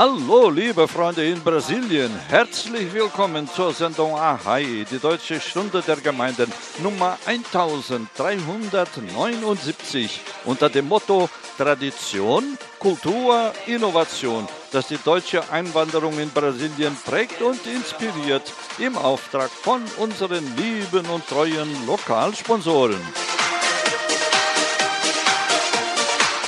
Hallo, 0.00 0.48
liebe 0.48 0.88
Freunde 0.88 1.26
in 1.26 1.42
Brasilien. 1.42 2.10
Herzlich 2.30 2.90
willkommen 2.94 3.46
zur 3.46 3.74
Sendung 3.74 4.14
Ahai, 4.14 4.86
die 4.90 4.98
Deutsche 4.98 5.38
Stunde 5.38 5.82
der 5.86 5.96
Gemeinden 5.96 6.50
Nummer 6.82 7.18
1379 7.26 10.20
unter 10.46 10.70
dem 10.70 10.88
Motto 10.88 11.28
Tradition, 11.58 12.56
Kultur, 12.78 13.52
Innovation, 13.66 14.48
das 14.72 14.86
die 14.86 14.96
deutsche 15.04 15.42
Einwanderung 15.52 16.18
in 16.18 16.30
Brasilien 16.30 16.96
prägt 17.04 17.42
und 17.42 17.60
inspiriert 17.66 18.54
im 18.78 18.96
Auftrag 18.96 19.50
von 19.50 19.82
unseren 19.98 20.56
lieben 20.56 21.04
und 21.10 21.28
treuen 21.28 21.86
Lokalsponsoren. 21.86 23.02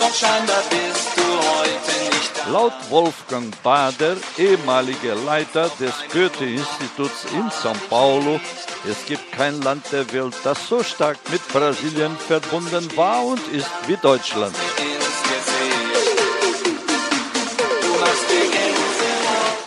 Doch 0.00 0.12
scheinbar 0.12 0.64
bist 0.70 1.10
du 1.14 1.22
heute. 1.22 2.07
Laut 2.52 2.72
Wolfgang 2.88 3.54
Bader, 3.62 4.16
ehemaliger 4.38 5.14
Leiter 5.14 5.70
des 5.78 5.92
Goethe-Instituts 6.12 7.24
in 7.32 7.50
São 7.50 7.74
Paulo, 7.90 8.40
es 8.88 9.04
gibt 9.06 9.32
kein 9.32 9.60
Land 9.62 9.84
der 9.92 10.10
Welt, 10.12 10.34
das 10.44 10.68
so 10.68 10.82
stark 10.82 11.18
mit 11.30 11.46
Brasilien 11.48 12.16
verbunden 12.16 12.88
war 12.96 13.24
und 13.26 13.46
ist 13.48 13.70
wie 13.86 13.96
Deutschland. 13.96 14.54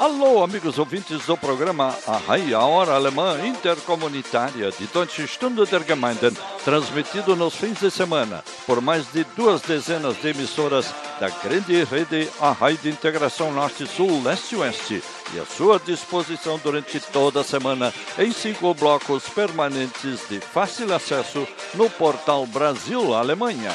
Alô, 0.01 0.43
amigos 0.43 0.79
ouvintes 0.79 1.27
do 1.27 1.37
programa 1.37 1.95
Arrai, 2.07 2.55
a 2.55 2.61
Hora 2.61 2.93
Alemã 2.93 3.37
Intercomunitária 3.45 4.71
de 4.71 4.87
Deutsche 4.87 5.27
Stunde 5.27 5.63
der 5.67 5.83
Gemeinden, 5.83 6.31
transmitido 6.65 7.35
nos 7.35 7.53
fins 7.53 7.79
de 7.79 7.91
semana 7.91 8.43
por 8.65 8.81
mais 8.81 9.05
de 9.11 9.23
duas 9.35 9.61
dezenas 9.61 10.19
de 10.19 10.29
emissoras 10.29 10.91
da 11.19 11.29
grande 11.29 11.83
rede 11.83 12.27
Arrai 12.41 12.77
de 12.77 12.89
Integração 12.89 13.51
Norte-Sul, 13.51 14.23
Leste-Oeste, 14.23 15.03
e 15.35 15.39
à 15.39 15.45
sua 15.45 15.77
disposição 15.77 16.59
durante 16.63 16.99
toda 16.99 17.41
a 17.41 17.43
semana 17.43 17.93
em 18.17 18.31
cinco 18.31 18.73
blocos 18.73 19.29
permanentes 19.29 20.27
de 20.27 20.39
fácil 20.39 20.91
acesso 20.95 21.47
no 21.75 21.87
portal 21.91 22.47
Brasil-Alemanha. 22.47 23.71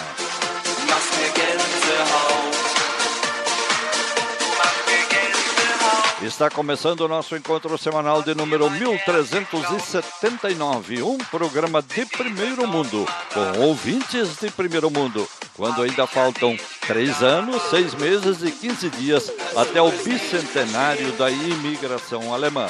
Está 6.23 6.49
começando 6.49 7.03
o 7.03 7.09
nosso 7.09 7.37
encontro 7.37 7.77
semanal 7.77 8.23
de 8.23 8.35
número 8.35 8.71
1379, 8.71 11.03
um 11.03 11.19
programa 11.19 11.83
de 11.83 12.07
primeiro 12.07 12.67
mundo, 12.67 13.07
com 13.35 13.61
ouvintes 13.61 14.39
de 14.41 14.51
primeiro 14.51 14.91
mundo, 14.91 15.29
quando 15.55 15.83
ainda 15.83 16.07
faltam 16.07 16.57
três 16.87 17.23
anos, 17.23 17.61
seis 17.65 17.93
meses 17.95 18.43
e 18.43 18.51
15 18.51 18.89
dias 18.91 19.31
até 19.55 19.83
o 19.83 19.91
bicentenário 19.91 21.13
da 21.13 21.31
imigração 21.31 22.33
alemã. 22.33 22.67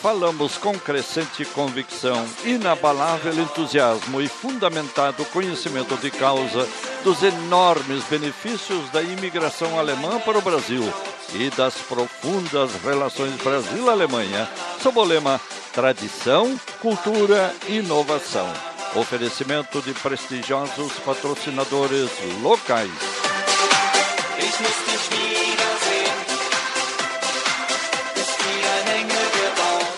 Falamos 0.00 0.56
com 0.58 0.78
crescente 0.78 1.44
convicção, 1.46 2.24
inabalável 2.44 3.34
entusiasmo 3.34 4.20
e 4.20 4.28
fundamentado 4.28 5.24
conhecimento 5.26 5.96
de 5.96 6.12
causa 6.12 6.68
dos 7.02 7.22
enormes 7.22 8.04
benefícios 8.04 8.88
da 8.90 9.02
imigração 9.02 9.78
alemã 9.78 10.20
para 10.20 10.38
o 10.38 10.42
Brasil 10.42 10.82
e 11.34 11.50
das 11.50 11.74
profundas 11.74 12.70
relações 12.84 13.34
Brasil-Alemanha, 13.42 14.48
sob 14.80 14.98
o 14.98 15.04
lema 15.04 15.40
Tradição, 15.72 16.58
Cultura 16.80 17.54
e 17.68 17.78
Inovação. 17.78 18.46
Oferecimento 18.94 19.80
de 19.82 19.92
prestigiosos 19.94 20.92
patrocinadores 21.04 22.10
locais. 22.40 22.90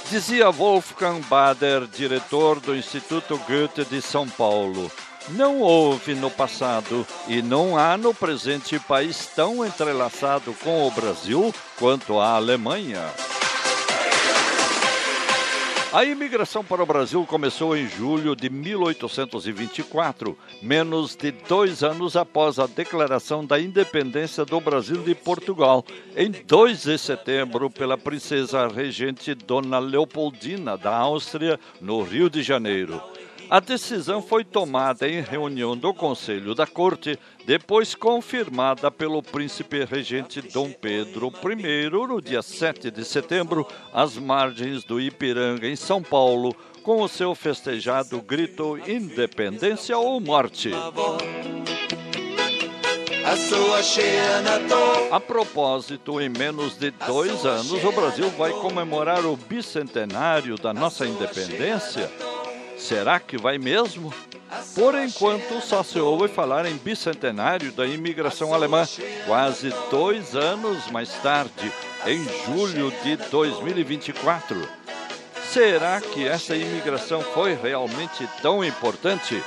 Dizia 0.08 0.50
Wolfgang 0.50 1.20
Bader, 1.22 1.86
diretor 1.86 2.60
do 2.60 2.74
Instituto 2.74 3.36
Goethe 3.48 3.84
de 3.84 4.00
São 4.00 4.28
Paulo. 4.28 4.90
Não 5.30 5.60
houve 5.60 6.14
no 6.14 6.30
passado 6.30 7.06
e 7.26 7.40
não 7.40 7.78
há 7.78 7.96
no 7.96 8.12
presente 8.12 8.78
país 8.78 9.26
tão 9.34 9.64
entrelaçado 9.64 10.52
com 10.62 10.86
o 10.86 10.90
Brasil 10.90 11.52
quanto 11.78 12.20
a 12.20 12.36
Alemanha. 12.36 13.02
A 15.94 16.04
imigração 16.04 16.64
para 16.64 16.82
o 16.82 16.86
Brasil 16.86 17.24
começou 17.24 17.76
em 17.76 17.88
julho 17.88 18.34
de 18.34 18.50
1824, 18.50 20.36
menos 20.60 21.14
de 21.14 21.30
dois 21.30 21.84
anos 21.84 22.16
após 22.16 22.58
a 22.58 22.66
declaração 22.66 23.46
da 23.46 23.60
independência 23.60 24.44
do 24.44 24.60
Brasil 24.60 25.02
de 25.02 25.14
Portugal, 25.14 25.84
em 26.16 26.32
2 26.32 26.82
de 26.82 26.98
setembro, 26.98 27.70
pela 27.70 27.96
princesa 27.96 28.66
regente 28.66 29.34
Dona 29.36 29.78
Leopoldina 29.78 30.76
da 30.76 30.94
Áustria, 30.96 31.60
no 31.80 32.02
Rio 32.02 32.28
de 32.28 32.42
Janeiro. 32.42 33.00
A 33.50 33.60
decisão 33.60 34.22
foi 34.22 34.44
tomada 34.44 35.08
em 35.08 35.20
reunião 35.20 35.76
do 35.76 35.92
Conselho 35.92 36.54
da 36.54 36.66
Corte, 36.66 37.18
depois 37.46 37.94
confirmada 37.94 38.90
pelo 38.90 39.22
príncipe 39.22 39.84
regente 39.84 40.40
Dom 40.40 40.72
Pedro 40.72 41.32
I 41.44 41.90
no 41.90 42.20
dia 42.20 42.42
7 42.42 42.90
de 42.90 43.04
setembro, 43.04 43.66
às 43.92 44.16
margens 44.16 44.82
do 44.84 45.00
Ipiranga, 45.00 45.68
em 45.68 45.76
São 45.76 46.02
Paulo, 46.02 46.54
com 46.82 47.02
o 47.02 47.08
seu 47.08 47.34
festejado 47.34 48.20
grito 48.20 48.78
Independência 48.88 49.96
ou 49.96 50.20
Morte. 50.20 50.70
A 55.10 55.20
propósito, 55.20 56.20
em 56.20 56.28
menos 56.28 56.76
de 56.76 56.90
dois 56.90 57.46
anos, 57.46 57.82
o 57.84 57.92
Brasil 57.92 58.28
vai 58.30 58.52
comemorar 58.52 59.24
o 59.24 59.36
bicentenário 59.36 60.56
da 60.56 60.74
nossa 60.74 61.06
independência. 61.06 62.10
Será 62.76 63.18
que 63.20 63.36
vai 63.36 63.58
mesmo? 63.58 64.12
Por 64.74 64.94
enquanto, 64.94 65.60
só 65.60 65.82
se 65.82 65.98
ouve 65.98 66.28
falar 66.28 66.66
em 66.66 66.76
bicentenário 66.76 67.72
da 67.72 67.86
imigração 67.86 68.52
alemã, 68.52 68.84
quase 69.26 69.72
dois 69.90 70.34
anos 70.36 70.90
mais 70.90 71.12
tarde, 71.22 71.72
em 72.06 72.24
julho 72.44 72.92
de 73.02 73.16
2024. 73.30 74.68
Será 75.50 76.00
que 76.00 76.26
essa 76.26 76.56
imigração 76.56 77.22
foi 77.22 77.54
realmente 77.54 78.28
tão 78.42 78.64
importante? 78.64 79.42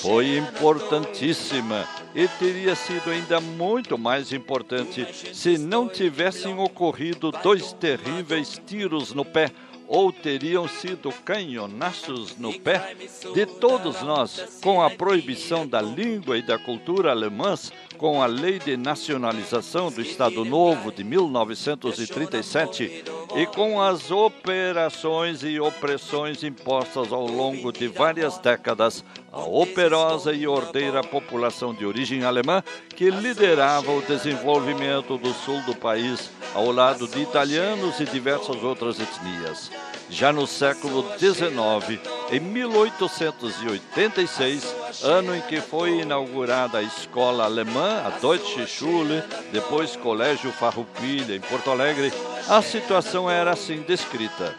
Foi 0.00 0.36
importantíssima 0.36 1.86
e 2.14 2.26
teria 2.26 2.74
sido 2.74 3.10
ainda 3.10 3.40
muito 3.40 3.96
mais 3.96 4.32
importante 4.32 5.06
se 5.32 5.58
não 5.58 5.88
tivessem 5.88 6.56
ocorrido 6.58 7.30
dois 7.42 7.72
terríveis 7.72 8.60
tiros 8.66 9.12
no 9.12 9.24
pé 9.24 9.50
ou 9.88 10.12
teriam 10.12 10.68
sido 10.68 11.10
canhonaços 11.24 12.36
no 12.36 12.52
pé 12.60 12.94
de 13.34 13.46
todos 13.46 14.02
nós, 14.02 14.60
com 14.62 14.82
a 14.82 14.90
proibição 14.90 15.66
da 15.66 15.80
língua 15.80 16.36
e 16.36 16.42
da 16.42 16.58
cultura 16.58 17.10
alemãs, 17.10 17.72
com 17.98 18.22
a 18.22 18.26
Lei 18.26 18.58
de 18.60 18.76
Nacionalização 18.76 19.90
do 19.90 20.00
Estado 20.00 20.44
Novo 20.44 20.92
de 20.92 21.02
1937 21.02 23.02
e 23.36 23.44
com 23.46 23.82
as 23.82 24.12
operações 24.12 25.42
e 25.42 25.58
opressões 25.58 26.44
impostas 26.44 27.12
ao 27.12 27.26
longo 27.26 27.72
de 27.72 27.88
várias 27.88 28.38
décadas, 28.38 29.04
a 29.32 29.40
operosa 29.40 30.32
e 30.32 30.46
ordeira 30.46 31.02
população 31.02 31.74
de 31.74 31.84
origem 31.84 32.22
alemã 32.24 32.62
que 32.94 33.10
liderava 33.10 33.90
o 33.90 34.02
desenvolvimento 34.02 35.18
do 35.18 35.34
sul 35.34 35.60
do 35.62 35.74
país 35.74 36.30
ao 36.54 36.70
lado 36.70 37.08
de 37.08 37.20
italianos 37.20 37.98
e 37.98 38.04
diversas 38.04 38.62
outras 38.62 39.00
etnias. 39.00 39.72
Já 40.08 40.32
no 40.32 40.46
século 40.46 41.04
XIX, 41.18 41.98
em 42.30 42.38
1886, 42.40 44.77
ano 45.02 45.34
em 45.34 45.40
que 45.42 45.60
foi 45.60 46.00
inaugurada 46.00 46.78
a 46.78 46.82
escola 46.82 47.44
alemã, 47.44 48.02
a 48.06 48.10
Deutsche 48.18 48.66
Schule, 48.66 49.22
depois 49.52 49.96
Colégio 49.96 50.52
Farroupilha, 50.52 51.36
em 51.36 51.40
Porto 51.40 51.70
Alegre, 51.70 52.12
a 52.48 52.62
situação 52.62 53.30
era 53.30 53.52
assim 53.52 53.82
descrita. 53.82 54.54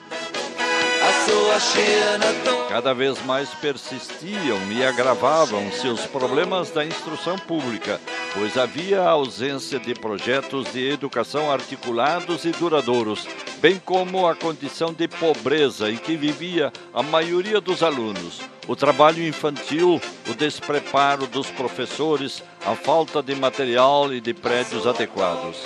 Cada 2.69 2.93
vez 2.93 3.21
mais 3.25 3.49
persistiam 3.55 4.71
e 4.71 4.83
agravavam-se 4.85 5.87
os 5.87 6.05
problemas 6.05 6.71
da 6.71 6.85
instrução 6.85 7.37
pública, 7.37 7.99
pois 8.33 8.57
havia 8.57 9.01
ausência 9.01 9.77
de 9.79 9.93
projetos 9.93 10.71
de 10.71 10.89
educação 10.89 11.51
articulados 11.51 12.45
e 12.45 12.51
duradouros, 12.51 13.27
bem 13.59 13.81
como 13.83 14.25
a 14.27 14.35
condição 14.35 14.93
de 14.93 15.07
pobreza 15.07 15.91
em 15.91 15.97
que 15.97 16.15
vivia 16.15 16.71
a 16.93 17.03
maioria 17.03 17.59
dos 17.59 17.83
alunos, 17.83 18.39
o 18.65 18.75
trabalho 18.75 19.27
infantil, 19.27 19.99
o 20.29 20.33
despreparo 20.33 21.27
dos 21.27 21.47
professores, 21.51 22.41
a 22.65 22.75
falta 22.75 23.21
de 23.21 23.35
material 23.35 24.13
e 24.13 24.21
de 24.21 24.33
prédios 24.33 24.87
adequados. 24.87 25.57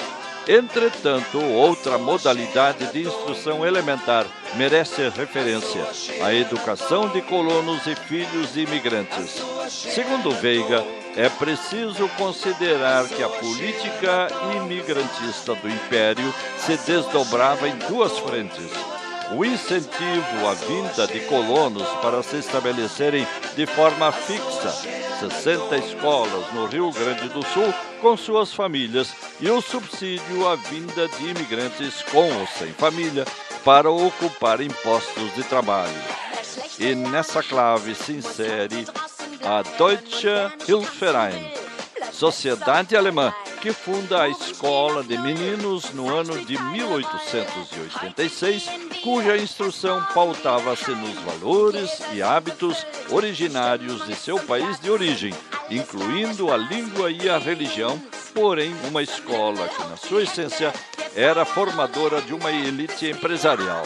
Entretanto, 0.48 1.42
outra 1.42 1.98
modalidade 1.98 2.92
de 2.92 3.04
instrução 3.04 3.66
elementar 3.66 4.26
merece 4.56 5.08
referência: 5.10 5.86
a 6.22 6.34
educação 6.34 7.08
de 7.10 7.22
colonos 7.22 7.86
e 7.88 7.96
filhos 7.96 8.54
de 8.54 8.62
imigrantes. 8.62 9.42
Segundo 9.70 10.32
Veiga, 10.32 10.84
é 11.16 11.30
preciso 11.30 12.10
considerar 12.18 13.08
que 13.08 13.24
a 13.24 13.30
política 13.30 14.28
imigrantista 14.58 15.56
do 15.56 15.70
Império 15.70 16.34
se 16.58 16.76
desdobrava 16.78 17.68
em 17.68 17.76
duas 17.88 18.18
frentes 18.20 18.72
o 19.32 19.46
incentivo 19.46 20.48
à 20.48 20.54
vinda 20.54 21.08
de 21.08 21.20
colonos 21.22 21.88
para 22.02 22.22
se 22.22 22.38
estabelecerem 22.38 23.26
de 23.56 23.66
forma 23.66 24.12
fixa, 24.12 24.72
60 25.20 25.78
escolas 25.78 26.54
no 26.54 26.66
Rio 26.66 26.92
Grande 26.92 27.30
do 27.30 27.44
Sul 27.46 27.74
com 28.02 28.18
suas 28.18 28.54
famílias 28.54 29.14
e 29.40 29.50
o 29.50 29.62
subsídio 29.62 30.48
à 30.48 30.56
vinda 30.56 31.08
de 31.08 31.30
imigrantes 31.30 32.04
com 32.12 32.32
ou 32.40 32.48
sem 32.48 32.74
família 32.74 33.26
para 33.64 33.90
ocupar 33.90 34.60
postos 34.84 35.34
de 35.36 35.44
trabalho. 35.44 35.94
E 36.78 36.94
nessa 36.96 37.42
clave 37.42 37.96
se 37.96 38.14
insere 38.14 38.86
a 39.46 39.62
Deutsche 39.78 40.30
Hilfeverein, 40.68 41.63
sociedade 42.12 42.96
alemã 42.96 43.32
que 43.62 43.72
funda 43.72 44.24
a 44.24 44.28
Escola 44.28 45.04
de 45.04 45.16
Meninos 45.18 45.94
no 45.94 46.14
ano 46.14 46.38
de 46.46 46.62
1886, 46.62 48.66
cuja 49.02 49.38
instrução 49.38 50.06
pautava-se 50.14 50.92
nos 50.92 51.16
valores 51.22 52.02
e 52.12 52.22
hábitos 52.22 52.86
originários 53.10 54.06
de 54.06 54.16
seu 54.16 54.38
país 54.40 54.78
de 54.82 54.92
origem, 54.92 55.34
incluindo 55.70 56.52
a 56.52 56.58
língua 56.58 57.10
e 57.10 57.30
a 57.30 57.38
religião, 57.38 57.98
porém 58.34 58.76
uma 58.90 59.02
escola 59.02 59.70
que, 59.70 59.88
na 59.88 59.96
sua 59.96 60.24
essência, 60.24 60.74
era 61.16 61.46
formadora 61.46 62.22
de 62.22 62.34
uma 62.34 62.52
elite 62.52 63.08
empresarial. 63.08 63.86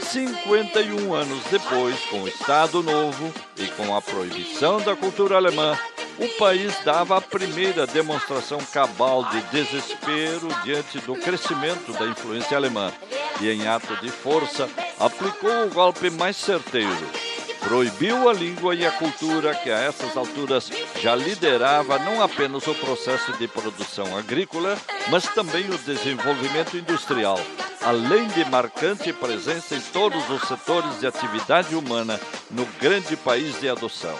51 0.00 1.14
anos 1.14 1.42
depois, 1.50 1.98
com 2.10 2.22
o 2.22 2.28
Estado 2.28 2.82
Novo 2.82 3.32
e 3.56 3.66
com 3.68 3.94
a 3.94 4.02
proibição 4.02 4.80
da 4.80 4.96
cultura 4.96 5.36
alemã, 5.36 5.78
o 6.18 6.28
país 6.38 6.74
dava 6.84 7.16
a 7.16 7.20
primeira 7.20 7.86
demonstração 7.86 8.58
cabal 8.72 9.24
de 9.24 9.40
desespero 9.42 10.48
diante 10.64 10.98
do 11.00 11.14
crescimento 11.14 11.92
da 11.92 12.06
influência 12.06 12.56
alemã 12.56 12.92
e, 13.40 13.48
em 13.48 13.66
ato 13.66 13.96
de 13.96 14.10
força, 14.10 14.68
aplicou 14.98 15.66
o 15.66 15.70
golpe 15.70 16.10
mais 16.10 16.36
certeiro. 16.36 17.29
Proibiu 17.60 18.28
a 18.28 18.32
língua 18.32 18.74
e 18.74 18.84
a 18.84 18.90
cultura 18.90 19.54
que 19.54 19.70
a 19.70 19.78
essas 19.78 20.16
alturas 20.16 20.70
já 21.00 21.14
liderava 21.14 21.98
não 21.98 22.22
apenas 22.22 22.66
o 22.66 22.74
processo 22.74 23.32
de 23.34 23.46
produção 23.46 24.16
agrícola, 24.16 24.76
mas 25.10 25.24
também 25.34 25.68
o 25.70 25.78
desenvolvimento 25.78 26.76
industrial, 26.76 27.38
além 27.82 28.26
de 28.28 28.44
marcante 28.46 29.12
presença 29.12 29.76
em 29.76 29.80
todos 29.80 30.28
os 30.30 30.42
setores 30.48 30.98
de 31.00 31.06
atividade 31.06 31.74
humana 31.74 32.18
no 32.50 32.66
grande 32.80 33.16
país 33.16 33.60
de 33.60 33.68
adoção 33.68 34.18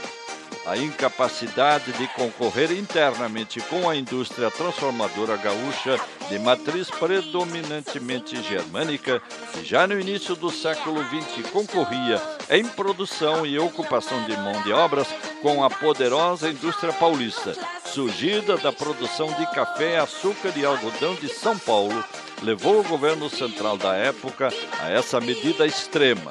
a 0.67 0.77
incapacidade 0.77 1.93
de 1.93 2.07
concorrer 2.09 2.71
internamente 2.73 3.61
com 3.63 3.89
a 3.89 3.97
indústria 3.97 4.51
transformadora 4.51 5.37
gaúcha 5.37 5.99
de 6.29 6.39
matriz 6.39 6.91
predominantemente 6.91 8.41
germânica, 8.43 9.23
que 9.53 9.65
já 9.65 9.87
no 9.87 9.99
início 9.99 10.37
do 10.37 10.51
século 10.51 11.03
XX 11.05 11.51
concorria 11.51 12.21
em 12.51 12.65
produção 12.65 13.47
e 13.47 13.59
ocupação 13.59 14.23
de 14.25 14.37
mão 14.37 14.63
de 14.63 14.73
obras 14.73 15.09
com 15.43 15.65
a 15.65 15.71
poderosa 15.71 16.51
indústria 16.51 16.93
paulista, 16.93 17.55
surgida 17.87 18.57
da 18.57 18.73
produção 18.73 19.29
de 19.33 19.47
café, 19.53 19.99
açúcar 19.99 20.53
e 20.57 20.65
algodão 20.65 21.15
de 21.15 21.29
São 21.29 21.59
Paulo, 21.59 22.05
levou 22.43 22.81
o 22.81 22.85
governo 22.85 23.29
central 23.29 23.77
da 23.77 23.95
época 23.95 24.49
a 24.81 24.91
essa 24.91 25.21
medida 25.21 25.67
extrema. 25.67 26.31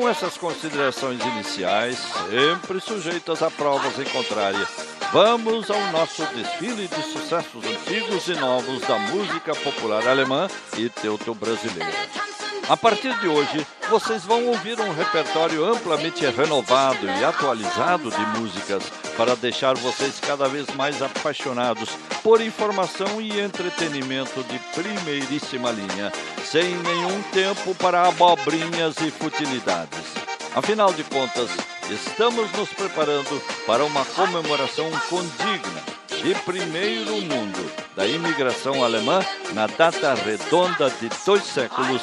Com 0.00 0.08
essas 0.08 0.38
considerações 0.38 1.20
iniciais, 1.20 1.98
sempre 2.30 2.80
sujeitas 2.80 3.42
a 3.42 3.50
provas 3.50 3.98
em 3.98 4.04
contrária, 4.04 4.66
vamos 5.12 5.70
ao 5.70 5.78
nosso 5.92 6.24
desfile 6.34 6.88
de 6.88 7.02
sucessos 7.02 7.62
antigos 7.62 8.26
e 8.26 8.32
novos 8.32 8.80
da 8.80 8.98
música 8.98 9.54
popular 9.56 10.08
alemã 10.08 10.48
e 10.78 10.88
teuto-brasileira. 10.88 12.29
A 12.70 12.76
partir 12.76 13.12
de 13.18 13.26
hoje, 13.26 13.66
vocês 13.90 14.22
vão 14.22 14.46
ouvir 14.46 14.78
um 14.78 14.92
repertório 14.92 15.64
amplamente 15.64 16.24
renovado 16.24 17.04
e 17.04 17.24
atualizado 17.24 18.08
de 18.12 18.38
músicas 18.38 18.84
para 19.16 19.34
deixar 19.34 19.74
vocês 19.74 20.20
cada 20.20 20.46
vez 20.46 20.68
mais 20.76 21.02
apaixonados 21.02 21.90
por 22.22 22.40
informação 22.40 23.20
e 23.20 23.40
entretenimento 23.40 24.44
de 24.44 24.56
primeiríssima 24.72 25.72
linha, 25.72 26.12
sem 26.44 26.76
nenhum 26.76 27.20
tempo 27.32 27.74
para 27.74 28.06
abobrinhas 28.06 28.94
e 28.98 29.10
futilidades. 29.10 30.14
Afinal 30.54 30.92
de 30.92 31.02
contas, 31.02 31.50
estamos 31.90 32.52
nos 32.52 32.68
preparando 32.68 33.42
para 33.66 33.84
uma 33.84 34.04
comemoração 34.04 34.88
condigna 35.08 35.82
de 36.22 36.36
primeiro 36.42 37.20
mundo 37.22 37.72
da 37.96 38.06
imigração 38.06 38.84
alemã 38.84 39.18
na 39.54 39.66
data 39.66 40.14
redonda 40.14 40.88
de 40.88 41.10
dois 41.26 41.42
séculos 41.42 42.02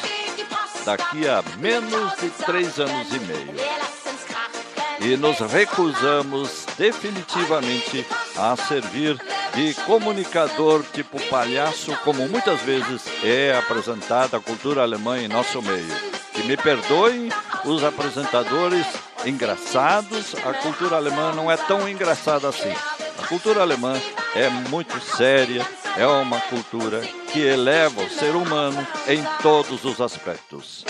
daqui 0.87 1.27
a 1.27 1.43
menos 1.57 2.15
de 2.15 2.29
três 2.45 2.79
anos 2.79 3.09
e 3.13 3.19
meio. 3.19 3.55
E 5.01 5.17
nos 5.17 5.37
recusamos 5.39 6.65
definitivamente 6.77 8.07
a 8.37 8.55
servir 8.55 9.21
de 9.53 9.73
comunicador 9.85 10.81
tipo 10.93 11.21
palhaço, 11.29 11.93
como 12.05 12.25
muitas 12.29 12.61
vezes 12.61 13.03
é 13.21 13.57
apresentada 13.57 14.37
a 14.37 14.39
cultura 14.39 14.81
alemã 14.81 15.19
em 15.19 15.27
nosso 15.27 15.61
meio. 15.61 15.93
Que 16.33 16.43
me 16.43 16.55
perdoem 16.55 17.27
os 17.65 17.83
apresentadores 17.83 18.87
engraçados, 19.25 20.35
a 20.35 20.53
cultura 20.53 20.95
alemã 20.95 21.33
não 21.33 21.51
é 21.51 21.57
tão 21.57 21.87
engraçada 21.89 22.47
assim. 22.47 22.73
A 23.21 23.27
cultura 23.27 23.61
alemã 23.61 23.99
é 24.37 24.49
muito 24.69 24.99
séria, 24.99 25.65
é 25.97 26.05
uma 26.05 26.39
cultura 26.41 27.01
que 27.31 27.39
eleva 27.39 28.03
o 28.03 28.09
ser 28.09 28.35
humano 28.35 28.87
em 29.07 29.23
todos 29.41 29.83
os 29.83 29.99
aspectos. 29.99 30.85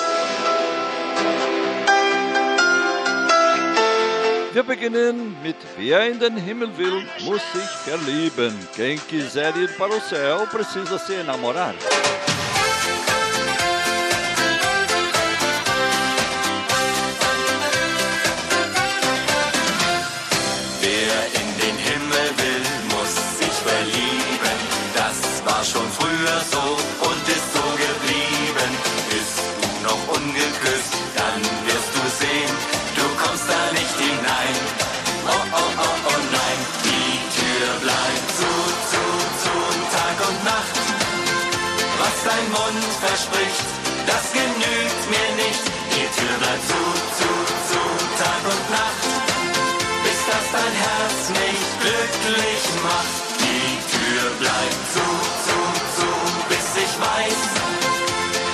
Wir 4.53 4.63
beginnen 4.63 5.37
mit 5.43 5.55
Wer 5.77 6.11
in 6.11 6.19
den 6.19 6.35
Himmel 6.35 6.69
will, 6.77 7.05
muss 7.21 7.41
sich 7.53 7.69
verlieben. 7.85 8.53
Quem 8.75 8.97
quiser 8.97 9.55
ir 9.55 9.77
para 9.77 9.95
o 9.95 10.01
céu 10.01 10.47
precisa 10.47 10.97
se 10.97 11.13
enamorar. 11.13 11.75
Mund 42.27 42.83
verspricht, 42.99 43.67
das 44.05 44.33
genügt 44.35 45.01
mir 45.07 45.29
nicht. 45.39 45.63
Die 45.95 46.07
Tür 46.11 46.35
bleibt 46.43 46.65
zu, 46.67 46.83
zu, 47.19 47.29
zu, 47.71 47.81
Tag 48.19 48.43
und 48.51 48.65
Nacht, 48.67 49.03
bis 50.03 50.19
das 50.27 50.45
dein 50.51 50.75
Herz 50.83 51.19
mich 51.39 51.61
glücklich 51.79 52.63
macht. 52.83 53.15
Die 53.39 53.71
Tür 53.95 54.25
bleibt 54.43 54.83
zu, 54.91 55.07
zu, 55.47 55.57
zu, 55.95 56.09
bis 56.51 56.67
ich 56.83 56.93
weiß, 56.99 57.41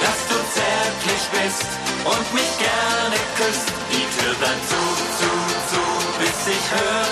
dass 0.06 0.20
du 0.30 0.38
zärtlich 0.54 1.24
bist 1.34 1.70
und 2.06 2.26
mich 2.38 2.52
gerne 2.62 3.18
küsst. 3.42 3.70
Die 3.90 4.06
Tür 4.16 4.34
bleibt 4.38 4.66
zu, 4.70 4.84
zu, 5.18 5.32
zu, 5.74 5.84
bis 6.22 6.40
ich 6.58 6.66
höre, 6.78 7.10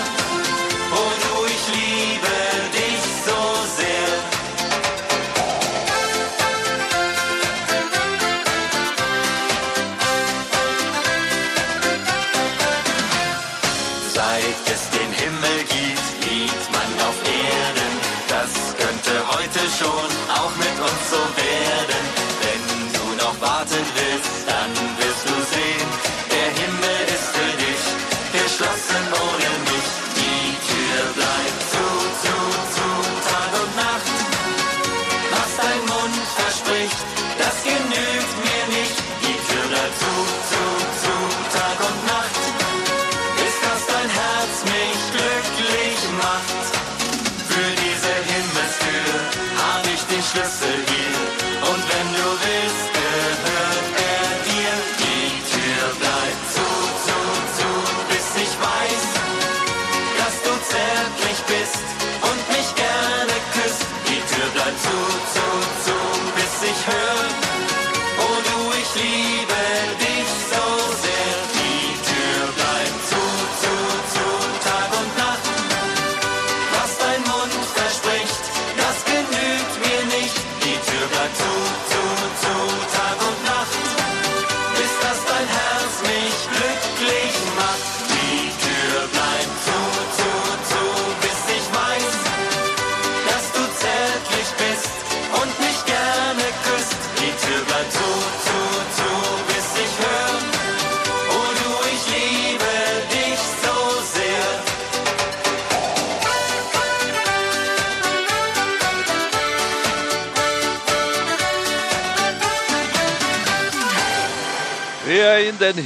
oh 0.94 1.12
du, 1.22 1.34
ich 1.46 1.64
liebe 1.74 2.34
dich 2.70 2.91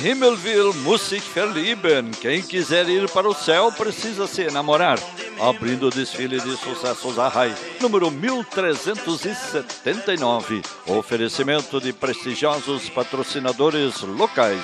Himmel 0.06 0.38
will, 0.44 0.72
muss 0.84 1.08
sich 1.08 1.24
verlieben. 1.34 2.12
Quem 2.20 2.40
quiser 2.40 2.88
ir 2.88 3.08
para 3.08 3.28
o 3.28 3.34
céu 3.34 3.72
precisa 3.72 4.28
se 4.28 4.42
enamorar. 4.42 5.00
Abrindo 5.40 5.88
o 5.88 5.90
desfile 5.90 6.38
de 6.38 6.56
sucessos 6.56 7.18
a 7.18 7.26
RAI, 7.26 7.52
número 7.80 8.08
1379. 8.08 10.62
Oferecimento 10.86 11.80
de 11.80 11.92
prestigiosos 11.92 12.88
patrocinadores 12.88 14.02
locais. 14.02 14.62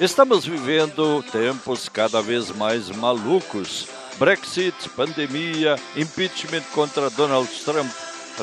Estamos 0.00 0.44
vivendo 0.44 1.24
tempos 1.30 1.88
cada 1.88 2.20
vez 2.20 2.50
mais 2.50 2.90
malucos. 2.90 3.97
Brexit, 4.18 4.88
pandemia, 4.96 5.76
impeachment 5.96 6.64
contra 6.74 7.08
Donald 7.10 7.48
Trump, 7.64 7.90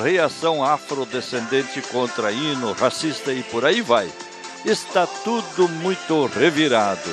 reação 0.02 0.64
afrodescendente 0.64 1.82
contra 1.84 2.32
hino, 2.32 2.72
racista 2.72 3.34
e 3.34 3.44
por 3.44 3.66
aí 3.66 3.82
vai. 3.82 4.10
Está 4.64 5.06
tudo 5.06 5.68
muito 5.68 6.26
revirado. 6.28 7.10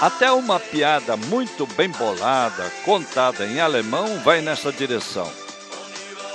Até 0.00 0.30
uma 0.30 0.60
piada 0.60 1.16
muito 1.16 1.66
bem 1.68 1.88
bolada, 1.88 2.70
contada 2.84 3.46
em 3.46 3.60
alemão, 3.60 4.18
vai 4.18 4.42
nessa 4.42 4.70
direção. 4.72 5.30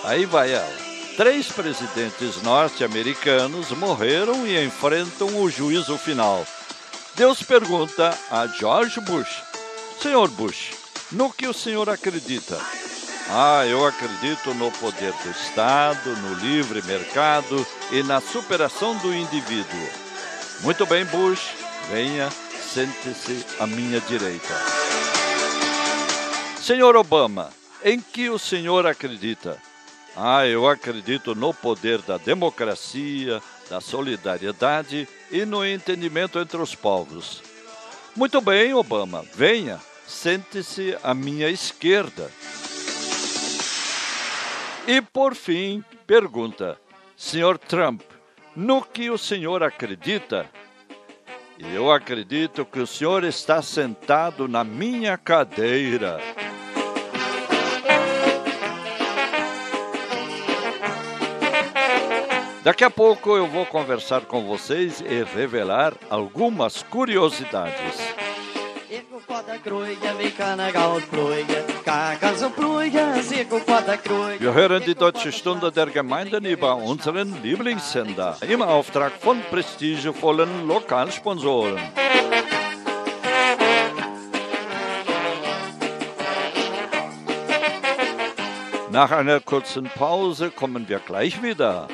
Aí 0.04 0.26
vai 0.26 0.54
ela. 0.54 0.82
Três 1.16 1.52
presidentes 1.52 2.42
norte-americanos 2.42 3.70
morreram 3.72 4.48
e 4.48 4.66
enfrentam 4.66 5.28
o 5.42 5.50
juízo 5.50 5.98
final. 5.98 6.48
Deus 7.16 7.44
pergunta 7.44 8.18
a 8.32 8.48
George 8.48 9.00
Bush: 9.02 9.44
Senhor 10.02 10.30
Bush, 10.30 10.72
no 11.12 11.32
que 11.32 11.48
o 11.48 11.54
senhor 11.54 11.88
acredita? 11.88 12.60
Ah, 13.30 13.68
eu 13.68 13.86
acredito 13.86 14.52
no 14.56 14.72
poder 14.72 15.14
do 15.14 15.30
Estado, 15.30 16.16
no 16.18 16.34
livre 16.34 16.82
mercado 16.82 17.64
e 17.92 18.02
na 18.02 18.20
superação 18.20 18.98
do 18.98 19.14
indivíduo. 19.14 19.90
Muito 20.62 20.88
bem, 20.88 21.06
Bush, 21.06 21.52
venha, 21.92 22.32
sente-se 22.32 23.46
à 23.60 23.68
minha 23.68 24.02
direita. 24.02 24.56
Senhor 26.60 26.96
Obama, 26.96 27.52
em 27.84 28.00
que 28.02 28.28
o 28.28 28.40
senhor 28.40 28.88
acredita? 28.88 29.56
Ah, 30.18 30.48
eu 30.48 30.68
acredito 30.68 31.36
no 31.36 31.54
poder 31.54 32.02
da 32.02 32.18
democracia, 32.18 33.40
da 33.70 33.80
solidariedade 33.80 35.08
e 35.32 35.46
no 35.46 35.64
entendimento 35.64 36.40
entre 36.40 36.58
os 36.58 36.74
povos. 36.74 37.44
Muito 38.16 38.42
bem, 38.42 38.74
Obama, 38.74 39.24
venha, 39.36 39.80
sente-se 40.12 40.96
à 41.02 41.14
minha 41.14 41.50
esquerda. 41.50 42.30
E 44.86 45.02
por 45.02 45.34
fim, 45.34 45.84
pergunta: 46.06 46.78
Senhor 47.16 47.58
Trump, 47.58 48.02
no 48.56 48.82
que 48.84 49.10
o 49.10 49.18
senhor 49.18 49.64
acredita? 49.64 50.50
Eu 51.74 51.92
acredito 51.92 52.66
que 52.66 52.80
o 52.80 52.88
senhor 52.88 53.24
está 53.24 53.62
sentado 53.62 54.48
na 54.48 54.64
minha 54.64 55.18
cadeira. 55.18 56.20
Daqui 62.64 62.84
a 62.84 62.90
pouco 62.90 63.38
eu 63.38 63.48
vou 63.48 63.66
conversar 63.66 64.22
com 64.22 64.46
vocês 64.46 65.02
e 65.02 65.24
revelar 65.24 65.94
algumas 66.10 66.84
curiosidades. 66.84 68.31
Cirkel 68.92 69.22
vor 69.26 69.42
der 69.48 69.58
Kreuge, 69.60 70.10
wie 70.20 70.32
kann 70.32 70.60
er 70.60 70.74
Kreuge. 73.98 74.40
Wir 74.40 74.54
hören 74.54 74.84
die 74.86 74.96
Deutsche 74.96 75.32
Stunde 75.32 75.72
der 75.72 75.86
Gemeinden 75.86 76.44
über 76.44 76.76
unseren 76.76 77.42
Lieblingssender 77.42 78.36
im 78.50 78.62
Auftrag 78.62 79.14
von 79.14 79.40
prestigevollen 79.50 80.68
Lokalsponsoren. 80.68 81.80
Nach 88.92 89.12
einer 89.12 89.40
kurzen 89.40 89.86
Pause 89.86 90.52
kommen 90.52 90.90
wir 90.90 91.00
gleich 91.00 91.42
wieder. 91.42 91.88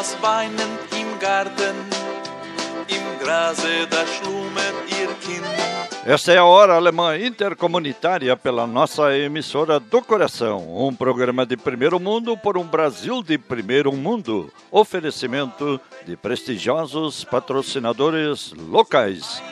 Saß 0.00 0.16
weinend 0.22 0.80
im 0.98 1.18
Garten, 1.18 1.76
im 2.88 3.18
Grase 3.22 3.86
da 3.90 4.06
schlummert 4.06 4.74
ihr 4.88 5.08
Kind. 5.20 5.44
Esta 6.06 6.32
é 6.32 6.38
a 6.38 6.44
Hora 6.46 6.76
Alemã 6.76 7.18
Intercomunitária 7.18 8.34
pela 8.34 8.66
nossa 8.66 9.14
emissora 9.14 9.78
do 9.78 10.00
coração. 10.00 10.86
Um 10.86 10.94
programa 10.94 11.44
de 11.44 11.54
primeiro 11.54 12.00
mundo 12.00 12.34
por 12.34 12.56
um 12.56 12.64
Brasil 12.64 13.22
de 13.22 13.36
primeiro 13.36 13.92
mundo. 13.92 14.50
Oferecimento 14.70 15.78
de 16.06 16.16
prestigiosos 16.16 17.22
patrocinadores 17.22 18.54
locais. 18.56 19.42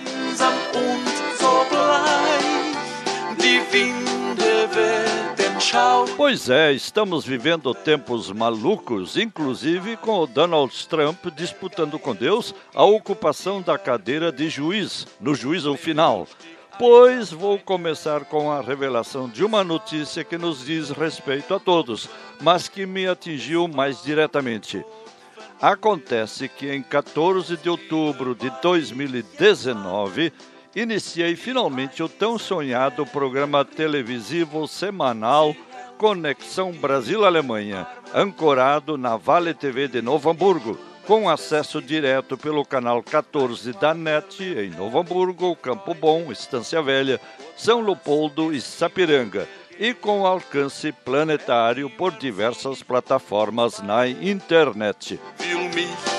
Die 3.38 3.60
Winde 3.70 5.27
schau. 5.60 6.04
Pois 6.16 6.48
é, 6.48 6.72
estamos 6.72 7.24
vivendo 7.24 7.74
tempos 7.74 8.30
malucos, 8.30 9.16
inclusive 9.16 9.96
com 9.96 10.20
o 10.20 10.26
Donald 10.26 10.88
Trump 10.88 11.26
disputando 11.34 11.98
com 11.98 12.14
Deus 12.14 12.54
a 12.74 12.84
ocupação 12.84 13.60
da 13.60 13.76
cadeira 13.76 14.30
de 14.30 14.48
juiz, 14.48 15.06
no 15.20 15.34
juízo 15.34 15.76
final. 15.76 16.26
Pois 16.78 17.32
vou 17.32 17.58
começar 17.58 18.24
com 18.24 18.52
a 18.52 18.60
revelação 18.60 19.28
de 19.28 19.44
uma 19.44 19.64
notícia 19.64 20.22
que 20.22 20.38
nos 20.38 20.64
diz 20.64 20.90
respeito 20.90 21.52
a 21.52 21.58
todos, 21.58 22.08
mas 22.40 22.68
que 22.68 22.86
me 22.86 23.08
atingiu 23.08 23.66
mais 23.66 24.02
diretamente. 24.02 24.84
Acontece 25.60 26.48
que 26.48 26.72
em 26.72 26.80
14 26.80 27.56
de 27.56 27.68
outubro 27.68 28.32
de 28.32 28.48
2019 28.62 30.32
iniciei 30.75 31.37
finalmente 31.37 32.02
o 32.02 32.08
tão 32.08 32.38
sonhado 32.38 33.04
programa 33.06 33.64
televisivo 33.64 34.66
semanal 34.66 35.54
Conexão 35.96 36.72
Brasil-Alemanha, 36.72 37.87
ancorado 38.14 38.96
na 38.96 39.16
Vale 39.16 39.52
TV 39.52 39.88
de 39.88 40.00
Novo 40.00 40.30
Hamburgo, 40.30 40.78
com 41.04 41.28
acesso 41.28 41.82
direto 41.82 42.37
pelo 42.37 42.64
canal 42.64 43.02
14 43.02 43.72
da 43.72 43.94
NET 43.94 44.42
em 44.42 44.70
Novo 44.70 45.00
Hamburgo, 45.00 45.56
Campo 45.56 45.94
Bom, 45.94 46.30
Estância 46.30 46.80
Velha, 46.82 47.20
São 47.56 47.80
Leopoldo 47.80 48.52
e 48.52 48.60
Sapiranga, 48.60 49.48
e 49.78 49.94
com 49.94 50.26
alcance 50.26 50.92
planetário 50.92 51.88
por 51.88 52.12
diversas 52.12 52.82
plataformas 52.82 53.80
na 53.80 54.06
internet. 54.06 55.18
Will 55.40 56.17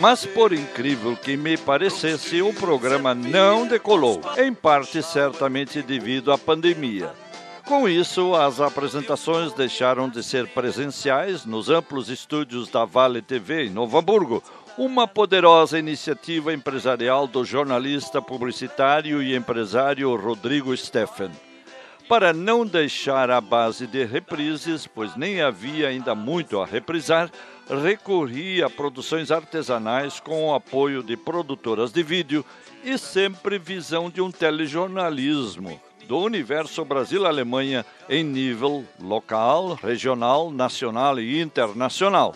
Mas 0.00 0.24
por 0.24 0.52
incrível 0.52 1.16
que 1.16 1.36
me 1.36 1.56
parecesse, 1.56 2.40
o 2.40 2.54
programa 2.54 3.14
não 3.14 3.66
decolou, 3.66 4.20
em 4.36 4.54
parte 4.54 5.02
certamente 5.02 5.82
devido 5.82 6.30
à 6.30 6.38
pandemia. 6.38 7.12
Com 7.66 7.88
isso, 7.88 8.34
as 8.34 8.60
apresentações 8.60 9.52
deixaram 9.52 10.08
de 10.08 10.22
ser 10.22 10.46
presenciais 10.48 11.44
nos 11.44 11.68
amplos 11.68 12.08
estúdios 12.08 12.70
da 12.70 12.84
Vale 12.84 13.20
TV 13.20 13.66
em 13.66 13.70
Novo 13.70 13.98
Hamburgo, 13.98 14.42
uma 14.78 15.08
poderosa 15.08 15.78
iniciativa 15.78 16.54
empresarial 16.54 17.26
do 17.26 17.44
jornalista 17.44 18.22
publicitário 18.22 19.20
e 19.20 19.34
empresário 19.34 20.14
Rodrigo 20.14 20.74
Steffen. 20.76 21.30
Para 22.08 22.32
não 22.32 22.64
deixar 22.64 23.30
a 23.30 23.40
base 23.40 23.86
de 23.86 24.02
reprises, 24.04 24.86
pois 24.86 25.14
nem 25.14 25.42
havia 25.42 25.88
ainda 25.88 26.14
muito 26.14 26.58
a 26.58 26.64
reprisar, 26.64 27.30
recorri 27.68 28.62
a 28.62 28.70
produções 28.70 29.30
artesanais 29.30 30.20
com 30.20 30.48
o 30.48 30.54
apoio 30.54 31.02
de 31.02 31.16
produtoras 31.16 31.92
de 31.92 32.02
vídeo 32.02 32.44
e 32.82 32.96
sempre 32.96 33.58
visão 33.58 34.08
de 34.08 34.20
um 34.20 34.30
telejornalismo 34.30 35.80
do 36.06 36.18
universo 36.18 36.82
Brasil-Alemanha 36.86 37.84
em 38.08 38.24
nível 38.24 38.84
local, 38.98 39.74
regional, 39.74 40.50
nacional 40.50 41.20
e 41.20 41.38
internacional. 41.38 42.34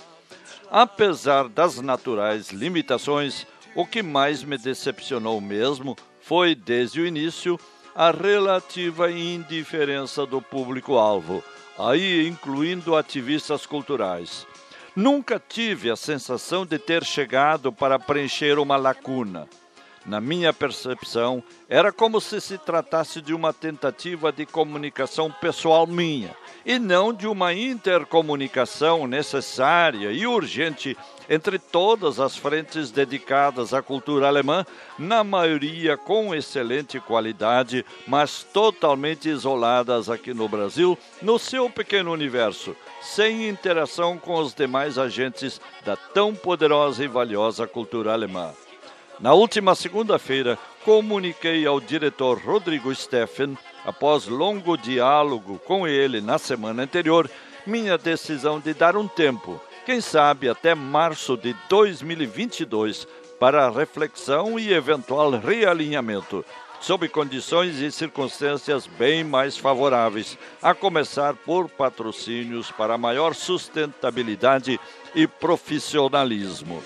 Apesar 0.71 1.49
das 1.49 1.81
naturais 1.81 2.51
limitações, 2.51 3.47
o 3.75 3.87
que 3.87 4.03
mais 4.03 4.45
me 4.45 4.59
decepcionou 4.59 5.41
mesmo 5.41 5.97
foi, 6.21 6.55
desde 6.55 7.01
o 7.01 7.07
início, 7.07 7.59
a 7.95 8.11
relativa 8.11 9.11
indiferença 9.11 10.27
do 10.27 10.43
público-alvo, 10.43 11.43
aí 11.79 12.29
incluindo 12.29 12.95
ativistas 12.95 13.65
culturais. 13.65 14.47
Nunca 14.95 15.41
tive 15.41 15.91
a 15.91 15.97
sensação 15.97 16.67
de 16.67 16.79
ter 16.79 17.03
chegado 17.03 17.73
para 17.73 17.99
preencher 17.99 18.59
uma 18.59 18.77
lacuna. 18.77 19.49
Na 20.05 20.21
minha 20.21 20.53
percepção, 20.53 21.43
era 21.69 21.93
como 21.93 22.21
se 22.21 22.41
se 22.41 22.59
tratasse 22.59 23.21
de 23.21 23.33
uma 23.33 23.53
tentativa 23.53 24.33
de 24.33 24.45
comunicação 24.45 25.31
pessoal 25.31 25.87
minha, 25.87 26.35
e 26.67 26.77
não 26.79 27.13
de 27.13 27.27
uma 27.29 27.55
intercomunicação 27.55 29.07
necessária 29.07 30.11
e 30.11 30.27
urgente 30.27 30.97
entre 31.31 31.57
todas 31.57 32.19
as 32.19 32.37
frentes 32.37 32.91
dedicadas 32.91 33.73
à 33.73 33.81
cultura 33.81 34.27
alemã, 34.27 34.67
na 34.99 35.23
maioria 35.23 35.97
com 35.97 36.35
excelente 36.35 36.99
qualidade, 36.99 37.87
mas 38.07 38.43
totalmente 38.43 39.29
isoladas 39.29 40.11
aqui 40.11 40.35
no 40.35 40.49
Brasil, 40.49 40.99
no 41.23 41.39
seu 41.39 41.71
pequeno 41.71 42.13
universo, 42.13 42.75
sem 43.01 43.49
interação 43.49 44.19
com 44.19 44.35
os 44.35 44.53
demais 44.53 44.99
agentes 44.99 45.61
da 45.85 45.97
tão 45.97 46.35
poderosa 46.35 47.05
e 47.05 47.09
valiosa 47.09 47.69
cultura 47.69 48.13
alemã. 48.13 48.53
Na 49.21 49.35
última 49.35 49.75
segunda-feira, 49.75 50.59
comuniquei 50.85 51.67
ao 51.67 51.81
diretor 51.81 52.39
Rodrigo 52.39 52.95
Steffen, 52.95 53.57
após 53.85 54.27
longo 54.27 54.77
diálogo 54.77 55.59
com 55.61 55.87
ele 55.87 56.21
na 56.21 56.39
semana 56.39 56.83
anterior, 56.83 57.31
minha 57.67 57.97
decisão 57.97 58.59
de 58.59 58.75
dar 58.75 58.97
um 58.97 59.07
tempo, 59.07 59.61
quem 59.87 60.01
sabe 60.01 60.49
até 60.49 60.75
março 60.75 61.37
de 61.37 61.55
2022, 61.69 63.07
para 63.39 63.71
reflexão 63.71 64.59
e 64.59 64.73
eventual 64.73 65.31
realinhamento, 65.33 66.45
sob 66.81 67.09
condições 67.09 67.79
e 67.81 67.93
circunstâncias 67.93 68.87
bem 68.87 69.23
mais 69.23 69.57
favoráveis, 69.57 70.37
a 70.61 70.75
começar 70.75 71.35
por 71.35 71.69
patrocínios 71.69 72.71
para 72.73 72.99
maior 72.99 73.35
sustentabilidade 73.35 74.81
e 75.15 75.27
profissionalismo. 75.27 76.83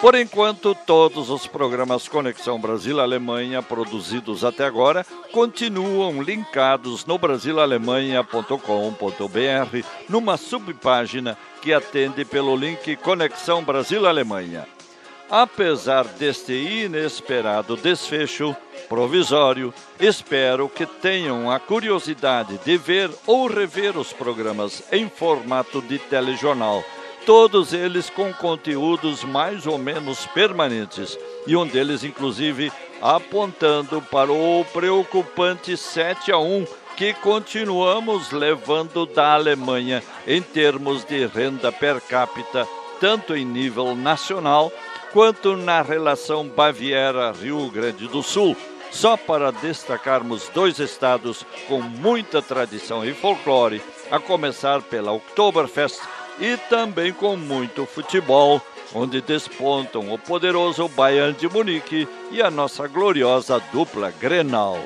Por 0.00 0.14
enquanto, 0.14 0.74
todos 0.74 1.28
os 1.28 1.46
programas 1.46 2.08
Conexão 2.08 2.58
Brasil-Alemanha 2.58 3.62
produzidos 3.62 4.46
até 4.46 4.64
agora 4.64 5.04
continuam 5.30 6.22
linkados 6.22 7.04
no 7.04 7.18
brasilalemanha.com.br 7.18 9.86
numa 10.08 10.38
subpágina 10.38 11.36
que 11.60 11.74
atende 11.74 12.24
pelo 12.24 12.56
link 12.56 12.96
Conexão 12.96 13.62
Brasil-Alemanha. 13.62 14.66
Apesar 15.30 16.04
deste 16.04 16.54
inesperado 16.54 17.76
desfecho 17.76 18.56
provisório, 18.88 19.72
espero 20.00 20.66
que 20.66 20.86
tenham 20.86 21.50
a 21.50 21.60
curiosidade 21.60 22.56
de 22.64 22.78
ver 22.78 23.10
ou 23.26 23.46
rever 23.46 23.98
os 23.98 24.14
programas 24.14 24.82
em 24.90 25.10
formato 25.10 25.82
de 25.82 25.98
telejornal 25.98 26.82
todos 27.30 27.72
eles 27.72 28.10
com 28.10 28.32
conteúdos 28.32 29.22
mais 29.22 29.64
ou 29.64 29.78
menos 29.78 30.26
permanentes, 30.26 31.16
e 31.46 31.54
um 31.54 31.64
deles, 31.64 32.02
inclusive, 32.02 32.72
apontando 33.00 34.02
para 34.02 34.32
o 34.32 34.64
preocupante 34.72 35.76
7 35.76 36.32
a 36.32 36.38
1 36.38 36.66
que 36.96 37.14
continuamos 37.14 38.32
levando 38.32 39.06
da 39.06 39.34
Alemanha 39.34 40.02
em 40.26 40.42
termos 40.42 41.04
de 41.04 41.24
renda 41.24 41.70
per 41.70 42.00
capita, 42.00 42.66
tanto 42.98 43.36
em 43.36 43.44
nível 43.44 43.94
nacional 43.94 44.72
quanto 45.12 45.56
na 45.56 45.82
relação 45.82 46.48
Baviera-Rio 46.48 47.70
Grande 47.70 48.08
do 48.08 48.24
Sul. 48.24 48.56
Só 48.90 49.16
para 49.16 49.52
destacarmos 49.52 50.48
dois 50.52 50.80
estados 50.80 51.46
com 51.68 51.80
muita 51.80 52.42
tradição 52.42 53.04
e 53.04 53.14
folclore, 53.14 53.80
a 54.10 54.18
começar 54.18 54.82
pela 54.82 55.12
Oktoberfest 55.12 56.00
e 56.40 56.56
também 56.68 57.12
com 57.12 57.36
muito 57.36 57.84
futebol, 57.86 58.60
onde 58.94 59.20
despontam 59.20 60.12
o 60.12 60.18
poderoso 60.18 60.88
Bayern 60.88 61.34
de 61.34 61.48
Munique 61.48 62.08
e 62.30 62.40
a 62.40 62.50
nossa 62.50 62.88
gloriosa 62.88 63.60
dupla 63.72 64.12
Grenal. 64.18 64.78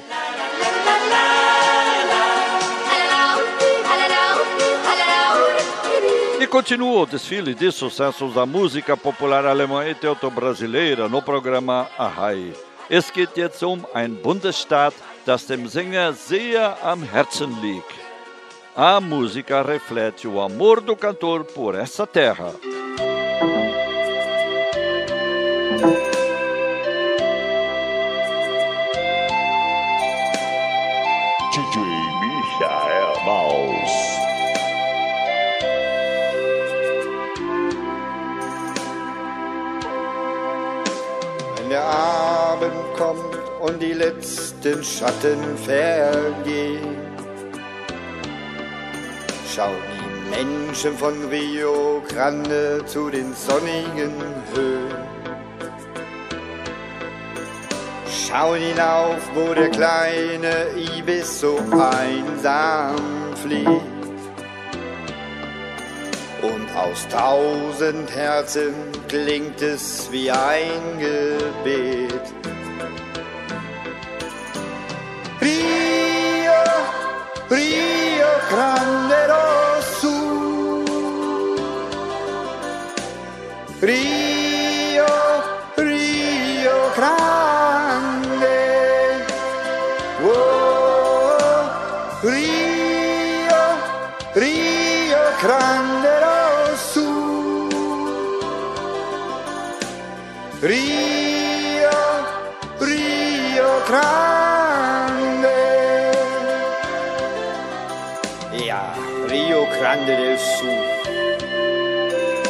E 6.41 6.47
continua 6.47 7.03
o 7.03 7.07
desfile 7.07 7.55
de 7.55 7.73
sucessos 7.73 8.35
da 8.35 8.45
música 8.45 8.97
popular 8.97 9.47
alemã 9.47 9.89
e 9.89 9.95
teuto-brasileira 9.95 11.09
no 11.09 11.23
programa 11.23 11.89
Ahai. 11.97 12.53
Es 12.91 13.11
geht 13.11 13.35
jetzt 13.39 13.63
um 13.63 13.83
ein 13.95 14.15
Bundesstaat, 14.15 14.93
das 15.25 15.47
dem 15.47 15.67
Sänger 15.67 16.13
sehr 16.13 16.77
am 16.83 17.03
Herzen 17.03 17.59
liegt. 17.63 18.14
A 18.77 19.01
música 19.01 19.63
reflete 19.63 20.27
o 20.27 20.41
amor 20.41 20.81
do 20.81 20.97
cantor 20.97 21.45
por 21.45 21.77
essa 21.77 22.09
terra. 22.09 22.53
DJ 31.53 31.79
Michael 32.19 33.25
Maus. 33.25 33.93
Wenn 41.57 41.69
der 41.69 41.85
Abend 41.85 42.75
kommt 42.99 43.39
und 43.61 43.81
die 43.81 43.93
letzten 43.93 44.83
Schatten 44.83 45.57
vergehen, 45.59 47.04
schauen 49.55 49.77
die 49.89 50.37
Menschen 50.37 50.97
von 50.97 51.29
Rio 51.29 52.03
Grande 52.09 52.83
zu 52.87 53.09
den 53.09 53.33
sonnigen 53.35 54.15
Höhen. 54.55 55.05
Schauen 58.09 58.61
hinauf, 58.61 59.19
wo 59.35 59.55
der 59.55 59.71
kleine 59.71 60.67
Ibis 60.97 61.41
so 61.41 61.57
einsam 61.71 62.97
fliegt. 63.43 63.69
Und 66.43 66.77
aus 66.77 67.07
tausend 67.09 68.11
Herzen 68.11 68.75
klingt 69.09 69.63
es 69.63 70.11
wie 70.11 70.31
ein 70.31 70.99
Gebet. 70.99 72.25
Rio, 75.41 76.61
Rio 77.51 78.27
Grande 78.51 79.44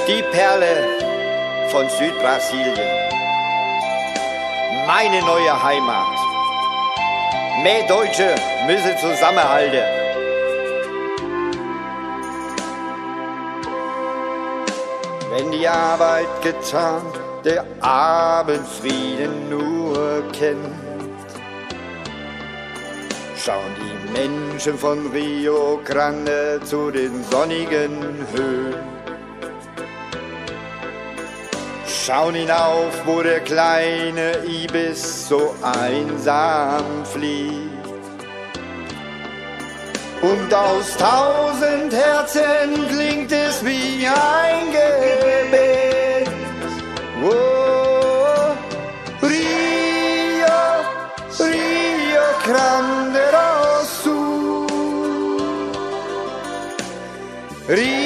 Die 0.06 0.22
Perle 0.22 0.98
von 1.70 1.88
Südbrasilien. 1.88 2.76
Meine 4.86 5.22
neue 5.22 5.62
Heimat. 5.62 6.18
Mehr 7.62 7.86
Deutsche 7.88 8.34
müssen 8.66 8.98
zusammenhalten. 8.98 9.82
Wenn 15.30 15.50
die 15.52 15.66
Arbeit 15.66 16.28
getan, 16.42 17.00
der 17.42 17.64
Abendfrieden 17.80 19.48
nur 19.48 20.22
kennt. 20.32 20.74
Schauen 23.38 23.74
die 23.80 24.20
Menschen 24.20 24.76
von 24.76 25.10
Rio 25.12 25.80
Grande 25.82 26.60
zu 26.62 26.90
den 26.90 27.24
sonnigen 27.30 28.26
Höhen. 28.34 28.93
Schauen 32.06 32.34
hinauf, 32.34 32.92
wo 33.06 33.22
der 33.22 33.40
kleine 33.40 34.44
Ibis 34.46 35.26
so 35.26 35.54
einsam 35.62 37.02
fliegt. 37.10 37.72
Und 40.20 40.52
aus 40.52 40.94
tausend 40.98 41.94
Herzen 41.94 42.88
klingt 42.90 43.32
es 43.32 43.64
wie 43.64 44.06
ein 44.06 44.66
Gebet. 44.70 46.28
Oh, 47.22 48.52
Rio, 49.22 50.60
Rio 51.38 52.26
Grande 52.44 53.20
Sul. 54.02 54.66
Rio, 57.66 58.03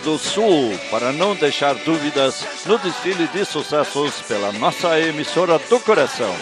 do 0.00 0.18
Sul, 0.18 0.78
para 0.90 1.12
não 1.12 1.34
deixar 1.34 1.74
dúvidas, 1.74 2.44
no 2.66 2.78
desfile 2.78 3.26
de 3.28 3.44
sucessos 3.44 4.22
pela 4.22 4.52
nossa 4.52 4.98
emissora 5.00 5.58
do 5.58 5.80
coração. 5.80 6.34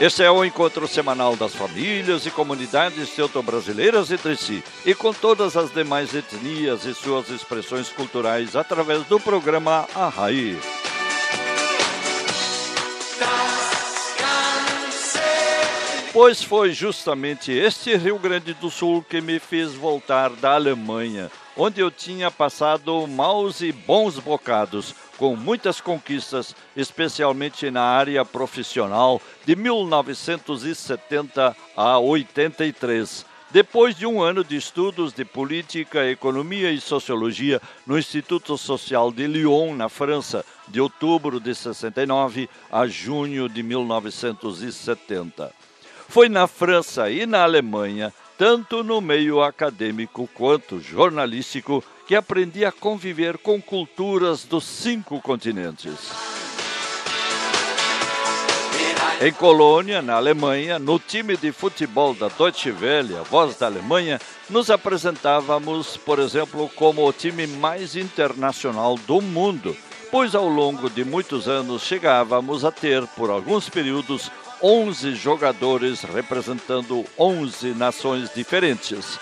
Este 0.00 0.22
é 0.22 0.30
o 0.30 0.44
encontro 0.44 0.86
semanal 0.86 1.34
das 1.34 1.54
famílias 1.54 2.24
e 2.24 2.30
comunidades 2.30 3.10
teuto-brasileiras 3.10 4.12
entre 4.12 4.36
si 4.36 4.62
e 4.86 4.94
com 4.94 5.12
todas 5.12 5.56
as 5.56 5.72
demais 5.72 6.14
etnias 6.14 6.84
e 6.84 6.94
suas 6.94 7.28
expressões 7.30 7.88
culturais 7.88 8.54
através 8.54 9.04
do 9.06 9.18
programa 9.18 9.88
Arraí. 9.96 10.56
Pois 16.20 16.42
foi 16.42 16.72
justamente 16.72 17.52
este 17.52 17.96
Rio 17.96 18.18
Grande 18.18 18.52
do 18.52 18.72
Sul 18.72 19.04
que 19.08 19.20
me 19.20 19.38
fez 19.38 19.74
voltar 19.74 20.30
da 20.30 20.54
Alemanha, 20.54 21.30
onde 21.56 21.80
eu 21.80 21.92
tinha 21.92 22.28
passado 22.28 23.06
maus 23.06 23.60
e 23.60 23.70
bons 23.70 24.18
bocados, 24.18 24.96
com 25.16 25.36
muitas 25.36 25.80
conquistas, 25.80 26.56
especialmente 26.76 27.70
na 27.70 27.82
área 27.82 28.24
profissional, 28.24 29.22
de 29.46 29.54
1970 29.54 31.56
a 31.76 31.98
83. 32.00 33.24
Depois 33.52 33.94
de 33.94 34.04
um 34.04 34.20
ano 34.20 34.42
de 34.42 34.56
estudos 34.56 35.12
de 35.12 35.24
política, 35.24 36.10
economia 36.10 36.72
e 36.72 36.80
sociologia 36.80 37.62
no 37.86 37.96
Instituto 37.96 38.58
Social 38.58 39.12
de 39.12 39.24
Lyon, 39.28 39.72
na 39.72 39.88
França, 39.88 40.44
de 40.66 40.80
outubro 40.80 41.38
de 41.38 41.54
69 41.54 42.50
a 42.72 42.88
junho 42.88 43.48
de 43.48 43.62
1970. 43.62 45.67
Foi 46.08 46.28
na 46.28 46.46
França 46.46 47.10
e 47.10 47.26
na 47.26 47.42
Alemanha, 47.42 48.14
tanto 48.38 48.82
no 48.82 48.98
meio 48.98 49.42
acadêmico 49.42 50.28
quanto 50.32 50.80
jornalístico, 50.80 51.84
que 52.06 52.16
aprendi 52.16 52.64
a 52.64 52.72
conviver 52.72 53.36
com 53.36 53.60
culturas 53.60 54.44
dos 54.44 54.64
cinco 54.64 55.20
continentes. 55.20 56.10
Em 59.20 59.32
Colônia, 59.32 60.00
na 60.00 60.14
Alemanha, 60.14 60.78
no 60.78 60.98
time 60.98 61.36
de 61.36 61.52
futebol 61.52 62.14
da 62.14 62.28
Deutsche 62.28 62.70
Welle, 62.70 63.16
a 63.16 63.22
voz 63.22 63.58
da 63.58 63.66
Alemanha, 63.66 64.18
nos 64.48 64.70
apresentávamos, 64.70 65.98
por 65.98 66.18
exemplo, 66.20 66.70
como 66.74 67.06
o 67.06 67.12
time 67.12 67.46
mais 67.46 67.96
internacional 67.96 68.96
do 69.06 69.20
mundo, 69.20 69.76
pois 70.10 70.34
ao 70.34 70.48
longo 70.48 70.88
de 70.88 71.04
muitos 71.04 71.48
anos 71.48 71.82
chegávamos 71.82 72.64
a 72.64 72.72
ter, 72.72 73.06
por 73.08 73.28
alguns 73.28 73.68
períodos, 73.68 74.30
11 74.62 75.14
jogadores 75.14 76.02
representando 76.02 77.04
11 77.18 77.74
nações 77.74 78.32
diferentes. 78.34 79.18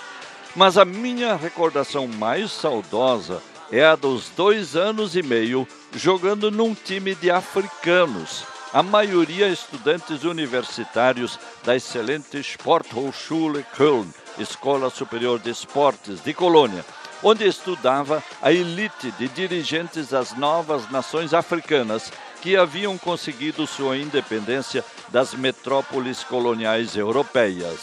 Mas 0.55 0.79
a 0.79 0.85
minha 0.85 1.37
recordação 1.37 2.09
mais 2.09 2.51
saudosa 2.51 3.42
é 3.70 3.85
a 3.85 3.94
dos 3.94 4.31
dois 4.31 4.77
anos 4.77 5.16
e 5.16 5.22
meio 5.22 5.66
jogando 5.94 6.51
num 6.51 6.75
time 6.75 7.14
de 7.14 7.31
africanos, 7.31 8.44
a 8.72 8.83
maioria 8.83 9.49
estudantes 9.49 10.25
universitários 10.25 11.38
da 11.64 11.77
excelente 11.77 12.38
Sporthochschule 12.38 13.64
Köln, 13.77 14.09
Escola 14.38 14.90
Superior 14.90 15.38
de 15.38 15.51
Esportes 15.51 16.22
de 16.22 16.33
Colônia, 16.33 16.85
onde 17.22 17.46
estudava 17.46 18.22
a 18.40 18.53
elite 18.53 19.11
de 19.12 19.29
dirigentes 19.29 20.09
das 20.09 20.37
novas 20.37 20.90
nações 20.90 21.33
africanas 21.33 22.12
que 22.40 22.57
haviam 22.57 22.96
conseguido 22.99 23.66
sua 23.66 23.96
independência 23.96 24.85
das 25.09 25.35
metrópoles 25.35 26.22
coloniais 26.25 26.96
europeias. 26.96 27.81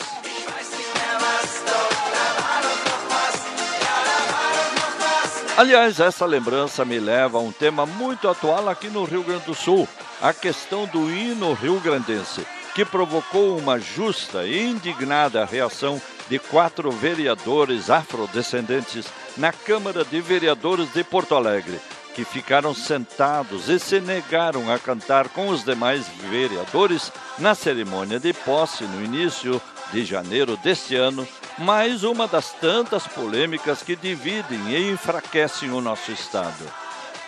Aliás, 5.56 6.00
essa 6.00 6.26
lembrança 6.26 6.84
me 6.84 7.00
leva 7.00 7.38
a 7.38 7.42
um 7.42 7.52
tema 7.52 7.86
muito 7.86 8.28
atual 8.28 8.68
aqui 8.68 8.88
no 8.88 9.04
Rio 9.04 9.22
Grande 9.22 9.46
do 9.46 9.54
Sul, 9.54 9.88
a 10.20 10.34
questão 10.34 10.88
do 10.88 11.12
hino 11.12 11.54
rio-grandense, 11.54 12.46
que 12.74 12.84
provocou 12.84 13.56
uma 13.58 13.80
justa 13.80 14.48
e 14.48 14.60
indignada 14.60 15.46
reação 15.46 16.02
de 16.28 16.40
quatro 16.40 16.90
vereadores 16.92 17.92
afrodescendentes 17.92 19.06
na 19.38 19.52
Câmara 19.52 20.04
de 20.04 20.20
Vereadores 20.22 20.92
de 20.92 21.04
Porto 21.04 21.36
Alegre, 21.36 21.80
que 22.14 22.24
ficaram 22.24 22.74
sentados 22.74 23.70
e 23.70 23.80
se 23.80 24.00
negaram 24.00 24.72
a 24.72 24.78
cantar 24.78 25.30
com 25.30 25.50
os 25.50 25.64
demais 25.64 26.08
vereadores 26.30 27.12
na 27.40 27.56
cerimônia 27.56 28.20
de 28.20 28.32
posse 28.34 28.84
no 28.84 29.04
início 29.04 29.62
de 29.92 30.06
janeiro 30.06 30.56
deste 30.58 30.96
ano, 30.96 31.28
mais 31.58 32.04
uma 32.04 32.28
das 32.28 32.52
tantas 32.54 33.08
polêmicas 33.08 33.82
que 33.84 33.96
dividem 33.96 34.70
e 34.70 34.92
enfraquecem 34.92 35.72
o 35.72 35.82
nosso 35.82 36.12
Estado. 36.12 36.72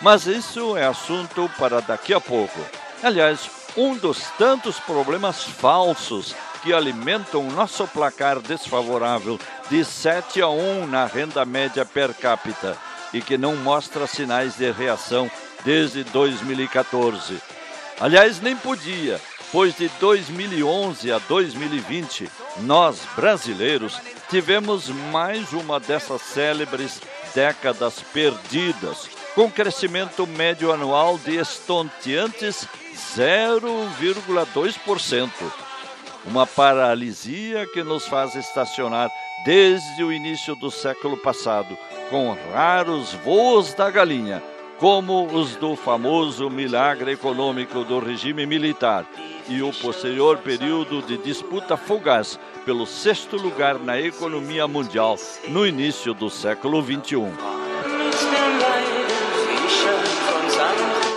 Mas 0.00 0.26
isso 0.26 0.76
é 0.76 0.84
assunto 0.84 1.50
para 1.58 1.80
daqui 1.80 2.12
a 2.12 2.20
pouco. 2.20 2.58
Aliás, 3.02 3.50
um 3.76 3.96
dos 3.96 4.22
tantos 4.38 4.78
problemas 4.80 5.44
falsos 5.44 6.34
que 6.62 6.72
alimentam 6.72 7.46
o 7.46 7.52
nosso 7.52 7.86
placar 7.86 8.40
desfavorável 8.40 9.38
de 9.70 9.84
7 9.84 10.42
a 10.42 10.48
1 10.48 10.86
na 10.86 11.06
renda 11.06 11.44
média 11.44 11.84
per 11.84 12.14
capita 12.14 12.76
e 13.16 13.22
que 13.22 13.38
não 13.38 13.56
mostra 13.56 14.06
sinais 14.06 14.56
de 14.56 14.70
reação 14.70 15.30
desde 15.64 16.04
2014. 16.04 17.40
Aliás, 17.98 18.38
nem 18.40 18.54
podia, 18.54 19.18
pois 19.50 19.74
de 19.74 19.88
2011 20.00 21.10
a 21.10 21.16
2020, 21.18 22.30
nós, 22.58 23.00
brasileiros, 23.16 23.98
tivemos 24.28 24.88
mais 24.88 25.54
uma 25.54 25.80
dessas 25.80 26.20
célebres 26.20 27.00
décadas 27.34 28.02
perdidas, 28.12 29.08
com 29.34 29.50
crescimento 29.50 30.26
médio 30.26 30.70
anual 30.70 31.16
de 31.16 31.36
estonteantes 31.36 32.68
0,2%. 33.16 35.30
Uma 36.26 36.46
paralisia 36.46 37.66
que 37.66 37.82
nos 37.82 38.06
faz 38.06 38.34
estacionar 38.34 39.10
desde 39.46 40.02
o 40.02 40.12
início 40.12 40.56
do 40.56 40.72
século 40.72 41.16
passado, 41.16 41.78
com 42.10 42.36
raros 42.52 43.14
voos 43.24 43.72
da 43.74 43.88
galinha, 43.88 44.42
como 44.76 45.24
os 45.32 45.54
do 45.54 45.76
famoso 45.76 46.50
milagre 46.50 47.12
econômico 47.12 47.84
do 47.84 48.00
regime 48.00 48.44
militar 48.44 49.06
e 49.48 49.62
o 49.62 49.72
posterior 49.72 50.38
período 50.38 51.00
de 51.00 51.16
disputa 51.18 51.76
fugaz 51.76 52.40
pelo 52.64 52.84
sexto 52.84 53.36
lugar 53.36 53.78
na 53.78 54.00
economia 54.00 54.66
mundial 54.66 55.16
no 55.46 55.64
início 55.64 56.12
do 56.12 56.28
século 56.28 56.82
XXI. 56.82 57.30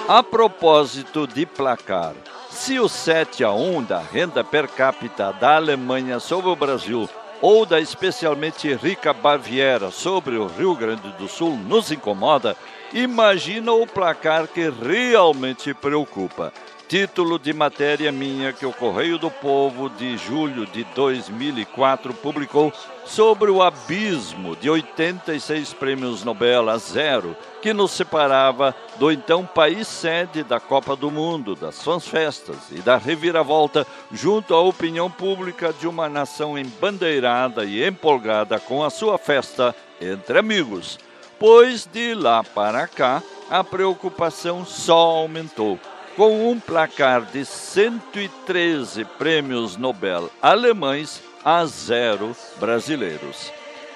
A 0.08 0.22
propósito 0.22 1.26
de 1.26 1.48
placar, 1.48 2.14
se 2.52 2.80
o 2.80 2.88
7 2.88 3.44
a 3.44 3.52
1 3.52 3.84
da 3.84 4.00
renda 4.00 4.44
per 4.44 4.68
capita 4.68 5.32
da 5.32 5.56
Alemanha 5.56 6.20
sobre 6.20 6.50
o 6.50 6.56
Brasil 6.56 7.10
ou 7.42 7.66
da 7.66 7.80
especialmente 7.80 8.74
rica 8.74 9.14
Baviera 9.14 9.92
sobre 9.92 10.38
o 10.38 10.48
Rio 10.48 10.76
Grande 10.76 11.12
do 11.14 11.28
Sul 11.28 11.56
nos 11.56 11.92
incomoda, 11.92 12.56
imagina 12.94 13.72
o 13.72 13.88
placar 13.88 14.48
que 14.48 14.70
realmente 14.70 15.74
preocupa. 15.74 16.52
Título 16.90 17.38
de 17.38 17.54
matéria 17.54 18.12
minha 18.12 18.52
que 18.52 18.66
o 18.66 18.74
Correio 18.74 19.20
do 19.20 19.30
Povo 19.30 19.92
de 19.92 20.18
julho 20.18 20.66
de 20.66 20.84
2004 20.96 22.16
publicou 22.16 22.74
sobre 23.06 23.52
o 23.52 23.62
abismo 23.62 24.56
de 24.56 24.72
86 24.72 25.72
prêmios 25.74 26.24
Nobel 26.24 26.68
a 26.68 26.80
zero 26.80 27.38
que 27.62 27.74
nos 27.74 27.92
separava 27.92 28.76
do 28.98 29.12
então 29.12 29.46
país 29.46 29.88
sede 29.88 30.42
da 30.42 30.60
Copa 30.60 30.96
do 30.96 31.12
Mundo, 31.12 31.54
das 31.54 31.76
suas 31.76 32.08
festas 32.08 32.58
e 32.72 32.82
da 32.82 32.98
reviravolta 32.98 33.86
junto 34.12 34.56
à 34.56 34.60
opinião 34.60 35.12
pública 35.12 35.72
de 35.72 35.88
uma 35.88 36.10
nação 36.10 36.58
embandeirada 36.58 37.66
e 37.66 37.86
empolgada 37.86 38.60
com 38.60 38.84
a 38.84 38.90
sua 38.90 39.20
festa 39.20 39.76
entre 40.02 40.40
amigos. 40.40 40.98
Pois 41.38 41.86
de 41.86 42.16
lá 42.16 42.44
para 42.44 42.88
cá 42.88 43.22
a 43.48 43.64
preocupação 43.64 44.66
só 44.66 44.98
aumentou 44.98 45.80
com 46.20 46.52
um 46.52 46.60
placar 46.60 47.22
de 47.22 47.46
113 47.46 49.06
prêmios 49.06 49.78
Nobel 49.78 50.30
alemães 50.42 51.24
a 51.46 51.66
zero 51.66 52.36
brasileiros. 52.60 53.54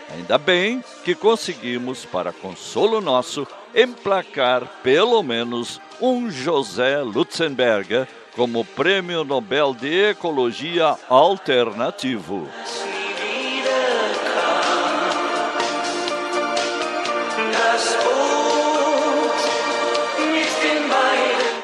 Ainda 0.10 0.38
bem 0.38 0.82
que 1.04 1.16
conseguimos, 1.16 2.06
para 2.06 2.32
consolo 2.32 3.02
nosso, 3.02 3.46
emplacar 3.76 4.66
pelo 4.82 5.22
menos 5.22 5.82
um 6.00 6.32
José 6.32 7.02
Lutzenberger 7.02 8.08
como 8.38 8.64
Prêmio 8.64 9.26
Nobel 9.26 9.74
de 9.74 10.12
Ecologia 10.12 10.96
Alternativo. 11.10 12.48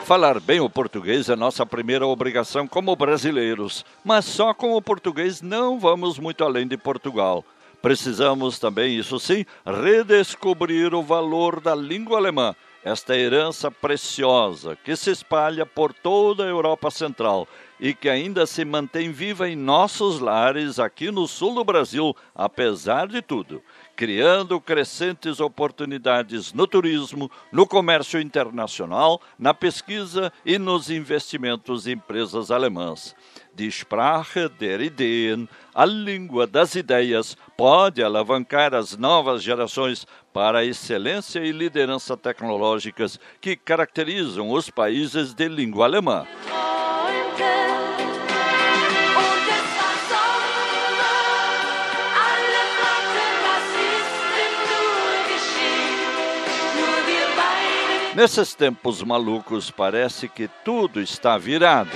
Falar 0.10 0.39
bem 0.39 0.60
o 0.60 0.67
português 0.67 1.30
é 1.30 1.36
nossa 1.36 1.63
primeira 1.67 2.08
obrigação 2.08 2.67
como 2.67 2.95
brasileiros, 2.95 3.86
mas 4.04 4.26
só 4.26 4.56
com 4.56 4.74
o 4.74 4.82
português 4.82 5.39
não 5.39 5.80
vamos 5.80 6.17
muito 6.17 6.43
além 6.43 6.67
de 6.67 6.76
Portugal. 6.76 7.45
Precisamos 7.80 8.58
também, 8.58 8.98
isso 8.98 9.19
sim, 9.19 9.45
redescobrir 9.63 10.95
o 10.95 11.04
valor 11.04 11.60
da 11.60 11.76
língua 11.76 12.17
alemã, 12.17 12.56
esta 12.84 13.15
herança 13.15 13.69
preciosa 13.69 14.76
que 14.84 14.95
se 14.95 15.12
espalha 15.12 15.63
por 15.63 15.93
toda 15.93 16.43
a 16.43 16.50
Europa 16.50 16.89
Central 16.89 17.48
e 17.80 17.93
que 17.93 18.10
ainda 18.10 18.48
se 18.48 18.65
mantém 18.65 19.12
viva 19.12 19.48
em 19.48 19.56
nossos 19.56 20.19
lares 20.19 20.80
aqui 20.80 21.12
no 21.12 21.28
sul 21.28 21.54
do 21.54 21.63
Brasil, 21.63 22.15
apesar 22.34 23.08
de 23.08 23.22
tudo 23.22 23.62
criando 23.99 24.62
crescentes 24.62 25.41
oportunidades 25.41 26.53
no 26.53 26.65
turismo, 26.65 27.29
no 27.51 27.67
comércio 27.67 28.17
internacional, 28.21 29.19
na 29.38 29.53
pesquisa 29.53 30.31
e 30.45 30.57
nos 30.57 30.89
investimentos 30.89 31.85
em 31.85 31.91
empresas 31.91 32.49
alemãs. 32.49 33.13
Die 33.53 33.67
Sprache 33.67 34.47
der 34.57 34.79
Ideen, 34.79 35.49
a 35.75 35.83
língua 35.83 36.47
das 36.47 36.75
ideias, 36.75 37.35
pode 37.57 38.01
alavancar 38.01 38.73
as 38.73 38.95
novas 38.95 39.43
gerações 39.43 40.07
para 40.31 40.59
a 40.59 40.65
excelência 40.65 41.41
e 41.41 41.51
liderança 41.51 42.15
tecnológicas 42.15 43.19
que 43.41 43.57
caracterizam 43.57 44.49
os 44.49 44.69
países 44.69 45.33
de 45.33 45.49
língua 45.49 45.83
alemã. 45.83 46.25
Nesses 58.19 58.53
tempos 58.53 59.01
malucos, 59.01 59.71
parece 59.71 60.27
que 60.27 60.49
tudo 60.65 60.99
está 60.99 61.38
virado. 61.38 61.95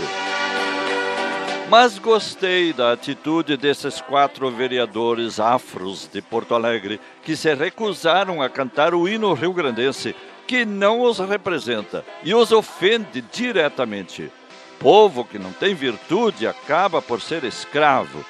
Mas 1.70 2.00
gostei 2.00 2.72
da 2.72 2.94
atitude 2.94 3.58
desses 3.58 4.00
quatro 4.00 4.50
vereadores 4.50 5.38
afros 5.38 6.08
de 6.08 6.22
Porto 6.22 6.56
Alegre 6.56 7.02
que 7.24 7.36
se 7.36 7.54
recusaram 7.54 8.42
a 8.42 8.48
cantar 8.48 8.96
o 8.96 9.06
hino 9.06 9.34
rio-grandense, 9.34 10.16
que 10.48 10.64
não 10.64 11.02
os 11.02 11.20
representa 11.20 12.06
e 12.24 12.34
os 12.34 12.54
ofende 12.54 13.22
diretamente. 13.22 14.32
Povo 14.80 15.26
que 15.26 15.38
não 15.38 15.52
tem 15.52 15.76
virtude 15.76 16.48
acaba 16.48 17.02
por 17.02 17.20
ser 17.20 17.44
escravo. 17.44 18.24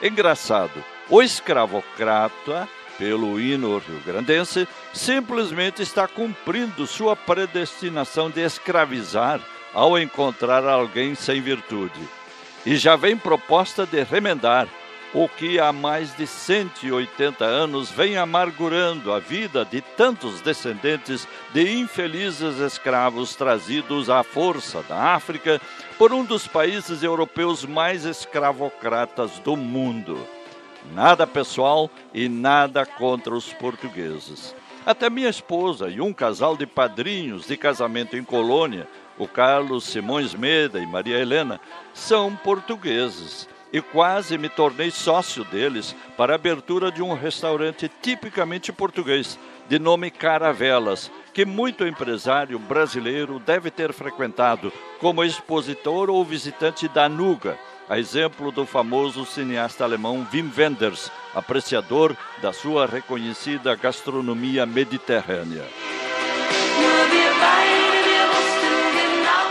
Engraçado, 0.00 0.84
o 1.10 1.20
escravocrata 1.20 2.68
pelo 2.98 3.40
hino 3.40 3.78
rio-grandense, 3.78 4.68
simplesmente 4.92 5.82
está 5.82 6.06
cumprindo 6.06 6.86
sua 6.86 7.16
predestinação 7.16 8.30
de 8.30 8.40
escravizar 8.40 9.40
ao 9.72 9.98
encontrar 9.98 10.64
alguém 10.64 11.14
sem 11.14 11.40
virtude. 11.40 12.00
E 12.64 12.76
já 12.76 12.96
vem 12.96 13.16
proposta 13.16 13.84
de 13.84 14.02
remendar, 14.02 14.68
o 15.14 15.28
que 15.28 15.60
há 15.60 15.72
mais 15.72 16.14
de 16.16 16.26
180 16.26 17.44
anos 17.44 17.88
vem 17.88 18.16
amargurando 18.16 19.12
a 19.12 19.20
vida 19.20 19.64
de 19.64 19.80
tantos 19.80 20.40
descendentes 20.40 21.28
de 21.52 21.72
infelizes 21.72 22.58
escravos 22.58 23.36
trazidos 23.36 24.10
à 24.10 24.24
força 24.24 24.82
da 24.88 25.14
África 25.14 25.60
por 25.96 26.12
um 26.12 26.24
dos 26.24 26.48
países 26.48 27.04
europeus 27.04 27.64
mais 27.64 28.04
escravocratas 28.04 29.38
do 29.38 29.56
mundo. 29.56 30.18
Nada 30.92 31.26
pessoal 31.26 31.90
e 32.12 32.28
nada 32.28 32.84
contra 32.84 33.34
os 33.34 33.52
portugueses. 33.52 34.54
Até 34.84 35.08
minha 35.08 35.30
esposa 35.30 35.88
e 35.88 36.00
um 36.00 36.12
casal 36.12 36.56
de 36.56 36.66
padrinhos 36.66 37.46
de 37.46 37.56
casamento 37.56 38.16
em 38.16 38.22
Colônia, 38.22 38.86
o 39.16 39.26
Carlos 39.26 39.84
Simões 39.84 40.34
Meda 40.34 40.78
e 40.78 40.86
Maria 40.86 41.18
Helena, 41.18 41.58
são 41.94 42.36
portugueses 42.36 43.48
e 43.72 43.80
quase 43.80 44.38
me 44.38 44.48
tornei 44.48 44.90
sócio 44.90 45.42
deles 45.44 45.96
para 46.16 46.32
a 46.32 46.36
abertura 46.36 46.92
de 46.92 47.02
um 47.02 47.12
restaurante 47.12 47.90
tipicamente 48.00 48.72
português, 48.72 49.38
de 49.68 49.78
nome 49.78 50.10
Caravelas, 50.10 51.10
que 51.32 51.44
muito 51.44 51.86
empresário 51.86 52.56
brasileiro 52.58 53.40
deve 53.40 53.70
ter 53.70 53.92
frequentado 53.92 54.72
como 55.00 55.24
expositor 55.24 56.08
ou 56.08 56.24
visitante 56.24 56.86
da 56.86 57.08
Nuga, 57.08 57.58
a 57.88 57.98
exemplo 57.98 58.50
do 58.50 58.64
famoso 58.64 59.26
cineasta 59.26 59.84
alemão 59.84 60.26
Wim 60.32 60.50
Wenders, 60.56 61.10
apreciador 61.34 62.16
da 62.40 62.52
sua 62.52 62.86
reconhecida 62.86 63.74
gastronomia 63.74 64.64
mediterrânea. 64.64 65.64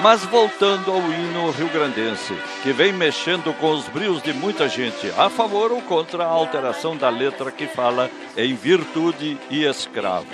Mas 0.04 0.26
voltando 0.26 0.92
ao 0.92 1.00
hino 1.00 1.50
rio-grandense, 1.52 2.38
que 2.62 2.74
vem 2.74 2.92
mexendo 2.92 3.58
com 3.58 3.72
os 3.72 3.88
brios 3.88 4.22
de 4.22 4.34
muita 4.34 4.68
gente, 4.68 5.10
a 5.18 5.30
favor 5.30 5.72
ou 5.72 5.82
contra 5.82 6.26
a 6.26 6.28
alteração 6.28 6.98
da 6.98 7.08
letra 7.08 7.50
que 7.50 7.68
fala 7.68 8.12
em 8.36 8.54
virtude 8.54 9.40
e 9.50 9.64
escravo. 9.64 10.28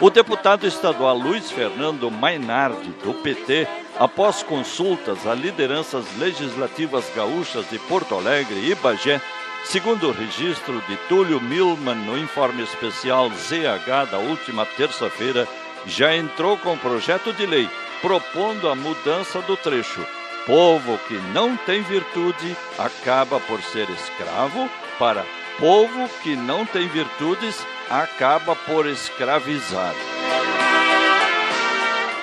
O 0.00 0.10
deputado 0.10 0.64
estadual 0.64 1.18
Luiz 1.18 1.50
Fernando 1.50 2.08
Mainardi, 2.08 2.90
do 3.02 3.12
PT, 3.14 3.66
após 3.98 4.44
consultas 4.44 5.26
a 5.26 5.34
lideranças 5.34 6.04
legislativas 6.16 7.04
gaúchas 7.12 7.68
de 7.68 7.80
Porto 7.80 8.14
Alegre 8.14 8.70
e 8.70 8.76
Bagé, 8.76 9.20
segundo 9.64 10.06
o 10.06 10.12
registro 10.12 10.80
de 10.88 10.96
Túlio 11.08 11.40
Milman 11.40 11.96
no 11.96 12.16
informe 12.16 12.62
especial 12.62 13.28
ZH 13.30 14.08
da 14.08 14.18
última 14.18 14.64
terça-feira, 14.64 15.48
já 15.84 16.14
entrou 16.14 16.56
com 16.56 16.78
projeto 16.78 17.32
de 17.32 17.44
lei 17.44 17.68
propondo 18.00 18.68
a 18.68 18.74
mudança 18.74 19.40
do 19.42 19.56
trecho. 19.56 20.04
Povo 20.46 20.98
que 21.06 21.14
não 21.32 21.56
tem 21.56 21.82
virtude 21.82 22.56
acaba 22.78 23.38
por 23.40 23.62
ser 23.62 23.88
escravo, 23.90 24.68
para 24.98 25.24
povo 25.58 26.08
que 26.22 26.34
não 26.34 26.64
tem 26.64 26.88
virtudes 26.88 27.64
acaba 27.88 28.56
por 28.56 28.86
escravizar. 28.86 29.94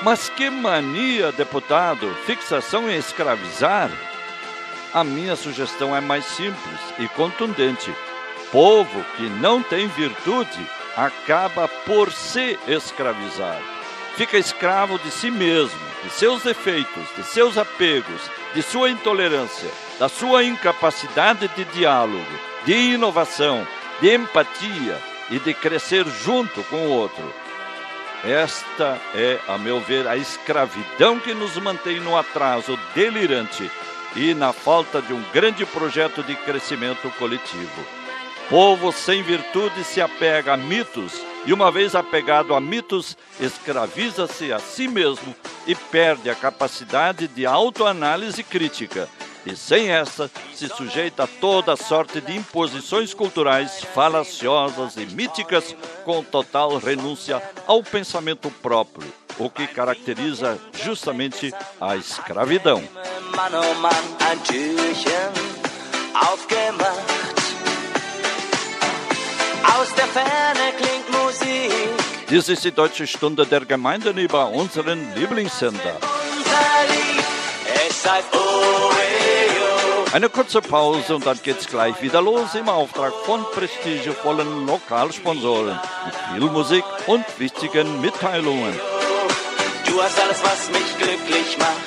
Mas 0.04 0.30
que 0.30 0.50
mania, 0.50 1.32
deputado! 1.32 2.13
Fixação 2.26 2.90
em 2.90 2.98
escravizar? 2.98 3.92
A 4.94 5.04
minha 5.04 5.36
sugestão 5.36 5.96
é 5.96 6.02
mais 6.02 6.26
simples 6.26 6.80
e 6.98 7.08
contundente. 7.10 7.94
Povo 8.52 9.04
que 9.16 9.24
não 9.30 9.62
tem 9.62 9.88
virtude 9.88 10.66
acaba 10.96 11.68
por 11.68 12.12
se 12.12 12.58
escravizar 12.68 13.77
fica 14.17 14.36
escravo 14.36 14.97
de 14.97 15.12
si 15.12 15.30
mesmo, 15.30 15.80
de 16.03 16.10
seus 16.10 16.41
defeitos, 16.41 17.06
de 17.15 17.23
seus 17.23 17.56
apegos, 17.56 18.21
de 18.53 18.63
sua 18.63 18.89
intolerância, 18.89 19.69
da 19.99 20.10
sua 20.10 20.43
incapacidade 20.43 21.47
de 21.49 21.63
diálogo, 21.65 22.25
de 22.65 22.73
inovação, 22.73 23.65
de 24.01 24.15
empatia 24.15 24.99
e 25.30 25.38
de 25.38 25.53
crescer 25.53 26.03
junto 26.23 26.63
com 26.63 26.88
o 26.88 26.89
outro. 26.89 27.32
Esta 28.23 28.99
é, 29.13 29.39
a 29.47 29.56
meu 29.60 29.80
ver, 29.80 30.08
a 30.08 30.17
escravidão 30.17 31.19
que 31.19 31.36
nos 31.36 31.56
mantém 31.58 31.99
no 31.99 32.17
atraso 32.17 32.77
delirante 32.95 33.69
e 34.15 34.34
na 34.34 34.51
falta 34.51 34.99
de 34.99 35.13
um 35.13 35.23
grande 35.32 35.63
projeto 35.63 36.23
de 36.23 36.36
crescimento 36.36 37.08
coletivo. 37.19 37.86
Povo 38.49 38.91
sem 38.91 39.21
virtude 39.21 39.84
se 39.84 40.01
apega 40.01 40.53
a 40.53 40.58
mitos 40.58 41.21
e, 41.47 41.53
uma 41.53 41.71
vez 41.71 41.95
apegado 41.95 42.53
a 42.53 42.60
mitos, 42.60 43.17
escraviza-se 43.39 44.51
a 44.51 44.60
si 44.60 44.86
mesmo 44.86 45.33
e 45.65 45.73
perde 45.73 46.29
a 46.29 46.36
capacidade 46.36 47.25
de 47.25 47.45
autoanálise 47.45 48.43
crítica. 48.43 49.07
E 49.45 49.55
sem 49.55 49.89
essa, 49.89 50.29
se 50.53 50.67
sujeita 50.67 51.23
a 51.23 51.27
toda 51.27 51.77
sorte 51.77 52.19
de 52.19 52.36
imposições 52.36 53.13
culturais 53.13 53.81
falaciosas 53.95 54.97
e 54.97 55.05
míticas, 55.05 55.73
com 56.03 56.21
total 56.21 56.77
renúncia 56.79 57.41
ao 57.65 57.81
pensamento 57.81 58.51
próprio, 58.51 59.07
o 59.39 59.49
que 59.49 59.65
caracteriza 59.67 60.60
justamente 60.73 61.53
a 61.79 61.95
escravidão. 61.95 62.83
Aus 69.75 69.93
der 69.95 70.08
Ferne 70.08 70.73
klingt 70.77 71.10
Musik. 71.12 71.71
Dies 72.30 72.49
ist 72.49 72.63
die 72.63 72.71
Deutsche 72.71 73.08
Stunde 73.08 73.45
der 73.45 73.65
Gemeinden 73.65 74.17
über 74.17 74.49
unseren 74.49 75.13
Lieblingssender. 75.15 75.97
Eine 80.13 80.30
kurze 80.30 80.62
Pause 80.62 81.15
und 81.15 81.25
dann 81.25 81.39
geht's 81.43 81.67
gleich 81.67 82.01
wieder 82.01 82.21
los 82.21 82.56
im 82.56 82.69
Auftrag 82.69 83.13
von 83.25 83.43
prestigevollen 83.53 84.65
Lokalsponsoren 84.65 85.80
mit 86.06 86.15
viel 86.34 86.49
Musik 86.49 86.84
und 87.08 87.25
wichtigen 87.38 88.01
Mitteilungen. 88.01 88.73
Du 89.86 90.01
hast 90.01 90.19
alles, 90.19 90.43
was 90.43 90.69
mich 90.69 90.97
glücklich 90.97 91.58
macht. 91.58 91.87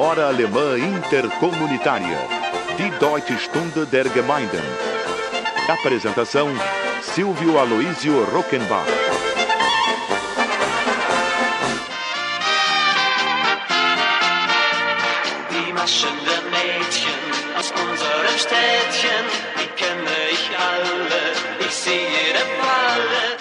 Hora 0.00 0.28
Alemã 0.28 0.78
Intercomunitária. 0.78 2.18
Die 2.78 2.88
Deutsche 3.00 3.36
Stunde 3.36 3.84
der 3.84 4.08
Gemeinden. 4.08 4.62
Apresentação: 5.68 6.50
Silvio 7.02 7.58
Aloísio 7.58 8.22
Rockenbach. 8.32 9.17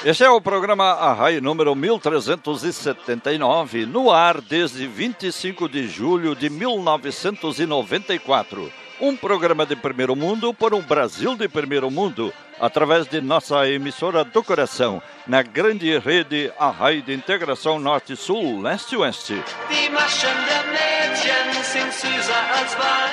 Este 0.09 0.23
é 0.23 0.29
o 0.29 0.39
programa 0.39 0.85
Arrai 0.85 1.41
número 1.41 1.75
1379, 1.75 3.85
no 3.85 4.09
ar 4.09 4.39
desde 4.39 4.87
25 4.87 5.67
de 5.67 5.85
julho 5.85 6.33
de 6.33 6.49
1994. 6.49 8.86
Um 8.99 9.15
programa 9.15 9.63
de 9.63 9.75
primeiro 9.75 10.15
mundo 10.15 10.51
por 10.51 10.73
um 10.73 10.81
Brasil 10.81 11.35
de 11.35 11.47
primeiro 11.47 11.91
mundo, 11.91 12.33
através 12.59 13.05
de 13.05 13.21
nossa 13.21 13.69
emissora 13.69 14.23
do 14.23 14.43
coração, 14.43 14.99
na 15.27 15.43
grande 15.43 15.99
rede 15.99 16.51
Arrai 16.57 17.03
de 17.03 17.13
Integração 17.13 17.77
Norte-Sul, 17.77 18.59
Leste-Oeste. 18.59 19.43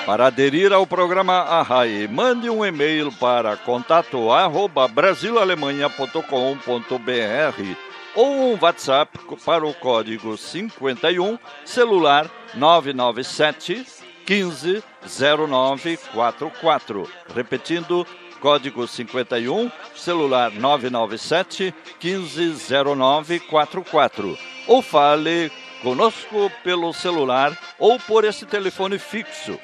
Para 0.06 0.28
aderir 0.28 0.72
ao 0.72 0.86
programa 0.86 1.34
Arrai, 1.34 2.08
mande 2.10 2.48
um 2.48 2.64
e-mail 2.64 3.12
para 3.12 3.54
contato 3.58 4.32
arroba 4.32 4.88
brasilalemanha.com.br 4.88 7.76
ou 8.14 8.54
um 8.54 8.58
WhatsApp 8.58 9.18
para 9.44 9.66
o 9.66 9.74
código 9.74 10.38
51 10.38 11.38
celular 11.64 12.30
997 12.54 14.03
15 14.26 14.82
0944. 15.02 17.08
Repetindo, 17.34 18.06
código 18.40 18.86
51, 18.86 19.70
celular 19.94 20.52
997 20.52 21.74
15 21.98 22.54
0944. 22.96 24.38
Ou 24.66 24.82
fale 24.82 25.50
conosco 25.82 26.50
pelo 26.62 26.92
celular 26.92 27.56
ou 27.78 27.98
por 28.00 28.24
esse 28.24 28.46
telefone 28.46 28.98
fixo 28.98 29.58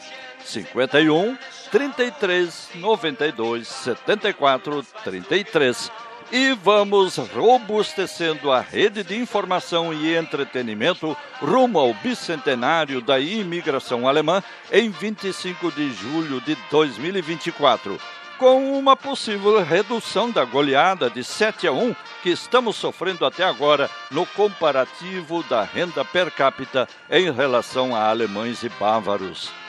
51 0.45 1.39
33 1.71 2.71
92 2.75 3.67
74 3.67 4.87
33 5.05 5.91
e 6.33 6.53
vamos 6.53 7.17
robustecendo 7.17 8.53
a 8.53 8.61
rede 8.61 9.03
de 9.03 9.17
informação 9.17 9.93
e 9.93 10.15
entretenimento 10.15 11.17
rumo 11.41 11.79
ao 11.79 11.93
bicentenário 11.95 13.01
da 13.01 13.19
imigração 13.19 14.07
alemã 14.07 14.43
em 14.71 14.91
25 14.91 15.73
de 15.73 15.93
julho 15.93 16.41
de 16.41 16.57
2024. 16.71 17.99
com 18.39 18.79
uma 18.79 18.97
possível 18.97 19.63
redução 19.63 20.31
da 20.31 20.47
goleada 20.47 21.11
de 21.11 21.23
7 21.23 21.67
a 21.67 21.73
1 21.73 21.95
que 22.23 22.31
estamos 22.31 22.75
sofrendo 22.75 23.27
até 23.27 23.45
agora 23.45 23.91
no 24.11 24.25
comparativo 24.25 25.43
da 25.43 25.63
renda 25.63 26.03
per 26.07 26.31
capita 26.31 26.89
em 27.11 27.31
relação 27.31 27.95
a 27.95 28.09
alemães 28.09 28.63
e 28.63 28.71
bávaros. 28.71 29.60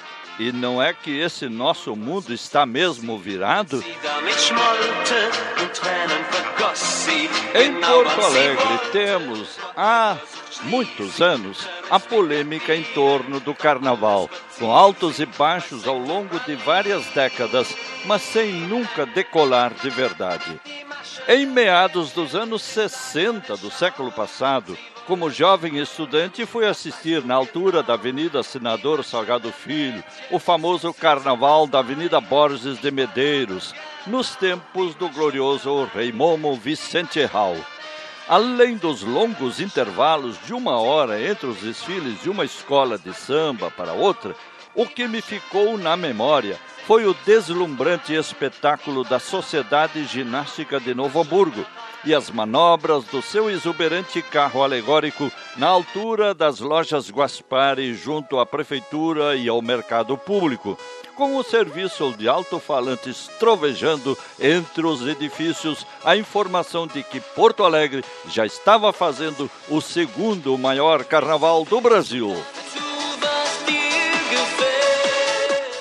E 0.42 0.52
não 0.52 0.82
é 0.82 0.92
que 0.92 1.20
esse 1.20 1.48
nosso 1.48 1.96
mundo 1.96 2.34
está 2.34 2.66
mesmo 2.66 3.16
virado? 3.16 3.84
Em 7.54 7.74
Porto 7.80 8.22
Alegre 8.22 8.80
temos 8.92 9.50
há 9.78 10.18
muitos 10.64 11.22
anos 11.22 11.68
a 11.89 11.99
polêmica 11.99 12.76
em 12.76 12.84
torno 12.84 13.39
do 13.39 13.54
carnaval, 13.54 14.30
com 14.60 14.72
altos 14.72 15.20
e 15.20 15.26
baixos 15.26 15.88
ao 15.88 15.97
longo 15.97 16.39
de 16.41 16.56
várias 16.56 17.06
décadas, 17.08 17.76
mas 18.06 18.22
sem 18.22 18.52
nunca 18.52 19.06
decolar 19.06 19.74
de 19.74 19.89
verdade. 19.89 20.60
Em 21.28 21.45
meados 21.45 22.12
dos 22.12 22.36
anos 22.36 22.62
60 22.62 23.58
do 23.58 23.70
século 23.70 24.12
passado, 24.12 24.78
como 25.08 25.30
jovem 25.30 25.78
estudante, 25.78 26.45
fui 26.45 26.66
assistir 26.66 27.24
na 27.26 27.36
altura 27.36 27.84
da 27.84 27.93
Avenida 27.93 28.43
Senador 28.43 29.04
Salgado 29.04 29.52
Filho, 29.52 30.04
o 30.30 30.39
famoso 30.39 30.93
Carnaval 30.93 31.68
da 31.68 31.80
Avenida 31.80 32.22
Borges 32.22 32.80
de 32.80 32.91
Medeiros, 32.91 33.74
nos 34.08 34.36
tempos 34.36 34.95
do 34.95 35.10
glorioso 35.10 35.89
Rei 35.93 36.12
Momo 36.12 36.56
Vicente 36.56 37.24
Hall. 37.26 37.58
Além 38.28 38.78
dos 38.78 39.04
longos 39.04 39.60
intervalos 39.60 40.38
de 40.46 40.54
uma 40.54 40.80
hora 40.80 41.22
entre 41.22 41.48
os 41.48 41.58
desfiles 41.58 42.22
de 42.22 42.30
uma 42.30 42.46
escola 42.46 42.98
de 42.98 43.14
samba 43.14 43.70
para 43.72 43.94
outra, 43.94 44.36
o 44.74 44.86
que 44.86 45.08
me 45.08 45.22
ficou 45.22 45.78
na 45.78 45.98
memória 45.98 46.58
foi 46.86 47.06
o 47.06 47.14
deslumbrante 47.26 48.14
espetáculo 48.14 49.04
da 49.04 49.20
Sociedade 49.20 50.04
Ginástica 50.06 50.80
de 50.80 50.94
Novo 50.94 51.22
Hamburgo 51.22 51.66
e 52.04 52.14
as 52.14 52.32
manobras 52.32 53.04
do 53.06 53.22
seu 53.22 53.50
exuberante 53.50 54.22
carro 54.22 54.64
alegórico 54.64 55.32
na 55.58 55.68
altura 55.68 56.34
das 56.34 56.60
lojas 56.60 57.12
Guaspari 57.12 57.94
junto 57.94 58.40
à 58.40 58.46
prefeitura 58.46 59.36
e 59.36 59.48
ao 59.48 59.62
mercado 59.62 60.18
público, 60.18 60.78
com 61.22 61.38
o 61.38 61.44
serviço 61.44 62.16
de 62.18 62.28
alto-falantes 62.28 63.30
trovejando 63.38 64.18
entre 64.40 64.84
os 64.88 65.08
edifícios 65.08 65.86
a 66.04 66.18
informação 66.18 66.88
de 66.88 67.04
que 67.04 67.20
Porto 67.20 67.64
Alegre 67.64 68.04
já 68.28 68.44
estava 68.44 68.92
fazendo 68.92 69.48
o 69.70 69.80
segundo 69.80 70.58
maior 70.58 71.06
carnaval 71.06 71.64
do 71.64 71.80
Brasil. 71.80 72.36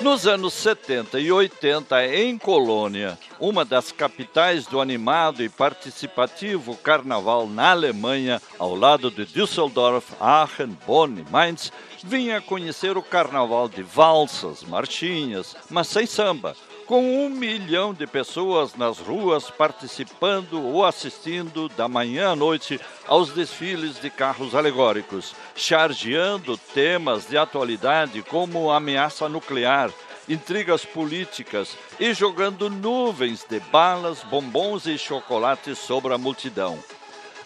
Nos 0.01 0.25
anos 0.25 0.55
70 0.55 1.19
e 1.19 1.31
80, 1.31 2.07
em 2.07 2.35
Colônia, 2.35 3.19
uma 3.39 3.63
das 3.63 3.91
capitais 3.91 4.65
do 4.65 4.81
animado 4.81 5.43
e 5.43 5.49
participativo 5.49 6.75
carnaval 6.75 7.47
na 7.47 7.69
Alemanha, 7.69 8.41
ao 8.57 8.73
lado 8.73 9.11
de 9.11 9.25
Düsseldorf, 9.25 10.11
Aachen, 10.19 10.75
Bonn 10.87 11.19
e 11.19 11.31
Mainz, 11.31 11.71
vinha 12.03 12.41
conhecer 12.41 12.97
o 12.97 13.03
carnaval 13.03 13.69
de 13.69 13.83
valsas, 13.83 14.63
marchinhas, 14.63 15.55
mas 15.69 15.87
sem 15.87 16.07
samba, 16.07 16.55
com 16.91 17.23
um 17.23 17.29
milhão 17.29 17.93
de 17.93 18.05
pessoas 18.05 18.75
nas 18.75 18.99
ruas 18.99 19.49
participando 19.49 20.61
ou 20.61 20.85
assistindo 20.85 21.69
da 21.69 21.87
manhã 21.87 22.31
à 22.31 22.35
noite 22.35 22.81
aos 23.07 23.31
desfiles 23.31 23.97
de 24.01 24.09
carros 24.09 24.53
alegóricos, 24.53 25.33
chargeando 25.55 26.57
temas 26.57 27.29
de 27.29 27.37
atualidade 27.37 28.21
como 28.23 28.69
ameaça 28.69 29.29
nuclear, 29.29 29.89
intrigas 30.27 30.83
políticas 30.83 31.77
e 31.97 32.13
jogando 32.13 32.69
nuvens 32.69 33.45
de 33.49 33.61
balas, 33.61 34.21
bombons 34.25 34.85
e 34.85 34.97
chocolates 34.97 35.77
sobre 35.77 36.13
a 36.13 36.17
multidão. 36.17 36.77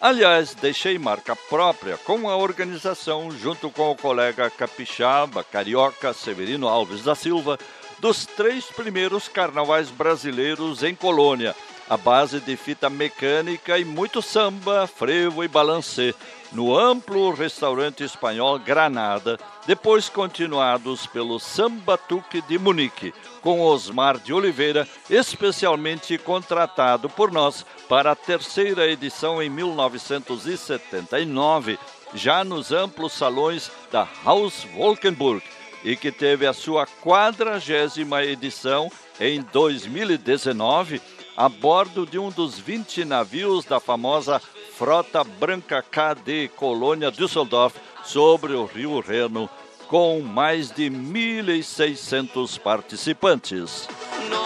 Aliás, 0.02 0.56
deixei 0.56 0.98
marca 0.98 1.36
própria 1.36 1.98
com 1.98 2.28
a 2.30 2.36
organização, 2.36 3.32
junto 3.32 3.70
com 3.70 3.92
o 3.92 3.96
colega 3.96 4.50
capixaba, 4.50 5.44
carioca 5.44 6.14
Severino 6.14 6.68
Alves 6.68 7.04
da 7.04 7.16
Silva, 7.16 7.58
dos 8.06 8.24
três 8.24 8.66
primeiros 8.66 9.28
carnavais 9.28 9.90
brasileiros 9.90 10.84
em 10.84 10.94
Colônia, 10.94 11.56
à 11.90 11.98
base 11.98 12.40
de 12.40 12.56
fita 12.56 12.88
mecânica 12.88 13.80
e 13.80 13.84
muito 13.84 14.22
samba, 14.22 14.86
frevo 14.86 15.44
e 15.44 15.48
balancê, 15.48 16.14
no 16.52 16.78
amplo 16.78 17.34
restaurante 17.34 18.04
espanhol 18.04 18.60
Granada, 18.60 19.40
depois 19.66 20.08
continuados 20.08 21.08
pelo 21.08 21.40
Sambatuque 21.40 22.44
de 22.44 22.60
Munique, 22.60 23.12
com 23.42 23.60
Osmar 23.60 24.20
de 24.20 24.32
Oliveira, 24.32 24.88
especialmente 25.10 26.16
contratado 26.20 27.10
por 27.10 27.32
nós 27.32 27.66
para 27.90 28.12
a 28.12 28.16
terceira 28.16 28.86
edição 28.86 29.42
em 29.42 29.50
1979, 29.50 31.80
já 32.14 32.44
nos 32.44 32.72
amplos 32.72 33.14
salões 33.14 33.72
da 33.92 34.08
Haus 34.24 34.64
Wolkenburg, 34.76 35.42
e 35.86 35.96
que 35.96 36.12
teve 36.12 36.48
a 36.48 36.52
sua 36.52 36.88
quadragésima 36.88 38.26
edição 38.26 38.92
em 39.20 39.40
2019 39.54 41.00
a 41.38 41.48
bordo 41.48 42.06
de 42.08 42.18
um 42.18 42.30
dos 42.30 42.58
20 42.58 43.06
navios 43.06 43.64
da 43.66 43.80
famosa 43.80 44.42
Frota 44.76 45.24
Branca 45.24 45.84
KD 45.84 46.50
Colônia 46.56 47.12
Düsseldorf 47.12 47.78
sobre 48.04 48.54
o 48.54 48.66
Rio 48.66 49.00
Reno, 49.00 49.50
com 49.88 50.22
mais 50.22 50.72
de 50.72 50.90
1.600 50.90 52.60
participantes. 52.60 53.88
No, 54.30 54.46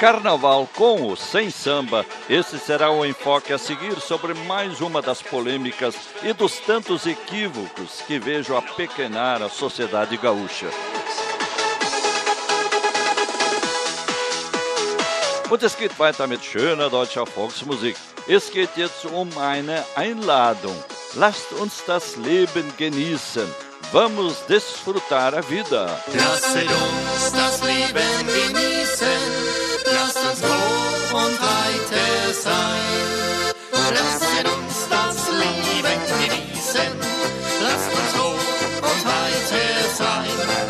Carnaval 0.00 0.68
com 0.76 1.02
ou 1.02 1.16
sem 1.16 1.50
samba, 1.50 2.06
esse 2.30 2.56
será 2.56 2.88
o 2.90 3.04
enfoque 3.04 3.52
a 3.52 3.58
seguir 3.58 4.00
sobre 4.00 4.32
mais 4.32 4.80
uma 4.80 5.02
das 5.02 5.20
polêmicas 5.20 5.96
e 6.22 6.32
dos 6.32 6.58
tantos 6.60 7.04
equívocos 7.04 8.02
que 8.06 8.16
vejo 8.16 8.56
apequenar 8.56 9.42
a 9.42 9.48
sociedade 9.48 10.16
gaúcha. 10.16 10.68
Und 15.50 15.62
es 15.62 15.74
geht 15.74 15.98
weiter 15.98 16.28
mit 16.28 16.44
schöner 16.44 16.90
deutscher 16.90 17.26
Volksmusik. 17.26 17.96
Es 18.28 18.52
geht 18.52 18.76
jetzt 18.76 19.04
um 19.06 19.30
eine 19.38 19.82
Einladung. 19.96 20.76
Lasst 21.14 21.50
uns 21.52 21.82
das 21.86 22.16
Leben 22.16 22.70
genießen. 22.76 23.48
Vamos 23.90 24.44
desfrutar 24.46 25.34
a 25.34 25.40
vida. 25.40 25.88
Lasst 26.14 26.54
uns 26.54 27.32
das 27.32 27.62
Leben 27.62 28.26
genießen. 28.26 29.37
Lasst 30.20 30.30
uns 30.30 30.40
froh 30.40 31.16
und 31.16 31.40
heiter 31.40 32.32
sein. 32.42 33.54
Lasst 33.94 34.24
uns 34.56 34.88
das 34.90 35.28
Leben 35.30 36.00
genießen. 36.18 36.92
Lasst 37.62 37.90
uns 37.92 38.10
froh 38.16 38.34
und 38.82 39.04
heiter 39.06 39.94
sein. 39.96 40.67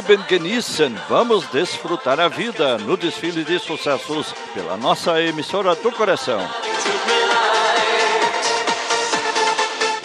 Leben 0.00 0.24
genießen. 0.26 0.96
Vamos 1.10 1.44
desfrutar 1.52 2.18
a 2.20 2.28
vida 2.28 2.78
no 2.78 2.96
desfile 2.96 3.44
de 3.44 3.58
sucessos 3.58 4.34
pela 4.54 4.74
nossa 4.74 5.20
emissora 5.20 5.74
do 5.74 5.92
coração. 5.92 6.40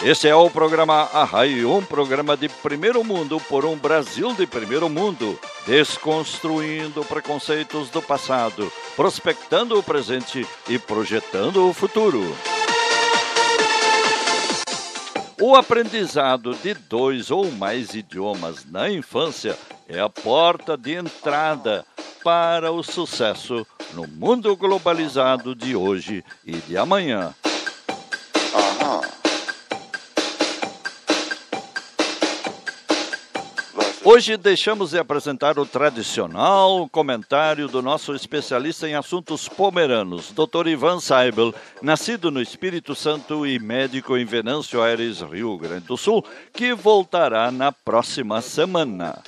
Esse 0.04 0.28
é 0.28 0.34
o 0.34 0.50
programa 0.50 1.08
Arrai, 1.14 1.64
um 1.64 1.82
programa 1.82 2.36
de 2.36 2.46
primeiro 2.46 3.02
mundo 3.02 3.40
por 3.48 3.64
um 3.64 3.74
Brasil 3.74 4.34
de 4.34 4.46
primeiro 4.46 4.90
mundo, 4.90 5.40
desconstruindo 5.66 7.02
preconceitos 7.02 7.88
do 7.88 8.02
passado, 8.02 8.70
prospectando 8.94 9.78
o 9.78 9.82
presente 9.82 10.46
e 10.68 10.78
projetando 10.78 11.66
o 11.66 11.72
futuro. 11.72 12.22
O 15.40 15.54
aprendizado 15.54 16.54
de 16.54 16.72
dois 16.72 17.30
ou 17.30 17.50
mais 17.50 17.94
idiomas 17.94 18.64
na 18.64 18.90
infância 18.90 19.56
é 19.86 20.00
a 20.00 20.08
porta 20.08 20.78
de 20.78 20.94
entrada 20.94 21.84
para 22.24 22.72
o 22.72 22.82
sucesso 22.82 23.66
no 23.92 24.06
mundo 24.06 24.56
globalizado 24.56 25.54
de 25.54 25.76
hoje 25.76 26.24
e 26.44 26.52
de 26.52 26.78
amanhã. 26.78 27.34
Hoje 34.08 34.36
deixamos 34.36 34.90
de 34.90 35.00
apresentar 35.00 35.58
o 35.58 35.66
tradicional 35.66 36.88
comentário 36.88 37.66
do 37.66 37.82
nosso 37.82 38.14
especialista 38.14 38.88
em 38.88 38.94
assuntos 38.94 39.48
pomeranos, 39.48 40.30
Dr. 40.30 40.68
Ivan 40.68 41.00
Seibel, 41.00 41.52
nascido 41.82 42.30
no 42.30 42.40
Espírito 42.40 42.94
Santo 42.94 43.44
e 43.44 43.58
médico 43.58 44.16
em 44.16 44.24
Venâncio 44.24 44.80
Aires, 44.80 45.22
Rio 45.22 45.58
Grande 45.58 45.86
do 45.86 45.96
Sul, 45.96 46.24
que 46.52 46.72
voltará 46.72 47.50
na 47.50 47.72
próxima 47.72 48.40
semana. 48.40 49.24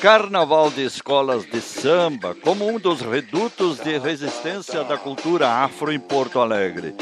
Carnaval 0.00 0.70
de 0.70 0.84
escolas 0.84 1.44
de 1.44 1.60
samba 1.60 2.32
como 2.32 2.68
um 2.68 2.78
dos 2.78 3.00
redutos 3.00 3.80
de 3.80 3.98
resistência 3.98 4.84
da 4.84 4.96
cultura 4.96 5.48
afro 5.48 5.92
em 5.92 5.98
Porto 5.98 6.38
Alegre. 6.38 6.94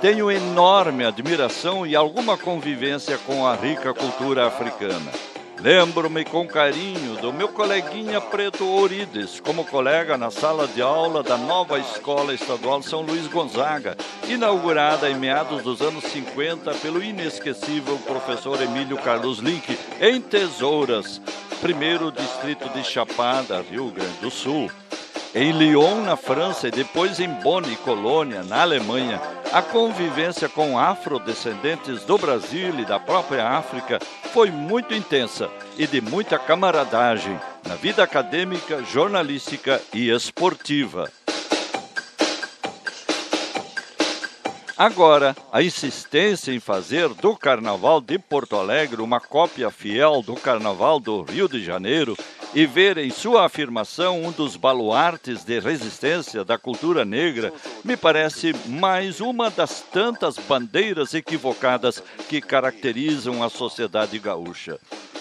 Tenho 0.00 0.28
enorme 0.28 1.04
admiração 1.04 1.86
e 1.86 1.94
alguma 1.94 2.36
convivência 2.36 3.16
com 3.18 3.46
a 3.46 3.54
rica 3.54 3.94
cultura 3.94 4.48
africana. 4.48 5.31
Lembro-me 5.62 6.24
com 6.24 6.44
carinho 6.44 7.14
do 7.20 7.32
meu 7.32 7.48
coleguinha 7.48 8.20
Preto 8.20 8.68
Orides, 8.68 9.38
como 9.38 9.64
colega 9.64 10.18
na 10.18 10.28
sala 10.28 10.66
de 10.66 10.82
aula 10.82 11.22
da 11.22 11.36
nova 11.36 11.78
Escola 11.78 12.34
Estadual 12.34 12.82
São 12.82 13.02
Luís 13.02 13.28
Gonzaga, 13.28 13.96
inaugurada 14.26 15.08
em 15.08 15.14
meados 15.14 15.62
dos 15.62 15.80
anos 15.80 16.02
50 16.02 16.74
pelo 16.74 17.00
inesquecível 17.00 17.96
professor 17.98 18.60
Emílio 18.60 18.96
Carlos 18.96 19.38
Link, 19.38 19.78
em 20.00 20.20
Tesouras, 20.20 21.22
primeiro 21.60 22.10
distrito 22.10 22.68
de 22.70 22.82
Chapada, 22.82 23.62
Rio 23.62 23.88
Grande 23.92 24.18
do 24.20 24.32
Sul. 24.32 24.68
Em 25.34 25.50
Lyon, 25.50 26.02
na 26.02 26.14
França, 26.14 26.68
e 26.68 26.70
depois 26.70 27.18
em 27.18 27.28
Bonn 27.28 27.62
e 27.70 27.76
Colônia, 27.76 28.42
na 28.42 28.60
Alemanha, 28.60 29.18
a 29.50 29.62
convivência 29.62 30.46
com 30.46 30.78
afrodescendentes 30.78 32.04
do 32.04 32.18
Brasil 32.18 32.78
e 32.78 32.84
da 32.84 33.00
própria 33.00 33.48
África 33.48 33.98
foi 34.30 34.50
muito 34.50 34.92
intensa 34.92 35.48
e 35.78 35.86
de 35.86 36.02
muita 36.02 36.38
camaradagem 36.38 37.40
na 37.66 37.74
vida 37.76 38.02
acadêmica, 38.02 38.84
jornalística 38.84 39.80
e 39.94 40.10
esportiva. 40.10 41.10
Agora, 44.76 45.34
a 45.50 45.62
insistência 45.62 46.52
em 46.52 46.60
fazer 46.60 47.08
do 47.08 47.34
Carnaval 47.34 48.02
de 48.02 48.18
Porto 48.18 48.56
Alegre 48.56 49.00
uma 49.00 49.20
cópia 49.20 49.70
fiel 49.70 50.20
do 50.22 50.34
Carnaval 50.34 51.00
do 51.00 51.22
Rio 51.22 51.48
de 51.48 51.64
Janeiro 51.64 52.18
e 52.54 52.66
ver 52.66 52.98
em 52.98 53.10
sua 53.10 53.46
afirmação 53.46 54.22
um 54.22 54.30
dos 54.30 54.56
baluartes 54.56 55.44
de 55.44 55.58
resistência 55.58 56.44
da 56.44 56.58
cultura 56.58 57.04
negra 57.04 57.52
me 57.84 57.96
parece 57.96 58.54
mais 58.66 59.20
uma 59.20 59.50
das 59.50 59.80
tantas 59.80 60.36
bandeiras 60.36 61.14
equivocadas 61.14 62.02
que 62.28 62.40
caracterizam 62.40 63.42
a 63.42 63.48
sociedade 63.48 64.18
gaúcha. 64.18 64.78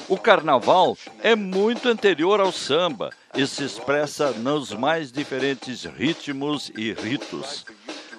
O 0.09 0.17
carnaval 0.17 0.97
é 1.23 1.35
muito 1.35 1.87
anterior 1.87 2.41
ao 2.41 2.51
samba 2.51 3.11
e 3.33 3.47
se 3.47 3.63
expressa 3.63 4.31
nos 4.31 4.73
mais 4.73 5.11
diferentes 5.11 5.85
ritmos 5.85 6.69
e 6.75 6.91
ritos. 6.91 7.65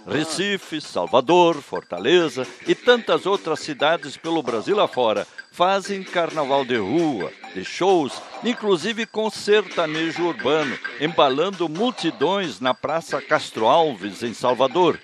Recife, 0.06 0.80
Salvador, 0.80 1.60
Fortaleza 1.62 2.46
e 2.66 2.74
tantas 2.74 3.26
outras 3.26 3.60
cidades 3.60 4.16
pelo 4.16 4.42
Brasil 4.42 4.80
afora 4.80 5.26
fazem 5.50 6.02
carnaval 6.02 6.64
de 6.64 6.76
rua, 6.76 7.30
de 7.54 7.64
shows, 7.64 8.20
inclusive 8.42 9.06
com 9.06 9.30
sertanejo 9.30 10.24
urbano, 10.24 10.76
embalando 11.00 11.68
multidões 11.68 12.58
na 12.58 12.72
Praça 12.72 13.20
Castro 13.20 13.66
Alves, 13.66 14.22
em 14.22 14.32
Salvador. 14.32 14.98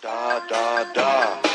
Da, 0.00 0.38
da, 0.38 0.84
da. 0.84 1.47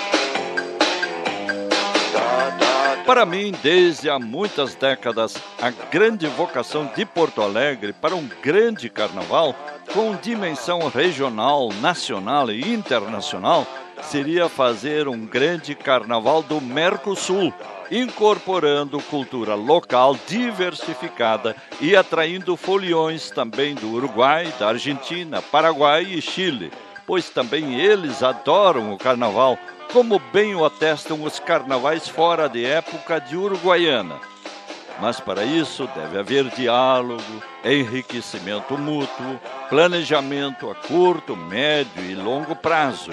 Para 3.06 3.26
mim, 3.26 3.52
desde 3.62 4.10
há 4.10 4.18
muitas 4.18 4.76
décadas, 4.76 5.36
a 5.62 5.70
grande 5.70 6.26
vocação 6.26 6.90
de 6.96 7.06
Porto 7.06 7.42
Alegre 7.42 7.92
para 7.92 8.16
um 8.16 8.30
grande 8.42 8.90
carnaval 8.90 9.54
com 9.94 10.16
dimensão 10.16 10.88
regional, 10.88 11.70
nacional 11.82 12.50
e 12.50 12.74
internacional 12.74 13.68
seria 14.04 14.48
fazer 14.48 15.10
um 15.10 15.26
grande 15.26 15.76
carnaval 15.76 16.42
do 16.42 16.62
Mercosul, 16.62 17.54
incorporando 17.92 19.02
cultura 19.02 19.54
local 19.54 20.18
diversificada 20.26 21.56
e 21.82 21.98
atraindo 21.98 22.56
foliões 22.56 23.30
também 23.30 23.76
do 23.76 23.92
Uruguai, 23.92 24.52
da 24.58 24.70
Argentina, 24.70 25.42
Paraguai 25.42 26.04
e 26.04 26.22
Chile, 26.22 26.72
pois 27.06 27.30
também 27.30 27.80
eles 27.80 28.24
adoram 28.24 28.94
o 28.94 28.98
carnaval, 28.98 29.58
como 29.92 30.20
bem 30.32 30.56
o 30.56 30.66
atestam 30.66 31.24
os 31.24 31.40
carnavais 31.40 32.08
fora 32.08 32.48
de 32.48 32.66
época 32.66 33.20
de 33.20 33.38
Uruguaiana. 33.38 34.20
Mas 35.00 35.20
para 35.20 35.44
isso 35.44 35.88
deve 35.96 36.20
haver 36.20 36.50
diálogo, 36.50 37.44
enriquecimento 37.64 38.78
mútuo, 38.78 39.40
planejamento 39.70 40.70
a 40.70 40.76
curto, 40.76 41.36
médio 41.36 42.04
e 42.04 42.16
longo 42.16 42.56
prazo. 42.56 43.12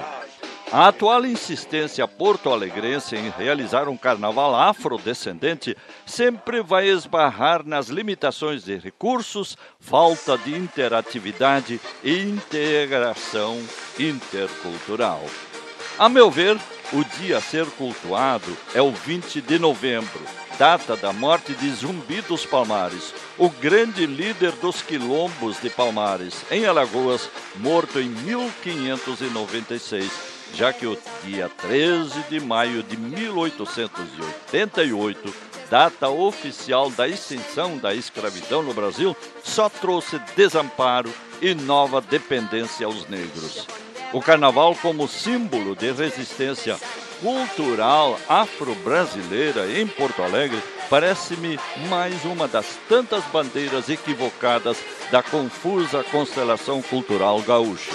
A 0.73 0.87
atual 0.87 1.27
insistência 1.27 2.07
porto-alegrense 2.07 3.17
em 3.17 3.29
realizar 3.29 3.89
um 3.89 3.97
carnaval 3.97 4.55
afrodescendente 4.55 5.77
sempre 6.07 6.63
vai 6.63 6.89
esbarrar 6.89 7.67
nas 7.67 7.89
limitações 7.89 8.63
de 8.63 8.77
recursos, 8.77 9.59
falta 9.81 10.39
de 10.39 10.57
interatividade 10.57 11.81
e 12.05 12.21
integração 12.21 13.61
intercultural. 13.99 15.21
A 15.99 16.09
meu 16.09 16.31
ver, 16.31 16.57
o 16.93 17.03
dia 17.19 17.39
a 17.39 17.41
ser 17.41 17.67
cultuado 17.73 18.57
é 18.73 18.81
o 18.81 18.93
20 18.93 19.41
de 19.41 19.59
novembro, 19.59 20.21
data 20.57 20.97
da 20.97 21.13
morte 21.13 21.53
de 21.53 21.69
Zumbi 21.73 22.21
dos 22.21 22.47
Palmares, 22.47 23.13
o 23.37 23.49
grande 23.49 24.07
líder 24.07 24.53
dos 24.53 24.83
quilombos 24.83 25.61
de 25.61 25.69
Palmares, 25.69 26.45
em 26.49 26.65
Alagoas, 26.65 27.29
morto 27.57 27.99
em 27.99 28.09
1596, 28.09 30.30
já 30.55 30.73
que 30.73 30.87
o 30.87 30.97
dia 31.25 31.49
13 31.49 32.23
de 32.29 32.39
maio 32.41 32.83
de 32.83 32.97
1888, 32.97 35.35
data 35.71 36.09
oficial 36.09 36.91
da 36.91 37.07
extinção 37.09 37.79
da 37.79 37.95
escravidão 37.95 38.63
no 38.63 38.75
Brasil, 38.75 39.17
só 39.43 39.69
trouxe 39.69 40.19
desamparo 40.37 41.13
e 41.41 41.55
nova 41.55 42.01
dependência 42.01 42.87
aos 42.87 43.09
negros. 43.09 43.67
O 44.13 44.21
carnaval, 44.21 44.75
como 44.83 45.07
símbolo 45.07 45.77
de 45.77 45.93
resistência 45.93 46.77
cultural 47.21 48.19
afro-brasileira 48.29 49.71
em 49.71 49.87
Porto 49.87 50.23
Alegre 50.23 50.61
parece-me 50.89 51.61
mais 51.89 52.25
uma 52.25 52.49
das 52.49 52.67
tantas 52.89 53.23
bandeiras 53.27 53.89
equivocadas 53.89 54.79
da 55.13 55.23
confusa 55.23 56.03
constelação 56.11 56.83
cultural 56.83 57.41
gaúcha. 57.43 57.93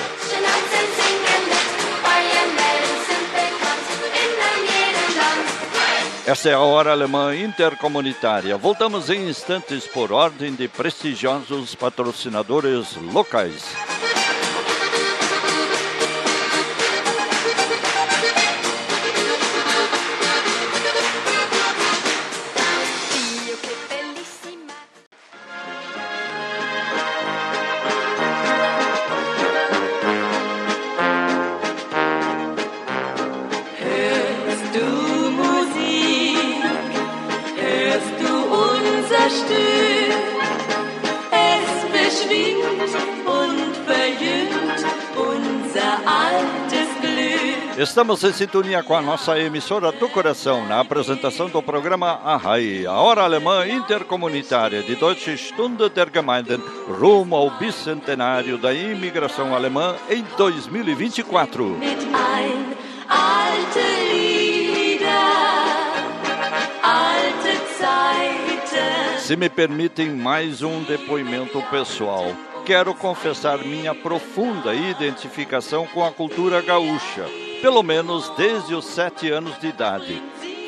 Essa 6.28 6.50
é 6.50 6.54
a 6.54 6.60
Hora 6.60 6.92
Alemã 6.92 7.36
Intercomunitária. 7.36 8.58
Voltamos 8.58 9.12
em 9.12 9.30
instantes 9.30 9.86
por 9.86 10.12
ordem 10.12 10.56
de 10.56 10.68
prestigiosos 10.68 11.76
patrocinadores 11.76 12.96
locais. 12.96 13.64
Estamos 47.86 48.24
em 48.24 48.34
sintonia 48.34 48.82
com 48.82 48.96
a 48.96 49.02
nossa 49.02 49.40
emissora 49.40 49.92
do 49.92 50.10
coração 50.10 50.66
na 50.68 50.80
apresentação 50.80 51.48
do 51.48 51.62
programa 51.62 52.20
Ahai, 52.26 52.84
a 52.84 52.94
hora 52.94 53.22
alemã 53.22 53.66
intercomunitária 53.68 54.82
de 54.82 54.96
Deutsche 54.96 55.38
Stunde 55.38 55.88
der 55.90 56.10
Gemeinden, 56.12 56.58
rumo 56.90 57.36
ao 57.36 57.52
bicentenário 57.52 58.58
da 58.58 58.74
imigração 58.74 59.54
alemã 59.54 59.96
em 60.10 60.26
2024. 60.36 61.64
mit 61.78 62.04
ein 62.12 62.76
alte 63.08 63.80
Lieder, 64.12 65.08
alte 66.82 67.54
Zeiten. 67.78 69.20
Se 69.20 69.36
me 69.38 69.48
permitem 69.48 70.10
mais 70.10 70.64
um 70.64 70.82
depoimento 70.84 71.62
pessoal, 71.70 72.36
quero 72.66 72.96
confessar 72.96 73.60
minha 73.60 73.94
profunda 73.94 74.74
identificação 74.74 75.86
com 75.86 76.04
a 76.04 76.12
cultura 76.12 76.62
gaúcha, 76.62 77.26
pelo 77.62 77.84
menos 77.84 78.30
desde 78.38 78.74
os 78.74 78.86
sete 78.86 79.30
anos 79.30 79.60
de 79.60 79.68
idade. 79.68 80.22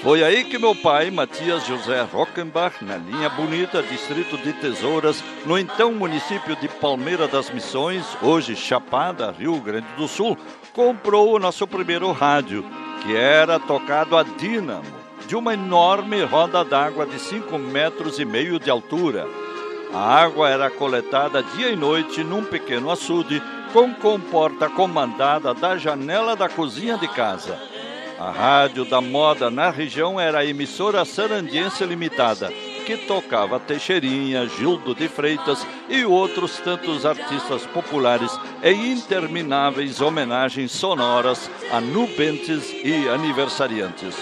Foi 0.04 0.24
aí 0.24 0.44
que 0.44 0.60
meu 0.60 0.76
pai, 0.76 1.10
Matias 1.10 1.66
José 1.66 2.04
Rockenbach, 2.04 2.84
na 2.84 2.98
linha 2.98 3.30
bonita, 3.30 3.82
distrito 3.82 4.38
de 4.38 4.54
Tesouras, 4.54 5.24
no 5.46 5.58
então 5.58 5.92
município 5.92 6.56
de 6.56 6.68
Palmeira 6.68 7.28
das 7.28 7.50
Missões, 7.50 8.06
hoje 8.22 8.56
Chapada, 8.56 9.32
Rio 9.32 9.60
Grande 9.60 9.88
do 9.98 10.08
Sul, 10.08 10.38
comprou 10.72 11.36
o 11.36 11.40
nosso 11.40 11.66
primeiro 11.66 12.12
rádio, 12.12 12.64
que 13.02 13.16
era 13.16 13.60
tocado 13.60 14.16
a 14.16 14.22
dínamo, 14.22 14.84
de 15.28 15.36
uma 15.36 15.56
enorme 15.56 16.24
roda 16.24 16.64
d'água 16.64 17.06
de 17.06 17.20
5 17.20 17.58
metros 17.58 18.20
e 18.20 18.26
meio 18.26 18.60
de 18.60 18.70
altura. 18.70 19.28
A 19.94 20.22
água 20.22 20.50
era 20.50 20.70
coletada 20.70 21.42
dia 21.42 21.70
e 21.70 21.76
noite 21.76 22.24
num 22.24 22.44
pequeno 22.44 22.92
açude 22.92 23.42
com 23.78 23.94
comporta 23.94 24.68
comandada 24.68 25.54
da 25.54 25.78
janela 25.78 26.36
da 26.36 26.50
cozinha 26.50 26.98
de 26.98 27.08
casa. 27.08 27.62
A 28.18 28.32
rádio 28.32 28.84
da 28.84 29.00
moda 29.00 29.52
na 29.52 29.70
região 29.70 30.20
era 30.20 30.40
a 30.40 30.46
emissora 30.46 31.06
Sarandiense 31.06 31.86
Limitada, 31.86 32.52
que 32.88 32.98
tocava 32.98 33.60
Teixeirinha, 33.60 34.48
Gildo 34.48 34.96
de 34.96 35.08
Freitas 35.08 35.64
e 35.88 36.04
outros 36.04 36.58
tantos 36.58 37.06
artistas 37.06 37.68
populares 37.68 38.32
em 38.64 38.94
intermináveis 38.94 40.02
homenagens 40.02 40.72
sonoras 40.72 41.48
a 41.72 41.80
nubentes 41.80 42.74
e 42.84 43.08
aniversariantes. 43.08 44.16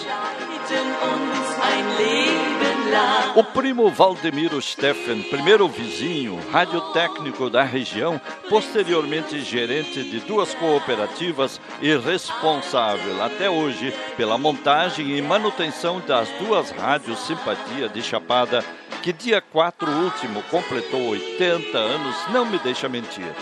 O 3.35 3.43
primo 3.43 3.89
Valdemiro 3.89 4.61
Steffen, 4.61 5.23
primeiro 5.23 5.67
vizinho, 5.67 6.39
radiotécnico 6.51 7.49
da 7.49 7.63
região, 7.63 8.19
posteriormente 8.49 9.41
gerente 9.41 10.03
de 10.03 10.21
duas 10.21 10.53
cooperativas 10.53 11.59
e 11.81 11.95
responsável 11.97 13.21
até 13.21 13.49
hoje 13.49 13.93
pela 14.15 14.37
montagem 14.37 15.17
e 15.17 15.21
manutenção 15.21 15.99
das 15.99 16.29
duas 16.39 16.71
rádios 16.71 17.19
Simpatia 17.19 17.89
de 17.89 18.01
Chapada, 18.01 18.63
que 19.03 19.11
dia 19.11 19.41
4 19.41 19.91
último 19.91 20.41
completou 20.43 21.09
80 21.09 21.77
anos, 21.77 22.15
não 22.31 22.45
me 22.45 22.57
deixa 22.59 22.87
mentir. 22.87 23.35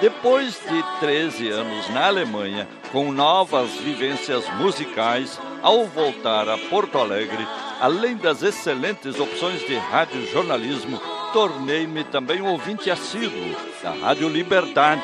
Depois 0.00 0.60
de 0.60 1.00
13 1.00 1.48
anos 1.48 1.90
na 1.90 2.06
Alemanha, 2.06 2.68
com 2.92 3.10
novas 3.10 3.72
vivências 3.78 4.48
musicais, 4.54 5.40
ao 5.60 5.86
voltar 5.86 6.48
a 6.48 6.56
Porto 6.56 6.98
Alegre, 6.98 7.44
além 7.80 8.16
das 8.16 8.44
excelentes 8.44 9.18
opções 9.18 9.60
de 9.66 9.74
radiojornalismo, 9.74 11.00
tornei-me 11.32 12.04
também 12.04 12.40
um 12.40 12.52
ouvinte 12.52 12.92
assíduo 12.92 13.56
da 13.82 13.90
Rádio 13.90 14.28
Liberdade 14.28 15.02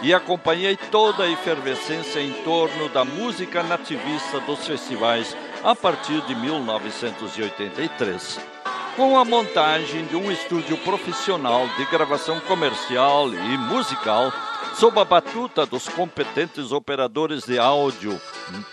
e 0.00 0.14
acompanhei 0.14 0.74
toda 0.90 1.24
a 1.24 1.30
efervescência 1.30 2.20
em 2.20 2.32
torno 2.42 2.88
da 2.88 3.04
música 3.04 3.62
nativista 3.62 4.40
dos 4.40 4.66
festivais 4.66 5.36
a 5.62 5.76
partir 5.76 6.22
de 6.22 6.34
1983 6.34 8.59
com 8.96 9.18
a 9.18 9.24
montagem 9.24 10.04
de 10.06 10.16
um 10.16 10.30
estúdio 10.30 10.76
profissional 10.78 11.66
de 11.76 11.84
gravação 11.86 12.40
comercial 12.40 13.28
e 13.28 13.58
musical, 13.58 14.32
sob 14.74 14.98
a 15.00 15.04
batuta 15.04 15.64
dos 15.66 15.88
competentes 15.88 16.72
operadores 16.72 17.44
de 17.44 17.58
áudio 17.58 18.20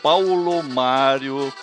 Paulo 0.01 0.63
Mário 0.63 1.53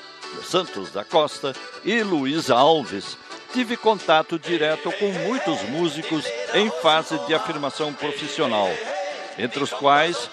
Santos 0.42 0.90
da 0.90 1.04
Costa 1.04 1.54
e 1.84 2.02
Luiz 2.02 2.50
Alves. 2.50 3.16
Tive 3.52 3.76
contato 3.76 4.38
direto 4.38 4.90
com 4.92 5.06
muitos 5.26 5.62
músicos 5.68 6.24
em 6.54 6.70
fase 6.82 7.18
de 7.26 7.34
afirmação 7.34 7.92
profissional, 7.92 8.68
entre 9.38 9.62
os 9.62 9.72
quais 9.72 10.28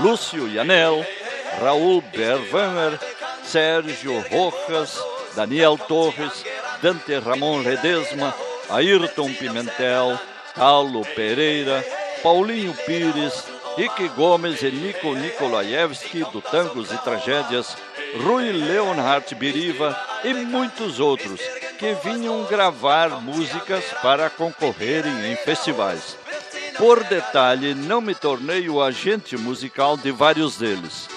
Lúcio 0.00 0.48
Yanel, 0.48 1.04
Raul 1.60 2.00
Berwanger, 2.00 2.98
Sérgio 3.44 4.24
Rojas, 4.30 4.98
Daniel 5.36 5.76
Torres, 5.76 6.44
Dante 6.84 7.18
Ramon 7.18 7.62
Ledesma, 7.62 8.34
Ayrton 8.68 9.32
Pimentel, 9.32 10.20
Paulo 10.54 11.02
Pereira, 11.16 11.82
Paulinho 12.22 12.74
Pires, 12.84 13.46
Rick 13.74 14.06
Gomes 14.08 14.62
e 14.62 14.70
Nico 14.70 15.14
Nikolaevski, 15.14 16.24
do 16.30 16.42
Tangos 16.42 16.92
e 16.92 16.98
Tragédias, 16.98 17.74
Rui 18.22 18.52
Leonhard 18.52 19.34
Biriva 19.34 19.98
e 20.22 20.34
muitos 20.34 21.00
outros 21.00 21.40
que 21.78 21.94
vinham 22.04 22.44
gravar 22.44 23.08
músicas 23.22 23.82
para 24.02 24.28
concorrerem 24.28 25.32
em 25.32 25.36
festivais. 25.36 26.18
Por 26.76 27.02
detalhe, 27.04 27.74
não 27.74 28.02
me 28.02 28.14
tornei 28.14 28.68
o 28.68 28.82
agente 28.82 29.38
musical 29.38 29.96
de 29.96 30.10
vários 30.10 30.58
deles. 30.58 31.08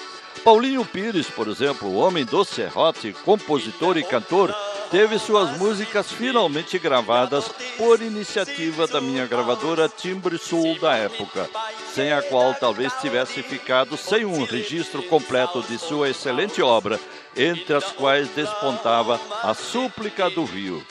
Paulinho 0.45 0.85
Pires, 0.85 1.29
por 1.29 1.49
exemplo, 1.49 1.93
homem 1.93 2.23
do 2.23 2.45
serrote, 2.45 3.11
compositor 3.25 3.97
e 3.97 4.03
cantor, 4.03 4.55
teve 4.89 5.19
suas 5.19 5.57
músicas 5.57 6.11
finalmente 6.11 6.79
gravadas 6.79 7.49
por 7.77 8.01
iniciativa 8.01 8.87
da 8.87 9.01
minha 9.01 9.25
gravadora 9.25 9.89
Timbre 9.89 10.37
Sul 10.37 10.77
da 10.79 10.95
época, 10.95 11.49
sem 11.93 12.11
a 12.11 12.21
qual 12.21 12.53
talvez 12.53 12.93
tivesse 13.01 13.43
ficado 13.43 13.97
sem 13.97 14.25
um 14.25 14.43
registro 14.43 15.03
completo 15.03 15.61
de 15.63 15.77
sua 15.77 16.09
excelente 16.09 16.61
obra, 16.61 16.99
entre 17.35 17.75
as 17.75 17.91
quais 17.91 18.29
despontava 18.29 19.19
A 19.43 19.53
Súplica 19.53 20.29
do 20.29 20.43
Rio. 20.43 20.83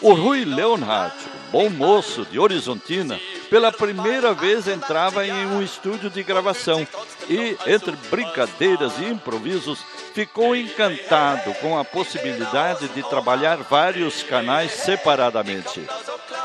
O 0.00 0.12
Rui 0.12 0.44
Leonhardt, 0.44 1.16
bom 1.54 1.70
moço 1.70 2.26
de 2.32 2.36
Horizontina, 2.36 3.16
pela 3.48 3.70
primeira 3.70 4.34
vez 4.34 4.66
entrava 4.66 5.24
em 5.24 5.46
um 5.46 5.62
estúdio 5.62 6.10
de 6.10 6.20
gravação 6.20 6.84
e, 7.30 7.56
entre 7.64 7.92
brincadeiras 8.10 8.98
e 8.98 9.04
improvisos, 9.04 9.78
ficou 10.12 10.56
encantado 10.56 11.54
com 11.60 11.78
a 11.78 11.84
possibilidade 11.84 12.88
de 12.88 13.04
trabalhar 13.04 13.58
vários 13.58 14.24
canais 14.24 14.72
separadamente. 14.72 15.80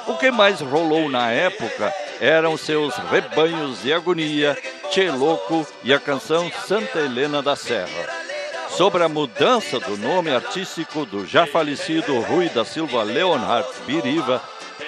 O 0.06 0.14
que 0.14 0.30
mais 0.30 0.62
rolou 0.62 1.10
na 1.10 1.32
época 1.32 1.92
eram 2.22 2.56
seus 2.56 2.96
rebanhos 2.96 3.82
de 3.82 3.92
agonia, 3.92 4.56
Che 4.92 5.10
Louco 5.10 5.66
e 5.84 5.92
a 5.92 6.00
canção 6.00 6.52
Santa 6.68 7.00
Helena 7.00 7.42
da 7.42 7.56
Serra. 7.56 8.20
Sobre 8.70 9.04
a 9.04 9.10
mudança 9.10 9.80
do 9.80 9.98
nome 9.98 10.30
artístico 10.30 11.04
do 11.04 11.26
já 11.26 11.48
falecido 11.48 12.20
Rui 12.20 12.48
da 12.50 12.64
Silva 12.64 13.02
Leonhard 13.02 13.68
Biriva 13.88 14.40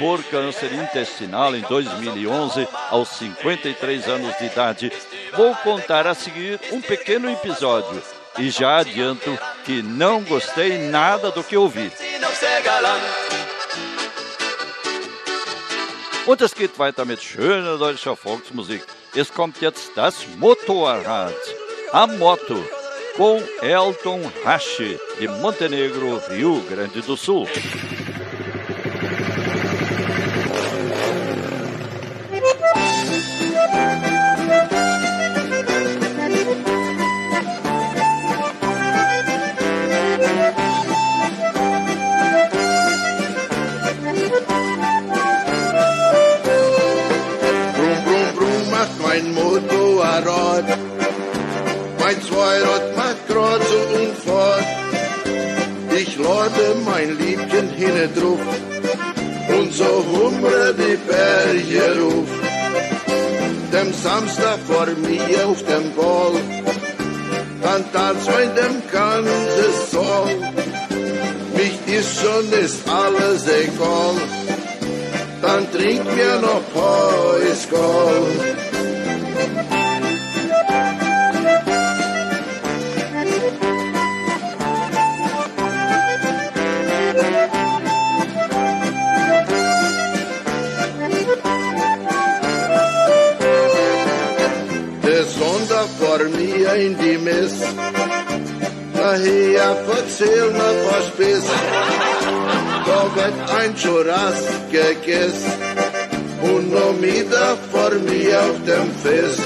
por 0.01 0.23
câncer 0.23 0.73
intestinal 0.73 1.55
em 1.55 1.61
2011, 1.61 2.67
aos 2.89 3.07
53 3.09 4.07
anos 4.07 4.35
de 4.39 4.45
idade, 4.45 4.91
vou 5.37 5.55
contar 5.57 6.07
a 6.07 6.15
seguir 6.15 6.59
um 6.71 6.81
pequeno 6.81 7.29
episódio 7.29 8.01
e 8.39 8.49
já 8.49 8.79
adianto 8.79 9.37
que 9.63 9.83
não 9.83 10.23
gostei 10.23 10.89
nada 10.89 11.29
do 11.29 11.43
que 11.43 11.55
ouvi. 11.55 11.91
Und 16.25 16.41
es 16.41 16.53
geht 16.53 16.77
weiter 16.77 17.05
mit 17.05 17.21
schöner 17.21 17.77
deutscher 17.77 18.15
Volksmusik. 18.15 18.83
Es 19.15 19.31
kommt 19.31 19.59
jetzt 19.61 19.91
das 19.95 20.25
Motorrad. 20.37 21.33
A 21.91 22.07
moto 22.07 22.63
com 23.17 23.41
Elton 23.61 24.21
Rache, 24.43 24.99
de 25.19 25.27
Montenegro, 25.27 26.21
Rio 26.29 26.61
Grande 26.69 27.01
do 27.01 27.17
Sul. 27.17 27.47
Hinten 58.01 58.19
drauf 58.19 58.39
und 59.59 59.73
so 59.73 59.85
humre 59.85 60.73
die 60.73 60.97
Berge 61.07 62.01
ruf. 62.01 62.29
Dem 63.71 63.93
Samstag 63.93 64.59
vor 64.67 64.87
mir 64.87 65.47
auf 65.47 65.63
dem 65.63 65.93
Ball 65.95 66.33
dann 67.61 67.85
tanzt 67.93 68.27
in 68.27 68.55
dem 68.55 68.81
ganzen 68.91 69.73
Song. 69.91 70.29
Mich 71.55 71.95
ist 71.95 72.19
schon 72.19 72.51
ist 72.59 72.89
alles 72.89 73.47
egal, 73.47 74.15
dann 75.41 75.71
trink 75.71 76.03
mir 76.15 76.41
noch 76.41 76.63
Päuskal. 76.73 78.70
In 96.75 96.97
die 96.97 97.17
Mess, 97.17 97.53
nachher 98.93 99.75
verzähl 99.85 100.51
mir 100.51 100.75
was 100.89 101.09
Biss. 101.17 101.47
Da 102.85 103.15
wird 103.15 103.37
ein 103.59 103.75
Churras 103.75 104.39
gegessen 104.71 105.53
und 106.41 106.71
noch 106.73 106.93
Mittag 106.99 107.57
vor 107.71 107.91
mir 107.91 108.39
auf 108.39 108.57
dem 108.65 108.89
Fest. 109.03 109.41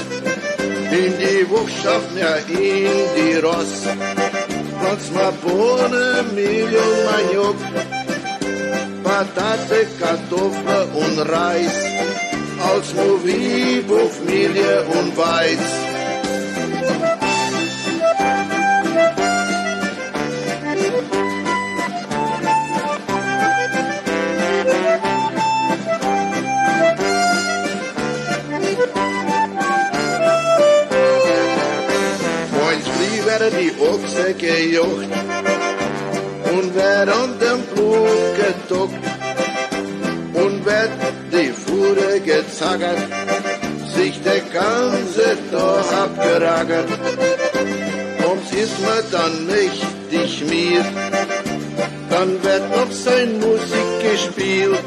In 0.90 1.12
die 1.18 1.48
Wuchschaft, 1.50 2.10
ja 2.16 2.36
in 2.48 3.08
die 3.16 3.36
Ross, 3.42 3.82
Platz 4.80 5.10
mal 5.14 5.32
Bohnen, 5.42 6.34
Mehl 6.34 6.70
Maniok, 7.06 7.56
Patate, 9.02 9.86
Kartoffel 9.98 10.88
und 10.94 11.18
Reis, 11.30 11.76
als 12.70 12.94
Movie, 12.94 13.84
Familie 13.86 14.84
und 14.84 15.16
Weiz. 15.16 15.85
Die 33.66 33.80
Ochse 33.80 34.34
gejocht 34.34 35.10
und 36.52 36.74
wer 36.74 37.02
an 37.22 37.32
dem 37.38 37.60
Flug 37.70 38.08
geduckt 38.36 39.04
und 40.34 40.64
wird 40.64 40.90
die 41.32 41.52
Fuhre 41.62 42.20
gezackert, 42.20 42.98
sich 43.96 44.22
der 44.22 44.40
ganze 44.60 45.36
Tag 45.50 45.86
abgeragert. 46.04 46.88
Ums 48.28 48.52
ist 48.52 48.78
mir 48.80 49.02
dann 49.10 49.46
mächtig 49.46 50.44
mir, 50.48 50.84
dann 52.10 52.42
wird 52.42 52.70
noch 52.70 52.92
sein 52.92 53.40
Musik 53.40 53.90
gespielt. 54.02 54.78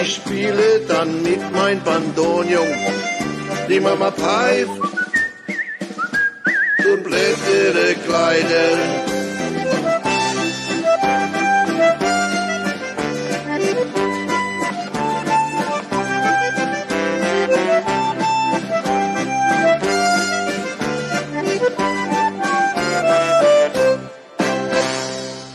Ich 0.00 0.14
spiele 0.16 0.80
dann 0.86 1.22
mit 1.22 1.40
mein 1.52 1.82
Bandonium, 1.82 2.68
die 3.68 3.80
Mama 3.80 4.12
pfeift 4.12 4.87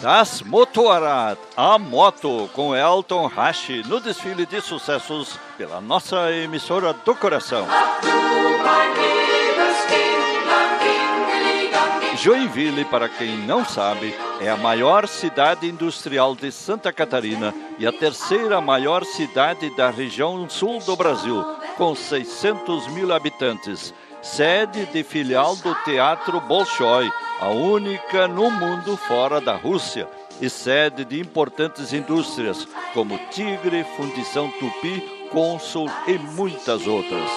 Das 0.01 0.41
Motorrad, 0.41 1.37
a 1.55 1.77
moto, 1.77 2.49
com 2.53 2.75
Elton 2.75 3.27
Rashi, 3.27 3.83
no 3.87 3.99
desfile 3.99 4.47
de 4.47 4.59
sucessos 4.61 5.39
pela 5.57 5.79
nossa 5.79 6.31
emissora 6.31 6.91
do 6.91 7.15
coração. 7.15 7.67
Joinville, 12.23 12.85
para 12.85 13.09
quem 13.09 13.37
não 13.39 13.65
sabe, 13.65 14.15
é 14.39 14.49
a 14.49 14.55
maior 14.55 15.09
cidade 15.09 15.67
industrial 15.67 16.33
de 16.33 16.53
Santa 16.53 16.93
Catarina 16.93 17.53
e 17.77 17.85
a 17.85 17.91
terceira 17.91 18.61
maior 18.61 19.03
cidade 19.03 19.69
da 19.75 19.89
região 19.89 20.49
sul 20.49 20.79
do 20.79 20.95
Brasil, 20.95 21.43
com 21.75 21.93
600 21.93 22.87
mil 22.93 23.13
habitantes. 23.13 23.93
Sede 24.21 24.85
de 24.85 25.03
filial 25.03 25.57
do 25.57 25.75
Teatro 25.83 26.39
Bolshoi, 26.39 27.11
a 27.41 27.49
única 27.49 28.25
no 28.25 28.49
mundo 28.49 28.95
fora 28.95 29.41
da 29.41 29.57
Rússia, 29.57 30.07
e 30.39 30.49
sede 30.49 31.03
de 31.03 31.19
importantes 31.19 31.91
indústrias 31.91 32.65
como 32.93 33.19
Tigre, 33.31 33.85
Fundição 33.97 34.49
Tupi, 34.61 35.27
Consul 35.29 35.91
e 36.07 36.17
muitas 36.17 36.87
outras. 36.87 37.29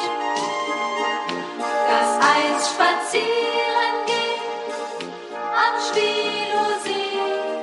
Das 1.89 2.18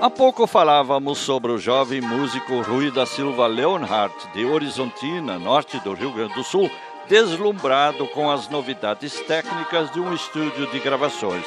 Há 0.04 0.10
pouco 0.10 0.46
falávamos 0.46 1.18
sobre 1.20 1.50
o 1.50 1.58
jovem 1.58 2.02
músico 2.02 2.60
Rui 2.60 2.92
da 2.92 3.06
Silva 3.06 3.48
Leonhardt, 3.48 4.34
de 4.34 4.44
Horizontina, 4.44 5.40
norte 5.40 5.80
do 5.80 5.94
Rio 5.94 6.12
Grande 6.12 6.34
do 6.34 6.44
Sul, 6.44 6.70
deslumbrado 7.08 8.06
com 8.08 8.30
as 8.30 8.50
novidades 8.50 9.18
técnicas 9.22 9.90
de 9.94 10.02
um 10.02 10.14
estúdio 10.14 10.68
de 10.68 10.80
gravações. 10.80 11.46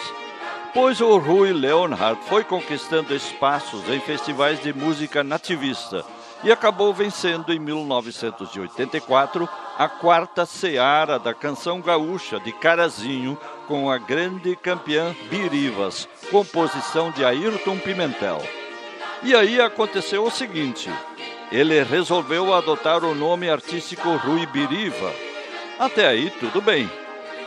Pois 0.72 1.02
o 1.02 1.18
Rui 1.18 1.52
Leonhardt 1.52 2.24
foi 2.24 2.44
conquistando 2.44 3.14
espaços 3.14 3.86
em 3.90 4.00
festivais 4.00 4.58
de 4.62 4.72
música 4.72 5.22
nativista 5.22 6.02
e 6.44 6.52
acabou 6.52 6.92
vencendo 6.92 7.52
em 7.52 7.58
1984 7.58 9.48
a 9.78 9.88
quarta 9.88 10.46
seara 10.46 11.18
da 11.18 11.34
canção 11.34 11.80
gaúcha 11.80 12.38
de 12.40 12.52
Carazinho 12.52 13.38
com 13.66 13.90
a 13.90 13.98
grande 13.98 14.54
campeã 14.56 15.14
Birivas, 15.28 16.08
composição 16.30 17.10
de 17.10 17.24
Ayrton 17.24 17.78
Pimentel. 17.78 18.42
E 19.22 19.34
aí 19.34 19.60
aconteceu 19.60 20.24
o 20.24 20.30
seguinte: 20.30 20.90
ele 21.50 21.82
resolveu 21.82 22.54
adotar 22.54 23.04
o 23.04 23.14
nome 23.14 23.48
artístico 23.50 24.16
Rui 24.16 24.46
Biriva. 24.46 25.12
Até 25.78 26.06
aí 26.06 26.30
tudo 26.30 26.60
bem. 26.60 26.90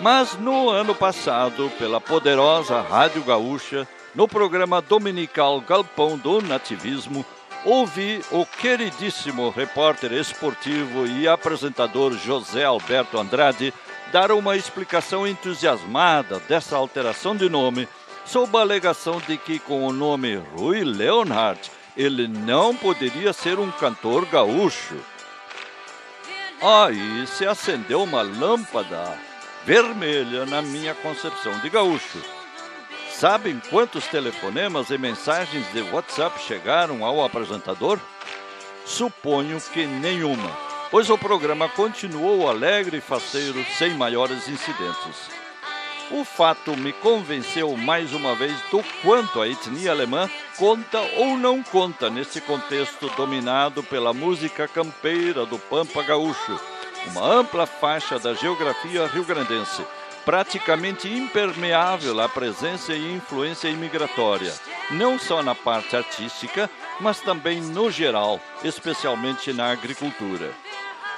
Mas 0.02 0.38
no 0.38 0.70
ano 0.70 0.96
passado, 0.96 1.70
pela 1.78 2.00
poderosa 2.00 2.80
Rádio 2.82 3.22
Gaúcha, 3.24 3.88
no 4.16 4.28
programa 4.28 4.82
dominical 4.82 5.60
Galpão 5.60 6.18
do 6.18 6.42
Nativismo, 6.42 7.26
ouvi 7.66 8.24
o 8.32 8.46
queridíssimo 8.46 9.50
repórter 9.50 10.14
esportivo 10.14 11.06
e 11.06 11.28
apresentador 11.28 12.14
José 12.18 12.64
Alberto 12.64 13.18
Andrade 13.20 13.74
dar 14.12 14.32
uma 14.32 14.56
explicação 14.56 15.28
entusiasmada 15.28 16.40
dessa 16.48 16.76
alteração 16.76 17.36
de 17.36 17.50
nome, 17.50 17.88
sob 18.26 18.58
a 18.58 18.62
alegação 18.62 19.20
de 19.28 19.38
que 19.38 19.60
com 19.60 19.86
o 19.86 19.94
nome 19.94 20.36
Rui 20.36 20.84
Leonhardt 20.84 21.72
ele 21.96 22.28
não 22.28 22.76
poderia 22.76 23.34
ser 23.34 23.60
um 23.60 23.70
cantor 23.72 24.26
gaúcho. 24.26 24.96
Aí 26.62 27.28
se 27.28 27.46
acendeu 27.46 28.04
uma 28.04 28.22
lâmpada 28.22 29.18
vermelha 29.66 30.46
na 30.46 30.62
minha 30.62 30.94
concepção 30.96 31.58
de 31.60 31.70
gaúcho. 31.70 32.39
Sabem 33.20 33.62
quantos 33.70 34.08
telefonemas 34.08 34.92
e 34.92 34.98
mensagens 34.98 35.70
de 35.74 35.82
WhatsApp 35.82 36.42
chegaram 36.42 37.04
ao 37.04 37.22
apresentador? 37.22 38.00
Suponho 38.86 39.60
que 39.74 39.86
nenhuma, 39.86 40.50
pois 40.90 41.10
o 41.10 41.18
programa 41.18 41.68
continuou 41.68 42.48
alegre 42.48 43.00
e 43.00 43.02
faceiro, 43.02 43.62
sem 43.78 43.94
maiores 43.94 44.48
incidentes. 44.48 45.30
O 46.10 46.24
fato 46.24 46.78
me 46.78 46.94
convenceu 46.94 47.76
mais 47.76 48.14
uma 48.14 48.36
vez 48.36 48.54
do 48.72 48.82
quanto 49.02 49.42
a 49.42 49.50
etnia 49.50 49.92
alemã 49.92 50.30
conta 50.58 51.02
ou 51.18 51.38
não 51.38 51.62
conta 51.62 52.10
nesse 52.10 52.40
contexto 52.40 53.10
dominado 53.18 53.84
pela 53.84 54.14
música 54.14 54.66
campeira 54.66 55.46
do 55.46 55.60
Pampa 55.60 56.04
Gaúcho, 56.04 56.58
uma 57.08 57.26
ampla 57.26 57.66
faixa 57.66 58.18
da 58.18 58.34
geografia 58.34 59.08
rio-grandense, 59.08 59.86
praticamente 60.26 61.08
impermeável 61.08 62.20
à 62.20 62.30
presença 62.30 62.94
e 62.94 63.14
influência 63.14 63.68
imigratória, 63.68 64.54
não 64.92 65.18
só 65.18 65.42
na 65.42 65.56
parte 65.56 65.96
artística, 65.96 66.70
mas 67.00 67.20
também 67.20 67.62
no 67.62 67.90
geral, 67.90 68.40
especialmente 68.64 69.54
na 69.54 69.72
agricultura. 69.72 70.52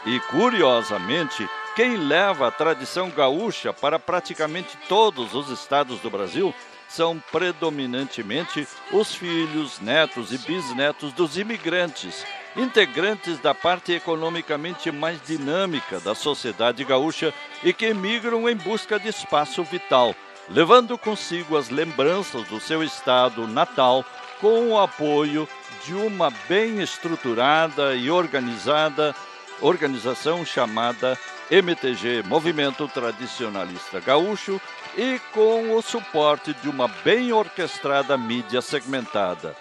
E 0.06 0.20
curiosamente, 0.22 1.48
quem 1.76 1.98
leva 1.98 2.48
a 2.48 2.52
tradição 2.52 3.10
gaúcha 3.10 3.72
para 3.72 4.00
praticamente 4.00 4.78
todos 4.90 5.34
os 5.34 5.50
estados 5.50 6.00
do 6.00 6.10
Brasil 6.10 6.54
são 6.88 7.24
predominantemente 7.32 8.68
os 8.92 9.16
filhos, 9.16 9.80
netos 9.80 10.34
e 10.34 10.38
bisnetos 10.40 11.14
dos 11.14 11.38
imigrantes, 11.38 12.26
integrantes 12.56 13.40
da 13.40 13.56
parte 13.56 13.94
economicamente 13.94 14.92
mais 14.92 15.22
dinâmica 15.22 16.02
da 16.02 16.14
sociedade 16.14 16.84
gaúcha 16.84 17.34
e 17.64 17.74
que 17.74 17.94
migram 17.94 18.50
em 18.50 18.56
busca 18.56 19.00
de 19.00 19.10
espaço 19.10 19.64
vital, 19.64 20.16
levando 20.50 20.98
consigo 20.98 21.58
as 21.58 21.70
lembranças 21.70 22.48
do 22.48 22.60
seu 22.60 22.84
estado 22.84 23.48
natal 23.48 24.06
com 24.40 24.70
o 24.70 24.80
apoio 24.80 25.48
de 25.86 25.94
uma 25.94 26.32
bem 26.48 26.82
estruturada 26.82 27.96
e 27.96 28.10
organizada 28.10 29.16
organização 29.62 30.44
chamada 30.44 31.18
MTG, 31.50 32.24
Movimento 32.26 32.88
Tradicionalista 32.88 34.00
Gaúcho, 34.00 34.60
e 34.98 35.20
com 35.34 35.76
o 35.76 35.82
suporte 35.82 36.54
de 36.56 36.68
uma 36.68 36.88
bem 36.88 37.32
orquestrada 37.32 38.18
mídia 38.18 38.62
segmentada. 38.62 39.56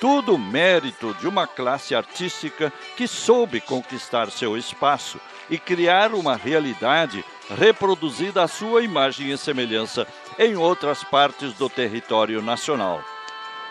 Tudo 0.00 0.36
mérito 0.36 1.14
de 1.20 1.28
uma 1.28 1.46
classe 1.46 1.94
artística 1.94 2.72
que 2.96 3.06
soube 3.06 3.60
conquistar 3.60 4.30
seu 4.30 4.56
espaço 4.56 5.20
e 5.52 5.58
criar 5.58 6.14
uma 6.14 6.34
realidade 6.34 7.22
reproduzida 7.58 8.42
à 8.42 8.48
sua 8.48 8.82
imagem 8.82 9.30
e 9.30 9.36
semelhança 9.36 10.06
em 10.38 10.56
outras 10.56 11.04
partes 11.04 11.52
do 11.52 11.68
território 11.68 12.40
nacional. 12.40 13.04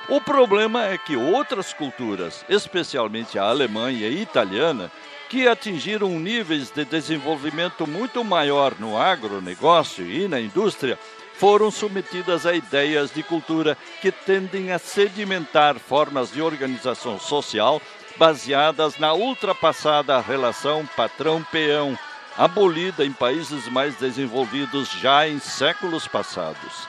O 0.08 0.22
problema 0.22 0.86
é 0.86 0.96
que 0.96 1.16
outras 1.16 1.74
culturas, 1.74 2.46
especialmente 2.48 3.40
a 3.40 3.46
alemã 3.46 3.92
e 3.92 4.06
a 4.06 4.10
italiana, 4.10 4.92
que 5.28 5.48
atingiram 5.48 6.20
níveis 6.20 6.70
de 6.70 6.86
desenvolvimento 6.86 7.88
muito 7.88 8.24
maior 8.24 8.76
no 8.78 8.96
agronegócio 8.96 10.06
e 10.06 10.28
na 10.28 10.40
indústria, 10.40 11.00
foram 11.34 11.72
submetidas 11.72 12.46
a 12.46 12.54
ideias 12.54 13.12
de 13.12 13.24
cultura 13.24 13.76
que 14.02 14.12
tendem 14.12 14.72
a 14.72 14.78
sedimentar 14.78 15.80
formas 15.80 16.32
de 16.32 16.44
organização 16.44 17.20
social 17.20 17.82
baseadas 18.22 19.00
na 19.00 19.16
ultrapassada 19.16 20.22
relação 20.22 20.88
patrão-peão, 20.96 21.98
abolida 22.38 23.04
em 23.04 23.12
países 23.12 23.68
mais 23.68 23.96
desenvolvidos 23.96 24.92
já 24.92 25.28
em 25.28 25.40
séculos 25.40 26.08
passados. 26.08 26.88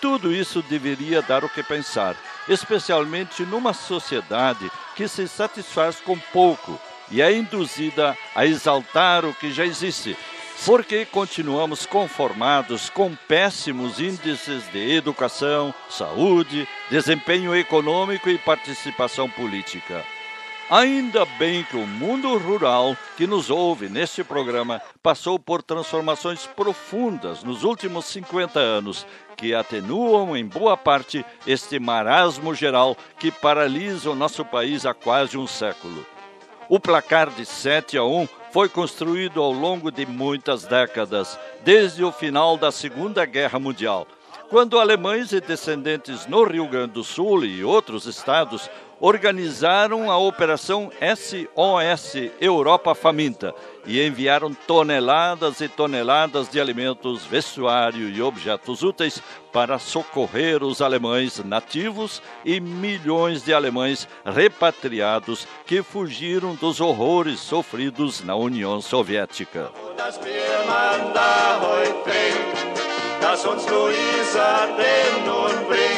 Tudo 0.00 0.34
isso 0.34 0.62
deveria 0.62 1.22
dar 1.22 1.44
o 1.44 1.48
que 1.48 1.62
pensar, 1.62 2.16
especialmente 2.48 3.44
numa 3.44 3.72
sociedade 3.72 4.68
que 4.96 5.06
se 5.06 5.28
satisfaz 5.28 6.00
com 6.00 6.18
pouco 6.18 6.76
e 7.08 7.22
é 7.22 7.32
induzida 7.32 8.18
a 8.34 8.44
exaltar 8.44 9.24
o 9.24 9.32
que 9.32 9.52
já 9.52 9.64
existe, 9.64 10.18
porque 10.66 11.06
continuamos 11.06 11.86
conformados 11.86 12.90
com 12.90 13.14
péssimos 13.28 14.00
índices 14.00 14.68
de 14.72 14.96
educação, 14.96 15.72
saúde, 15.88 16.66
desempenho 16.90 17.54
econômico 17.54 18.28
e 18.28 18.36
participação 18.38 19.30
política. 19.30 20.04
Ainda 20.70 21.26
bem 21.38 21.62
que 21.62 21.76
o 21.76 21.86
mundo 21.86 22.38
rural 22.38 22.96
que 23.18 23.26
nos 23.26 23.50
ouve 23.50 23.88
neste 23.90 24.24
programa 24.24 24.80
passou 25.02 25.38
por 25.38 25.62
transformações 25.62 26.46
profundas 26.46 27.44
nos 27.44 27.64
últimos 27.64 28.06
50 28.06 28.58
anos, 28.58 29.06
que 29.36 29.54
atenuam 29.54 30.34
em 30.34 30.46
boa 30.46 30.74
parte 30.74 31.24
este 31.46 31.78
marasmo 31.78 32.54
geral 32.54 32.96
que 33.18 33.30
paralisa 33.30 34.10
o 34.10 34.14
nosso 34.14 34.42
país 34.42 34.86
há 34.86 34.94
quase 34.94 35.36
um 35.36 35.46
século. 35.46 36.06
O 36.66 36.80
placar 36.80 37.28
de 37.28 37.44
7 37.44 37.98
a 37.98 38.04
1 38.04 38.26
foi 38.50 38.70
construído 38.70 39.42
ao 39.42 39.52
longo 39.52 39.90
de 39.90 40.06
muitas 40.06 40.64
décadas, 40.64 41.38
desde 41.62 42.02
o 42.02 42.10
final 42.10 42.56
da 42.56 42.72
Segunda 42.72 43.26
Guerra 43.26 43.58
Mundial, 43.58 44.06
quando 44.48 44.78
alemães 44.78 45.32
e 45.32 45.40
descendentes 45.40 46.26
no 46.26 46.44
Rio 46.44 46.66
Grande 46.68 46.92
do 46.92 47.04
Sul 47.04 47.44
e 47.44 47.62
outros 47.62 48.06
estados 48.06 48.70
organizaram 49.00 50.10
a 50.10 50.18
Operação 50.18 50.90
SOS 51.00 52.32
Europa 52.40 52.94
Faminta 52.94 53.54
e 53.86 54.04
enviaram 54.04 54.52
toneladas 54.52 55.60
e 55.60 55.68
toneladas 55.68 56.48
de 56.48 56.60
alimentos, 56.60 57.24
vestuário 57.24 58.08
e 58.08 58.22
objetos 58.22 58.82
úteis 58.82 59.22
para 59.52 59.78
socorrer 59.78 60.62
os 60.62 60.80
alemães 60.80 61.42
nativos 61.44 62.22
e 62.44 62.60
milhões 62.60 63.42
de 63.42 63.52
alemães 63.52 64.08
repatriados 64.24 65.46
que 65.66 65.82
fugiram 65.82 66.54
dos 66.54 66.80
horrores 66.80 67.40
sofridos 67.40 68.22
na 68.22 68.34
União 68.34 68.80
Soviética. 68.80 69.70
Das 73.24 73.44
uns 73.46 73.66
Luisa 73.66 74.68
nun 75.26 75.66
bringt. 75.66 75.93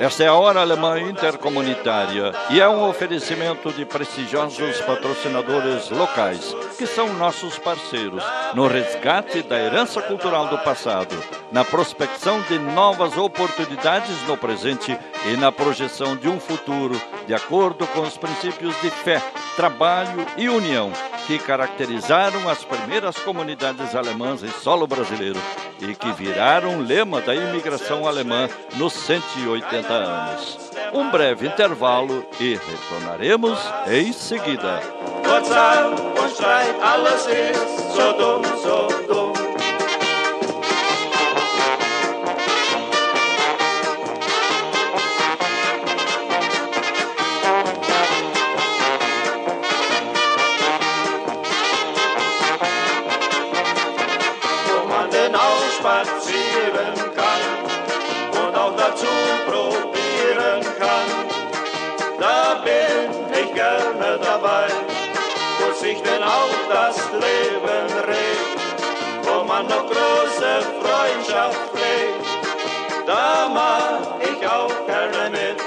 Esta 0.00 0.24
é 0.24 0.26
a 0.26 0.34
Hora 0.34 0.60
Alemã 0.60 1.00
Intercomunitária 1.00 2.32
e 2.50 2.60
é 2.60 2.68
um 2.68 2.88
oferecimento 2.88 3.72
de 3.72 3.84
prestigiosos 3.84 4.80
patrocinadores 4.80 5.90
locais, 5.90 6.54
que 6.76 6.86
são 6.86 7.12
nossos 7.14 7.58
parceiros 7.58 8.22
no 8.54 8.66
resgate 8.66 9.42
da 9.42 9.58
herança 9.58 10.02
cultural 10.02 10.48
do 10.48 10.58
passado, 10.58 11.14
na 11.50 11.64
prospecção 11.64 12.40
de 12.42 12.58
novas 12.58 13.16
oportunidades 13.16 14.26
no 14.26 14.36
presente 14.36 14.98
e 15.26 15.36
na 15.36 15.52
projeção 15.52 16.16
de 16.16 16.28
um 16.28 16.40
futuro 16.40 17.00
de 17.26 17.34
acordo 17.34 17.86
com 17.88 18.00
os 18.00 18.16
princípios 18.16 18.74
de 18.80 18.90
fé, 18.90 19.22
trabalho 19.56 20.26
e 20.36 20.48
união 20.48 20.92
que 21.26 21.38
caracterizaram 21.38 22.48
as 22.48 22.64
primeiras 22.64 23.16
comunidades 23.18 23.94
alemãs 23.94 24.42
em 24.42 24.50
solo 24.50 24.86
brasileiro 24.86 25.40
e 25.80 25.94
que 25.94 26.12
viraram 26.12 26.80
lema 26.80 27.20
da 27.20 27.34
imigração 27.34 28.06
alemã 28.06 28.48
nos 28.76 28.92
180 28.92 29.92
anos. 29.92 30.70
Um 30.92 31.10
breve 31.10 31.46
intervalo 31.46 32.24
e 32.38 32.54
retornaremos 32.54 33.58
em 33.88 34.12
seguida. 34.12 34.80
Das 66.72 66.96
Leben 67.12 67.86
regt, 68.08 68.60
wo 69.22 69.44
man 69.44 69.66
noch 69.66 69.86
große 69.86 70.52
Freundschaft 70.80 71.60
pflegt, 71.70 72.26
da 73.06 73.48
mach 73.52 74.20
ich 74.20 74.46
auch 74.46 74.86
gerne 74.86 75.30
mit. 75.30 75.58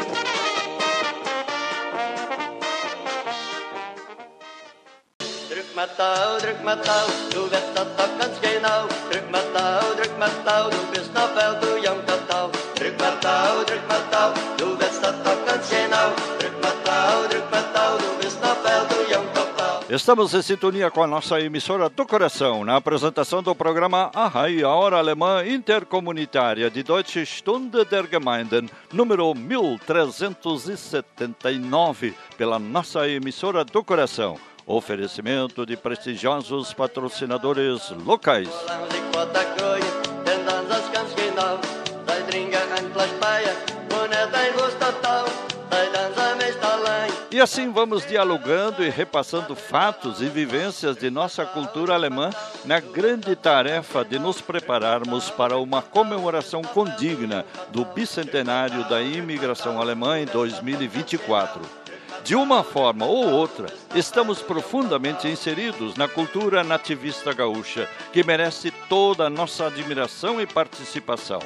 Drück 5.49 5.76
mal 5.76 5.89
Tau, 5.97 6.38
drück 6.39 6.64
mal 6.64 6.82
Tau, 6.82 7.08
du 7.32 7.51
weißt 7.51 7.74
das 7.76 7.88
doch 7.97 8.20
ganz 8.20 8.41
genau. 8.41 8.88
Drück 9.12 9.30
mal 9.32 9.43
Tau, 9.53 9.93
drück 9.97 10.18
mal 10.18 10.30
Tau, 10.45 10.70
du 10.70 10.78
bist 10.91 11.14
noch 11.14 11.36
wel, 11.36 11.60
du 11.62 11.78
jung 11.86 12.01
Tau. 12.30 12.49
Drück 12.76 12.99
mal 12.99 13.16
Tau, 13.22 13.64
drück 13.68 13.88
mal 13.88 14.01
Tau, 14.12 14.32
du 14.58 14.80
weißt 14.80 15.03
das 15.03 15.16
doch 15.24 15.45
ganz 15.45 15.70
genau. 15.70 16.10
Drück 16.39 16.62
mal 16.62 16.74
Tau, 16.84 17.28
drück 17.30 17.51
mal 17.51 17.64
Tau, 17.74 17.97
du 17.97 18.24
bist 18.24 18.41
noch 18.41 18.64
wel, 18.64 18.82
du 18.89 19.14
jung 19.14 19.24
Estamos 19.88 20.34
em 20.34 20.42
sintonia 20.42 20.90
com 20.90 21.04
a 21.04 21.08
nossa 21.08 21.40
emissora 21.40 21.88
do 21.90 22.08
coração, 22.08 22.66
na 22.66 22.76
apresentação 22.76 23.44
do 23.44 23.54
programa 23.54 24.10
Ahai, 24.16 24.64
a 24.64 24.70
hora 24.70 24.98
alemã 24.98 25.46
intercomunitária 25.46 26.72
de 26.72 26.82
Deutsche 26.82 27.24
Stunde 27.24 27.86
der 27.86 28.10
Gemeinden, 28.10 28.68
número 28.92 29.32
1379, 29.36 32.16
pela 32.36 32.58
nossa 32.58 33.08
emissora 33.08 33.64
do 33.64 33.84
coração. 33.84 34.40
Oferecimento 34.66 35.68
de 35.68 35.78
prestigiosos 35.78 36.74
patrocinadores 36.74 37.92
locais. 37.92 38.50
E 47.36 47.42
assim 47.42 47.70
vamos 47.70 48.08
dialogando 48.08 48.82
e 48.82 48.90
repassando 48.90 49.58
fatos 49.58 50.22
e 50.22 50.26
vivências 50.28 50.96
de 50.96 51.10
nossa 51.10 51.46
cultura 51.46 51.94
alemã 51.94 52.30
na 52.64 52.80
grande 52.80 53.36
tarefa 53.36 54.06
de 54.06 54.18
nos 54.18 54.40
prepararmos 54.40 55.30
para 55.30 55.58
uma 55.58 55.82
comemoração 55.82 56.62
condigna 56.62 57.46
do 57.72 57.84
bicentenário 57.84 58.88
da 58.88 59.02
imigração 59.02 59.82
alemã 59.82 60.18
em 60.18 60.26
2024. 60.26 61.60
De 62.24 62.36
uma 62.36 62.64
forma 62.64 63.06
ou 63.06 63.30
outra, 63.30 63.68
estamos 63.94 64.42
profundamente 64.42 65.28
inseridos 65.28 65.96
na 65.96 66.08
cultura 66.08 66.64
nativista 66.64 67.34
gaúcha, 67.34 67.90
que 68.14 68.24
merece 68.24 68.72
toda 68.88 69.26
a 69.26 69.30
nossa 69.30 69.68
admiração 69.68 70.40
e 70.40 70.48
participação. 70.48 71.40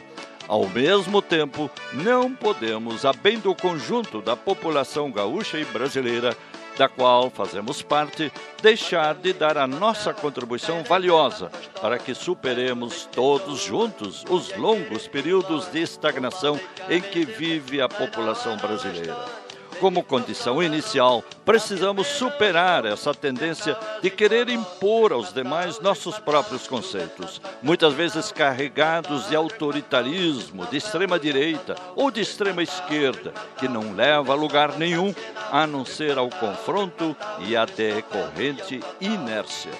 Ao 0.49 0.67
mesmo 0.67 1.21
tempo, 1.21 1.69
não 1.93 2.33
podemos, 2.33 3.05
a 3.05 3.13
bem 3.13 3.37
do 3.37 3.53
conjunto 3.53 4.19
da 4.19 4.35
população 4.35 5.11
gaúcha 5.11 5.59
e 5.59 5.65
brasileira, 5.65 6.35
da 6.75 6.89
qual 6.89 7.29
fazemos 7.29 7.83
parte, 7.83 8.31
deixar 8.59 9.13
de 9.13 9.31
dar 9.31 9.59
a 9.59 9.67
nossa 9.67 10.11
contribuição 10.11 10.83
valiosa 10.83 11.51
para 11.79 11.99
que 11.99 12.15
superemos 12.15 13.07
todos 13.11 13.59
juntos 13.59 14.25
os 14.27 14.55
longos 14.57 15.07
períodos 15.07 15.71
de 15.71 15.83
estagnação 15.83 16.59
em 16.89 16.99
que 16.99 17.23
vive 17.25 17.79
a 17.79 17.87
população 17.87 18.57
brasileira. 18.57 19.38
Como 19.79 20.03
condição 20.03 20.61
inicial, 20.61 21.23
precisamos 21.45 22.05
superar 22.05 22.85
essa 22.85 23.13
tendência 23.13 23.77
de 24.01 24.09
querer 24.09 24.49
impor 24.49 25.13
aos 25.13 25.31
demais 25.31 25.79
nossos 25.79 26.19
próprios 26.19 26.67
conceitos, 26.67 27.41
muitas 27.61 27.93
vezes 27.93 28.29
carregados 28.29 29.29
de 29.29 29.37
autoritarismo, 29.37 30.65
de 30.65 30.75
extrema 30.75 31.17
direita 31.17 31.75
ou 31.95 32.11
de 32.11 32.19
extrema 32.19 32.61
esquerda, 32.61 33.33
que 33.57 33.69
não 33.69 33.95
leva 33.95 34.33
a 34.33 34.35
lugar 34.35 34.77
nenhum 34.77 35.15
a 35.49 35.65
não 35.65 35.85
ser 35.85 36.17
ao 36.17 36.29
confronto 36.29 37.15
e 37.47 37.55
à 37.55 37.63
decorrente 37.63 38.81
inércia. 38.99 39.71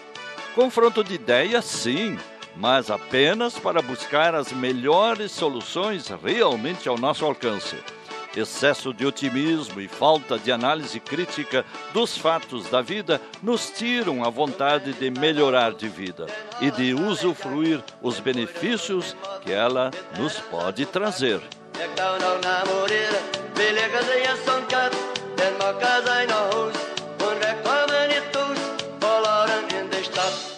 Confronto 0.56 1.04
de 1.04 1.16
ideias, 1.16 1.66
sim, 1.66 2.18
mas 2.56 2.90
apenas 2.90 3.60
para 3.60 3.82
buscar 3.82 4.34
as 4.34 4.54
melhores 4.54 5.34
soluções 5.34 6.08
realmente 6.24 6.88
ao 6.88 6.98
nosso 6.98 7.26
alcance 7.26 7.76
excesso 8.40 8.94
de 8.94 9.06
otimismo 9.06 9.80
e 9.82 9.88
falta 9.88 10.38
de 10.38 10.52
análise 10.52 11.00
crítica 11.00 11.66
dos 11.94 12.18
fatos 12.18 12.70
da 12.70 12.82
vida 12.82 13.22
nos 13.42 13.70
tiram 13.70 14.24
a 14.24 14.30
vontade 14.30 14.94
de 14.94 15.10
melhorar 15.12 15.74
de 15.74 15.88
vida 15.88 16.26
e 16.62 16.72
de 16.72 16.94
usufruir 16.94 17.84
os 18.02 18.20
benefícios 18.20 19.16
que 19.42 19.52
ela 19.52 19.92
nos 20.18 20.40
pode 20.40 20.86
trazer. 20.86 21.42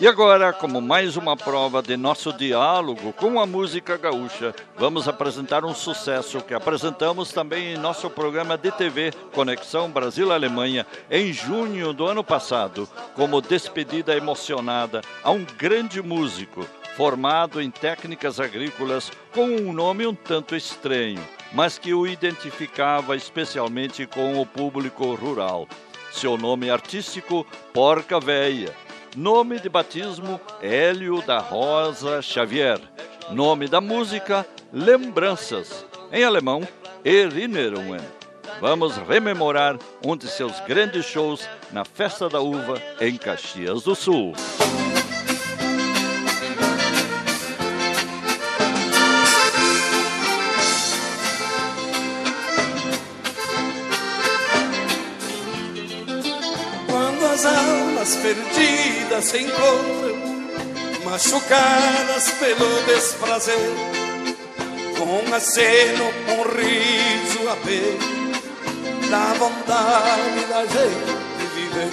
E 0.02 0.08
agora, 0.08 0.52
como 0.52 0.82
mais 0.82 1.16
uma 1.16 1.38
prova 1.38 1.80
de 1.80 1.96
nosso 1.96 2.34
diálogo 2.34 3.14
com 3.14 3.40
a 3.40 3.46
música 3.46 3.98
gaúcha, 3.98 4.52
vamos 4.76 5.08
apresentar 5.08 5.64
um 5.64 5.76
sucesso 5.76 6.42
que 6.42 6.56
apresentamos 6.56 7.32
também 7.32 7.76
em 7.76 7.78
nosso 7.78 8.10
programa 8.10 8.58
de 8.58 8.72
TV 8.72 9.12
Conexão 9.32 9.92
Brasil-Alemanha 9.92 10.88
em 11.08 11.32
junho 11.32 11.94
do 11.94 12.08
ano 12.08 12.24
passado, 12.24 12.90
como 13.14 13.44
despedida 13.44 14.18
emocionada 14.18 15.02
a 15.24 15.30
um 15.30 15.46
grande 15.56 16.02
músico 16.02 16.66
formado 16.98 17.62
em 17.62 17.70
técnicas 17.70 18.40
agrícolas 18.40 19.12
com 19.32 19.46
um 19.46 19.72
nome 19.72 20.08
um 20.08 20.16
tanto 20.16 20.56
estranho, 20.56 21.22
mas 21.54 21.78
que 21.78 21.94
o 21.94 22.08
identificava 22.08 23.16
especialmente 23.16 24.08
com 24.08 24.42
o 24.42 24.48
público 24.48 25.14
rural. 25.14 25.68
Seu 26.12 26.40
nome 26.40 26.72
artístico, 26.72 27.46
Porca 27.72 28.20
Véia 28.20 28.74
Nome 29.16 29.60
de 29.60 29.68
batismo: 29.68 30.40
Hélio 30.62 31.22
da 31.22 31.40
Rosa 31.40 32.22
Xavier. 32.22 32.80
Nome 33.32 33.68
da 33.68 33.82
música: 33.82 34.46
Lembranças. 34.72 35.86
Em 36.12 36.24
alemão, 36.24 36.66
Erinnerungen. 37.04 38.00
Vamos 38.62 38.96
rememorar 38.96 39.78
um 40.06 40.16
de 40.16 40.28
seus 40.28 40.60
grandes 40.62 41.06
shows 41.06 41.48
na 41.72 41.84
Festa 41.84 42.30
da 42.30 42.40
Uva 42.40 42.82
em 43.00 43.18
Caxias 43.18 43.84
do 43.84 43.96
Sul. 43.96 44.34
Almas 58.12 58.16
perdidas 58.18 59.26
se 59.26 59.38
encontram, 59.38 60.18
machucadas 61.06 62.32
pelo 62.40 62.84
desprazer, 62.84 63.56
com 64.98 65.34
aceno, 65.34 66.06
um 66.28 66.44
riso 66.56 67.50
apenas, 67.50 69.10
da 69.10 69.34
vontade 69.34 70.46
da 70.50 70.62
gente 70.62 71.46
viver. 71.56 71.92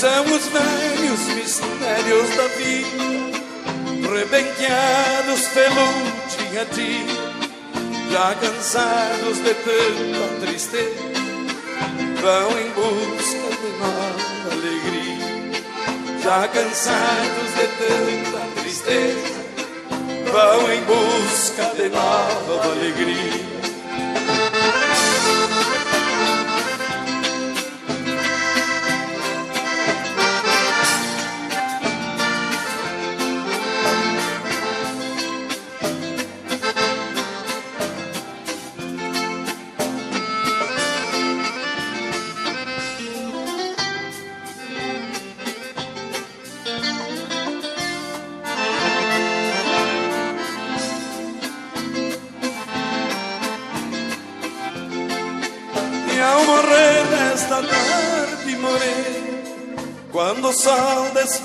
São 0.00 0.24
os 0.24 0.46
velhos 0.46 1.20
mistérios 1.34 2.36
da 2.36 2.46
vida, 2.56 4.08
rebenqueados 4.14 5.48
pelo 5.48 5.86
dia 6.50 6.62
a 6.62 6.64
dia, 6.64 7.16
já 8.12 8.34
cansados 8.34 9.38
de 9.38 9.54
tanta 9.54 10.46
tristeza, 10.46 11.16
vão 12.20 12.50
em 12.58 12.70
busca 12.70 13.35
já 16.26 16.48
cansados 16.48 17.54
de 17.54 17.66
tanta 17.78 18.60
tristeza, 18.60 19.44
vão 20.32 20.72
em 20.72 20.80
busca 20.82 21.72
de 21.76 21.88
nova 21.88 22.64
alegria. 22.64 23.55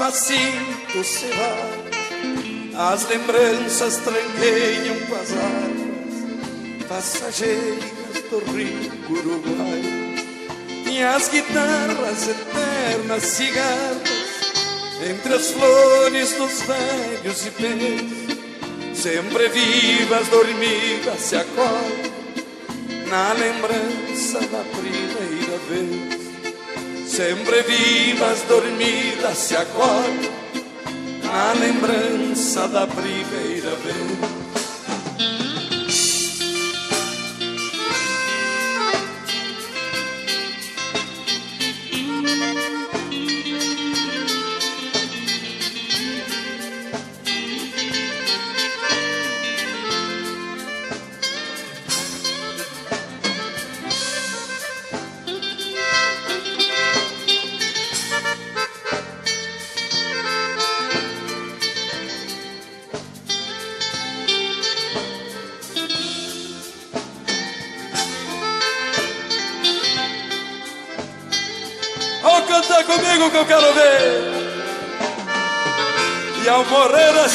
Despacito 0.01 1.03
se 1.03 1.29
as 2.75 3.07
lembranças 3.07 3.97
tranqueiam 3.97 4.99
com 5.07 5.15
as 5.15 5.31
águas 5.31 6.87
passageiras 6.87 8.23
do 8.31 8.39
rio 8.51 8.91
Uruguai. 9.09 10.15
E 10.89 11.03
as 11.03 11.27
guitarras 11.29 12.27
eternas 12.27 13.23
cigarras 13.23 14.01
entre 15.07 15.35
as 15.35 15.51
flores 15.51 16.33
dos 16.33 16.61
velhos 16.63 17.45
ipês, 17.45 18.97
sempre 18.97 19.49
vivas, 19.49 20.27
dormidas, 20.29 21.19
se 21.19 21.35
acordam 21.35 22.11
na 23.07 23.33
lembrança 23.33 24.39
da 24.47 24.63
primeira 24.63 25.57
vez 25.69 26.20
sempre 27.21 27.61
vivas, 27.61 28.41
dormidas, 28.47 29.37
se 29.37 29.55
acordam 29.55 30.31
na 31.23 31.53
lembrança 31.53 32.67
da 32.67 32.87
primeira 32.87 33.75
vez. 33.75 34.40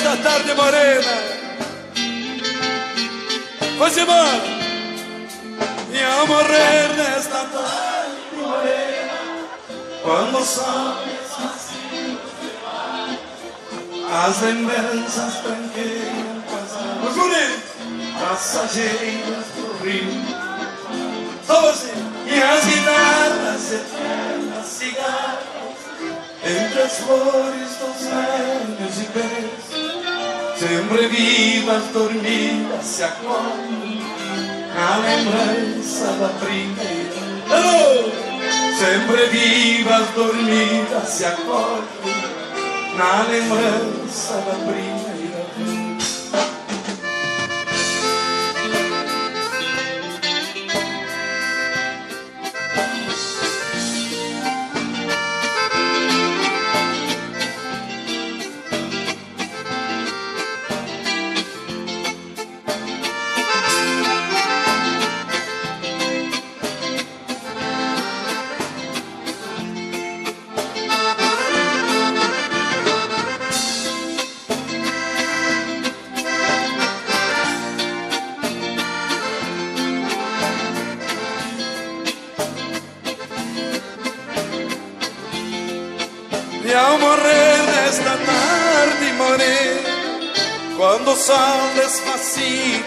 Esta 0.06 0.16
tarde 0.18 0.54
morena, 0.54 1.18
foi 3.76 4.00
embora. 4.00 4.56
E 5.92 6.04
ao 6.04 6.26
morrer 6.28 6.88
nesta 6.96 7.44
tarde 7.46 8.16
morena, 8.36 9.48
quando 10.04 10.38
o 10.38 10.44
sol 10.44 10.96
as 14.12 14.40
lembranças 14.42 15.34
as 16.54 16.76
águas 17.02 17.60
passageiras 18.20 19.46
do 19.56 19.84
rio. 19.84 20.46
E 22.26 22.42
as 22.42 22.64
guitarras 22.64 23.72
eternas 23.72 24.46
as 26.86 26.98
flores 26.98 27.76
dos 27.80 28.06
velhos 28.06 29.00
e 29.00 29.04
pés, 29.06 29.75
sempre 30.58 31.08
vivas, 31.08 31.84
dormidas, 31.92 32.84
se 32.84 33.04
acordam 33.04 34.06
na 34.74 34.96
lembrança 34.96 36.06
da 36.18 36.28
primeira. 36.40 37.26
Oh! 37.50 38.26
Sempre 38.78 39.26
vivas, 39.26 40.08
dormidas, 40.14 41.08
se 41.08 41.24
acordam 41.24 41.86
na 42.96 43.22
lembrança 43.22 44.34
da 44.34 44.54
primeira 44.54 45.15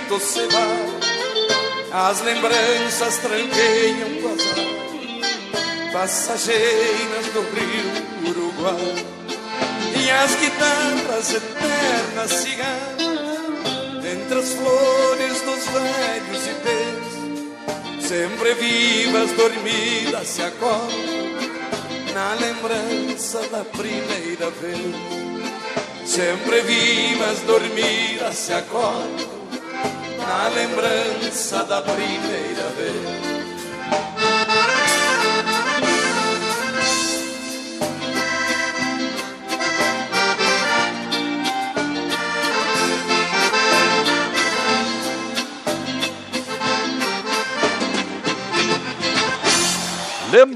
despacito 0.09 0.19
se 0.19 0.47
vai, 0.47 2.09
as 2.09 2.21
lembranças 2.21 3.17
tranqueiam 3.17 4.33
as 4.33 4.41
águas 4.57 5.93
passageiras 5.93 7.25
do 7.33 7.41
rio 7.41 8.29
Uruguai. 8.29 9.05
E 9.95 10.11
as 10.11 10.35
guitarras 10.35 11.33
eternas 11.33 12.31
cigarras, 12.31 13.01
entre 14.11 14.39
as 14.39 14.53
flores 14.53 15.41
dos 15.41 15.65
velhos 15.67 16.47
ipês, 16.47 18.07
sempre 18.07 18.53
vivas, 18.55 19.31
dormidas, 19.33 20.27
se 20.27 20.41
acordam 20.41 21.19
na 22.13 22.33
lembrança 22.33 23.41
da 23.49 23.63
primeira 23.63 24.49
vez. 24.49 24.95
Sempre 26.05 26.61
vivas, 26.61 27.39
dormidas, 27.41 28.35
se 28.35 28.53
acordam 28.53 29.38
na 30.29 30.47
lembrança 30.49 31.63
da 31.63 31.81
primeira 31.81 32.69
vez. 32.77 33.38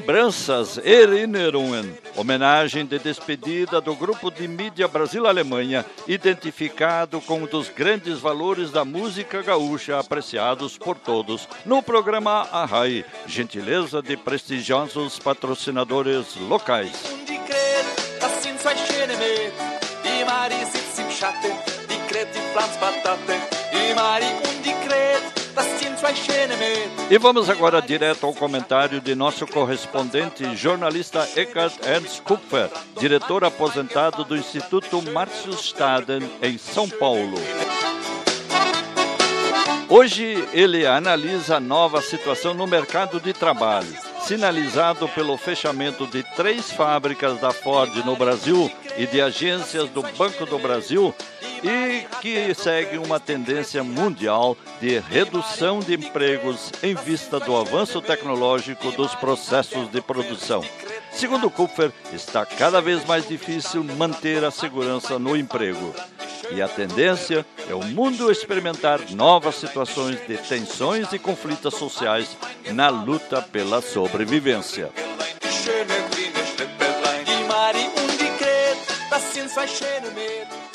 Lembranças 0.04 0.78
Erinnerungen, 0.80 1.98
homenagem 2.18 2.86
de 2.86 3.00
despedida 3.00 3.80
do 3.80 3.96
grupo 3.96 4.30
de 4.30 4.50
mídia 4.50 4.86
Brasil-Alemanha, 4.86 5.86
identificado 6.06 7.22
com 7.22 7.44
um 7.44 7.46
dos 7.46 7.70
grandes 7.70 8.20
valores 8.20 8.70
da 8.70 8.84
música 8.84 9.42
gaúcha 9.42 9.98
apreciados 9.98 10.78
por 10.78 10.98
todos, 10.98 11.48
no 11.66 11.82
programa 11.82 12.50
Arrai, 12.52 13.06
gentileza 13.26 14.02
de 14.02 14.18
prestigiosos 14.18 15.20
patrocinadores 15.20 16.36
locais. 16.36 16.92
Mari 23.96 24.53
E 27.10 27.18
vamos 27.18 27.50
agora 27.50 27.82
direto 27.82 28.26
ao 28.26 28.34
comentário 28.34 29.00
de 29.00 29.14
nosso 29.14 29.46
correspondente 29.46 30.56
jornalista 30.56 31.28
Eckhard 31.36 31.76
Ernst 31.86 32.22
Kupfer, 32.22 32.70
diretor 33.00 33.44
aposentado 33.44 34.24
do 34.24 34.36
Instituto 34.36 35.02
Marcius 35.12 35.66
Staden, 35.66 36.22
em 36.42 36.58
São 36.58 36.90
Paulo. 36.90 37.38
Hoje 39.90 40.48
ele 40.54 40.88
analisa 40.88 41.58
a 41.58 41.60
nova 41.60 42.02
situação 42.02 42.54
no 42.54 42.66
mercado 42.66 43.20
de 43.20 43.32
trabalho, 43.32 43.96
sinalizado 44.26 45.08
pelo 45.10 45.38
fechamento 45.38 46.08
de 46.08 46.24
três 46.36 46.72
fábricas 46.72 47.40
da 47.40 47.52
Ford 47.52 47.94
no 48.06 48.16
Brasil 48.16 48.72
e 48.98 49.06
de 49.06 49.22
agências 49.22 49.90
do 49.90 50.02
Banco 50.02 50.46
do 50.46 50.58
Brasil, 50.58 51.14
e 51.64 52.06
que 52.22 52.54
segue 52.54 52.98
uma 52.98 53.20
tendência 53.20 53.84
mundial 53.84 54.58
de 54.82 55.00
redução 55.00 55.80
de 55.80 55.94
empregos 55.94 56.72
em 56.82 56.94
vista 56.94 57.40
do 57.40 57.56
avanço 57.56 58.02
tecnológico 58.02 58.92
dos 58.92 59.16
processos 59.16 59.90
de 59.90 60.02
produção. 60.02 60.64
Segundo 61.16 61.50
Kupfer, 61.50 61.92
está 62.12 62.46
cada 62.46 62.82
vez 62.82 63.06
mais 63.06 63.28
difícil 63.28 63.84
manter 63.84 64.44
a 64.44 64.52
segurança 64.52 65.18
no 65.18 65.38
emprego. 65.38 65.94
E 66.52 66.62
a 66.62 66.68
tendência 66.68 67.46
é 67.70 67.74
o 67.74 67.84
mundo 67.84 68.32
experimentar 68.32 69.00
novas 69.12 69.56
situações 69.56 70.20
de 70.28 70.38
tensões 70.38 71.12
e 71.14 71.20
conflitos 71.20 71.76
sociais 71.76 72.38
na 72.74 72.90
luta 72.90 73.42
pela 73.42 73.82
sobrevivência. 73.82 74.92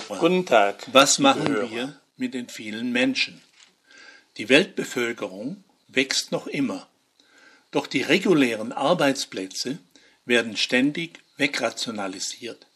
Guten 0.09 0.43
Tag. 0.44 0.77
Was 0.93 1.19
machen 1.19 1.70
wir 1.70 2.01
mit 2.16 2.32
den 2.32 2.48
vielen 2.48 2.90
Menschen? 2.93 3.43
Die 4.36 4.48
Weltbevölkerung 4.48 5.62
wächst 5.89 6.32
noch 6.32 6.47
immer. 6.47 6.89
Doch 7.70 7.86
die 7.86 8.02
regulären 8.02 8.73
Arbeitsplätze 8.73 9.78
werden 10.28 10.56
ständig 10.56 11.20
wegrationalisiert 11.36 12.66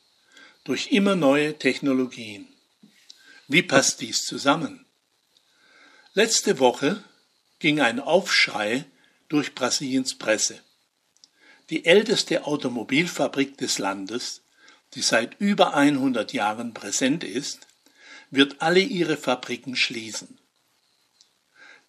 durch 0.65 0.89
immer 0.89 1.17
neue 1.17 1.59
Technologien. 1.59 2.49
Wie 3.49 3.63
passt 3.63 4.01
dies 4.01 4.25
zusammen? 4.25 4.87
Letzte 6.15 6.59
Woche 6.59 7.05
ging 7.59 7.81
ein 7.81 8.01
Aufschrei 8.01 8.85
durch 9.29 9.55
Brasiliens 9.55 10.19
Presse. 10.19 10.61
Die 11.71 11.85
älteste 11.85 12.45
Automobilfabrik 12.45 13.57
des 13.57 13.79
Landes, 13.79 14.43
die 14.95 15.03
seit 15.03 15.41
über 15.41 15.75
100 15.75 16.33
Jahren 16.33 16.75
präsent 16.75 17.25
ist, 17.25 17.67
wird 18.31 18.61
alle 18.61 18.81
ihre 18.81 19.17
Fabriken 19.17 19.77
schließen. 19.77 20.39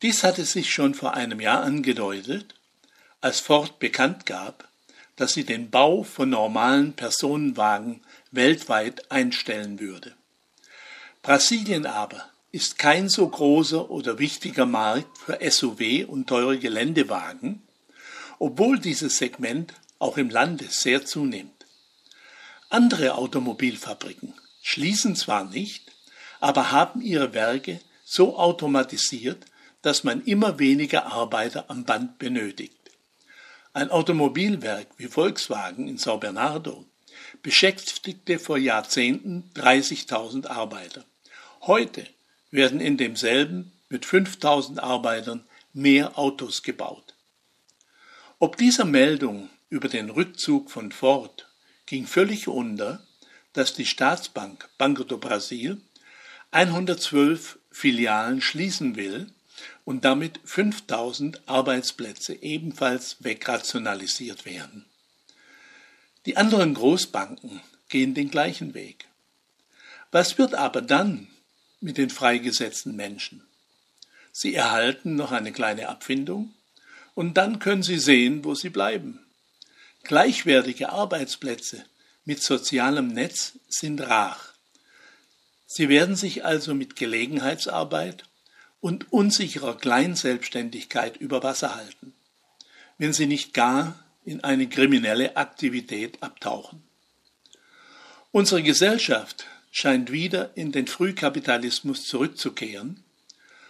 Dies 0.02 0.24
hatte 0.24 0.46
sich 0.46 0.74
schon 0.74 0.96
vor 0.96 1.14
einem 1.14 1.40
Jahr 1.40 1.64
angedeutet, 1.64 2.56
als 3.22 3.40
Ford 3.40 3.80
bekannt 3.80 4.26
gab, 4.26 4.70
dass 5.16 5.34
sie 5.34 5.44
den 5.44 5.70
Bau 5.70 6.04
von 6.04 6.30
normalen 6.30 6.94
Personenwagen 6.94 8.02
weltweit 8.32 9.12
einstellen 9.12 9.80
würde. 9.80 10.14
Brasilien 11.22 11.86
aber 11.86 12.30
ist 12.52 12.78
kein 12.78 13.10
so 13.10 13.28
großer 13.28 13.90
oder 13.90 14.20
wichtiger 14.20 14.66
Markt 14.66 15.18
für 15.18 15.40
SUV 15.50 16.08
und 16.08 16.28
teure 16.28 16.60
Geländewagen, 16.60 17.62
obwohl 18.40 18.80
dieses 18.80 19.18
Segment 19.18 19.74
auch 20.00 20.18
im 20.18 20.30
Lande 20.30 20.66
sehr 20.70 21.06
zunimmt. 21.06 21.66
Andere 22.70 23.16
Automobilfabriken 23.16 24.34
schließen 24.62 25.16
zwar 25.16 25.46
nicht, 25.46 25.92
aber 26.40 26.72
haben 26.72 27.02
ihre 27.02 27.34
Werke 27.34 27.80
so 28.04 28.38
automatisiert, 28.38 29.46
dass 29.82 30.04
man 30.04 30.24
immer 30.26 30.60
weniger 30.60 31.06
Arbeiter 31.08 31.66
am 31.70 31.86
Band 31.86 32.20
benötigt. 32.20 32.83
Ein 33.76 33.90
Automobilwerk 33.90 34.88
wie 34.98 35.08
Volkswagen 35.08 35.88
in 35.88 35.98
Sao 35.98 36.20
Bernardo 36.20 36.86
beschäftigte 37.42 38.38
vor 38.38 38.60
Jahrzehnten 38.60 39.50
30.000 39.56 40.46
Arbeiter. 40.46 41.04
Heute 41.62 42.06
werden 42.52 42.80
in 42.80 42.98
demselben 42.98 43.72
mit 43.90 44.06
5.000 44.06 44.78
Arbeitern 44.80 45.44
mehr 45.74 46.20
Autos 46.20 46.62
gebaut. 46.62 47.16
Ob 48.38 48.58
dieser 48.58 48.86
Meldung 48.86 49.50
über 49.70 49.90
den 49.90 50.12
Rückzug 50.12 50.70
von 50.70 50.92
Ford 50.92 51.50
ging 51.88 52.06
völlig 52.06 52.48
unter, 52.48 53.04
dass 53.54 53.74
die 53.74 53.88
Staatsbank 53.88 54.70
Banco 54.78 55.04
do 55.04 55.18
Brasil 55.18 55.82
112 56.52 57.58
Filialen 57.72 58.40
schließen 58.40 58.96
will 58.96 59.34
und 59.86 60.06
damit 60.06 60.40
5000 60.46 61.48
Arbeitsplätze 61.48 62.42
ebenfalls 62.42 63.18
wegrationalisiert 63.20 64.46
werden. 64.46 64.86
Die 66.26 66.38
anderen 66.38 66.74
Großbanken 66.74 67.62
gehen 67.90 68.14
den 68.14 68.32
gleichen 68.32 68.74
Weg. 68.74 69.06
Was 70.12 70.38
wird 70.38 70.56
aber 70.56 70.82
dann 70.82 71.28
mit 71.82 71.98
den 71.98 72.10
freigesetzten 72.10 72.96
Menschen? 72.96 73.44
Sie 74.32 74.56
erhalten 74.56 75.16
noch 75.16 75.32
eine 75.32 75.52
kleine 75.52 75.90
Abfindung 75.90 76.54
und 77.14 77.36
dann 77.36 77.60
können 77.60 77.84
Sie 77.84 78.00
sehen, 78.00 78.44
wo 78.44 78.56
Sie 78.56 78.70
bleiben. 78.70 79.20
Gleichwertige 80.04 80.90
Arbeitsplätze 80.90 81.86
mit 82.26 82.42
sozialem 82.42 83.08
Netz 83.08 83.54
sind 83.68 84.02
rar. 84.02 84.40
Sie 85.66 85.90
werden 85.90 86.16
sich 86.16 86.46
also 86.46 86.74
mit 86.74 86.96
Gelegenheitsarbeit 86.96 88.26
und 88.84 89.14
unsicherer 89.14 89.78
Kleinselbstständigkeit 89.78 91.16
über 91.16 91.42
Wasser 91.42 91.74
halten, 91.74 92.14
wenn 92.98 93.14
sie 93.14 93.28
nicht 93.28 93.54
gar 93.54 93.98
in 94.26 94.44
eine 94.44 94.68
kriminelle 94.68 95.38
Aktivität 95.38 96.22
abtauchen. 96.22 96.84
Unsere 98.34 98.62
Gesellschaft 98.62 99.46
scheint 99.72 100.12
wieder 100.12 100.52
in 100.58 100.74
den 100.74 100.88
Frühkapitalismus 100.88 102.06
zurückzukehren, 102.06 103.02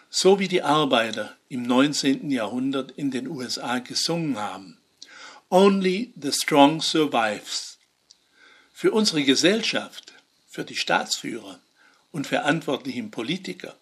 so 0.09 0.39
wie 0.39 0.47
die 0.47 0.63
Arbeiter 0.63 1.37
im 1.47 1.61
19. 1.61 2.31
Jahrhundert 2.31 2.89
in 2.93 3.11
den 3.11 3.27
USA 3.27 3.77
gesungen 3.77 4.39
haben. 4.39 4.79
Only 5.51 6.11
the 6.19 6.31
strong 6.31 6.81
survives. 6.81 7.77
Für 8.73 8.91
unsere 8.91 9.23
Gesellschaft, 9.23 10.13
für 10.47 10.63
die 10.63 10.75
Staatsführer 10.75 11.59
und 12.11 12.25
verantwortlichen 12.25 13.11
Politiker 13.11 13.75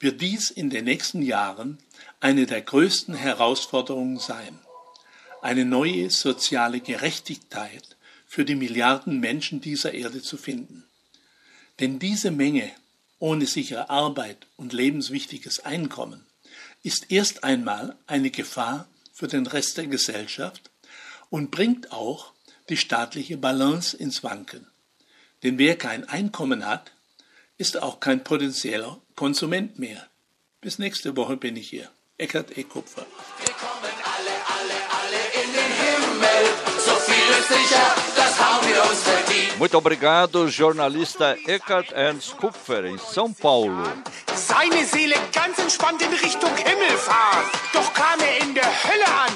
wird 0.00 0.20
dies 0.22 0.50
in 0.50 0.70
den 0.70 0.86
nächsten 0.86 1.22
Jahren 1.22 1.78
eine 2.18 2.46
der 2.46 2.62
größten 2.62 3.14
Herausforderungen 3.14 4.18
sein. 4.18 4.58
Eine 5.42 5.64
neue 5.64 6.10
soziale 6.10 6.80
Gerechtigkeit 6.80 7.96
für 8.26 8.44
die 8.44 8.56
Milliarden 8.56 9.20
Menschen 9.20 9.60
dieser 9.60 9.92
Erde 9.94 10.22
zu 10.22 10.36
finden. 10.36 10.84
Denn 11.78 11.98
diese 11.98 12.30
Menge 12.30 12.70
ohne 13.18 13.46
sichere 13.46 13.90
Arbeit 13.90 14.46
und 14.56 14.72
lebenswichtiges 14.72 15.60
Einkommen 15.60 16.24
ist 16.82 17.10
erst 17.10 17.44
einmal 17.44 17.96
eine 18.06 18.30
Gefahr 18.30 18.88
für 19.12 19.28
den 19.28 19.46
Rest 19.46 19.76
der 19.76 19.86
Gesellschaft 19.86 20.70
und 21.28 21.50
bringt 21.50 21.92
auch 21.92 22.32
die 22.70 22.78
staatliche 22.78 23.36
Balance 23.36 23.96
ins 23.96 24.22
Wanken. 24.22 24.66
Denn 25.42 25.58
wer 25.58 25.76
kein 25.76 26.08
Einkommen 26.08 26.66
hat, 26.66 26.92
ist 27.58 27.82
auch 27.82 28.00
kein 28.00 28.24
potenzieller 28.24 29.00
Konsument 29.20 29.78
mehr. 29.78 30.06
Bis 30.62 30.78
nächste 30.78 31.14
Woche 31.14 31.36
bin 31.36 31.54
ich 31.54 31.68
hier. 31.68 31.90
Eckert 32.16 32.56
E. 32.56 32.62
Kupfer. 32.64 33.04
Wir 33.44 33.54
kommen 33.64 33.94
alle, 34.14 34.34
alle, 34.54 34.76
alle 34.98 35.20
in 35.42 35.50
den 35.58 35.72
Himmel. 35.82 36.44
So 36.86 36.94
viel 37.08 37.28
ist 37.38 37.48
sicher, 37.48 37.86
das 38.16 38.34
haben 38.40 38.66
wir 38.66 38.80
uns 38.90 39.02
verdient. 39.02 39.58
Muito 39.58 39.76
obrigado, 39.76 40.46
jornalista 40.48 41.36
Eckhard 41.46 41.92
Ernst 41.92 42.38
Kupfer, 42.38 42.84
em 42.84 42.96
São 42.96 43.34
Paulo. 43.34 43.84
Seine 44.34 44.86
Seele 44.86 45.16
ganz 45.34 45.58
entspannt 45.58 46.00
in 46.00 46.14
Richtung 46.14 46.56
Himmel 46.56 46.96
fahren. 46.96 47.44
Doch 47.74 47.92
kam 47.92 48.18
er 48.20 48.40
in 48.40 48.54
der 48.54 48.72
Hölle 48.84 49.06
an, 49.26 49.32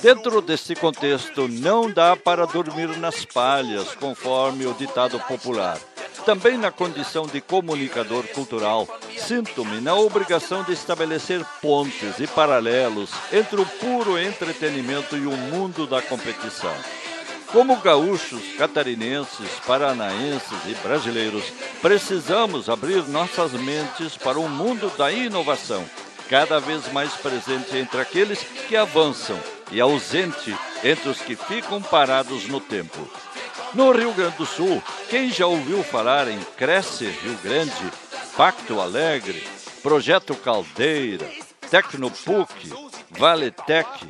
Dentro 0.00 0.40
deste 0.40 0.74
contexto, 0.74 1.48
não 1.48 1.90
dá 1.90 2.16
para 2.16 2.46
dormir 2.46 2.96
nas 2.98 3.24
palhas, 3.24 3.94
conforme 3.94 4.66
o 4.66 4.74
ditado 4.74 5.18
popular. 5.20 5.78
Também 6.24 6.56
na 6.56 6.70
condição 6.70 7.26
de 7.26 7.40
comunicador 7.40 8.24
cultural, 8.28 8.86
sinto-me 9.18 9.80
na 9.80 9.94
obrigação 9.94 10.62
de 10.62 10.72
estabelecer 10.72 11.44
pontes 11.60 12.20
e 12.20 12.26
paralelos 12.26 13.10
entre 13.32 13.60
o 13.60 13.66
puro 13.66 14.18
entretenimento 14.18 15.16
e 15.16 15.26
o 15.26 15.36
mundo 15.36 15.86
da 15.86 16.00
competição. 16.00 16.74
Como 17.52 17.76
gaúchos, 17.76 18.40
catarinenses, 18.56 19.50
paranaenses 19.66 20.58
e 20.66 20.74
brasileiros, 20.76 21.44
precisamos 21.82 22.70
abrir 22.70 23.06
nossas 23.08 23.52
mentes 23.52 24.16
para 24.16 24.38
o 24.38 24.48
mundo 24.48 24.90
da 24.96 25.12
inovação, 25.12 25.84
cada 26.32 26.58
vez 26.58 26.90
mais 26.90 27.12
presente 27.12 27.76
entre 27.76 28.00
aqueles 28.00 28.42
que 28.66 28.74
avançam 28.74 29.38
e 29.70 29.78
ausente 29.78 30.56
entre 30.82 31.10
os 31.10 31.20
que 31.20 31.36
ficam 31.36 31.82
parados 31.82 32.48
no 32.48 32.58
tempo. 32.58 33.06
No 33.74 33.92
Rio 33.92 34.14
Grande 34.14 34.38
do 34.38 34.46
Sul, 34.46 34.82
quem 35.10 35.30
já 35.30 35.46
ouviu 35.46 35.84
falar 35.84 36.28
em 36.28 36.40
Cresce 36.56 37.04
Rio 37.04 37.36
Grande, 37.42 37.92
Pacto 38.34 38.80
Alegre, 38.80 39.46
Projeto 39.82 40.34
Caldeira, 40.34 41.28
Tecnopuc, 41.70 42.72
Valetec, 43.10 44.08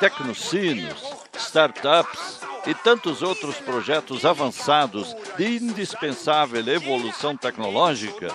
Tecnocinos, 0.00 1.02
Startups 1.36 2.40
e 2.66 2.72
tantos 2.72 3.20
outros 3.20 3.56
projetos 3.56 4.24
avançados 4.24 5.14
de 5.36 5.58
indispensável 5.58 6.66
evolução 6.66 7.36
tecnológica, 7.36 8.34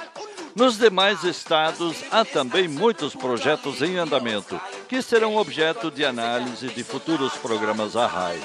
nos 0.56 0.78
demais 0.78 1.24
estados 1.24 1.98
há 2.12 2.24
também 2.24 2.68
muitos 2.68 3.16
projetos 3.16 3.82
em 3.82 3.98
andamento 3.98 4.60
que 4.88 5.02
serão 5.02 5.38
objeto 5.38 5.90
de 5.90 6.06
análise 6.06 6.68
de 6.68 6.84
futuros 6.84 7.34
programas 7.34 7.96
à 7.96 8.06
RAI. 8.06 8.40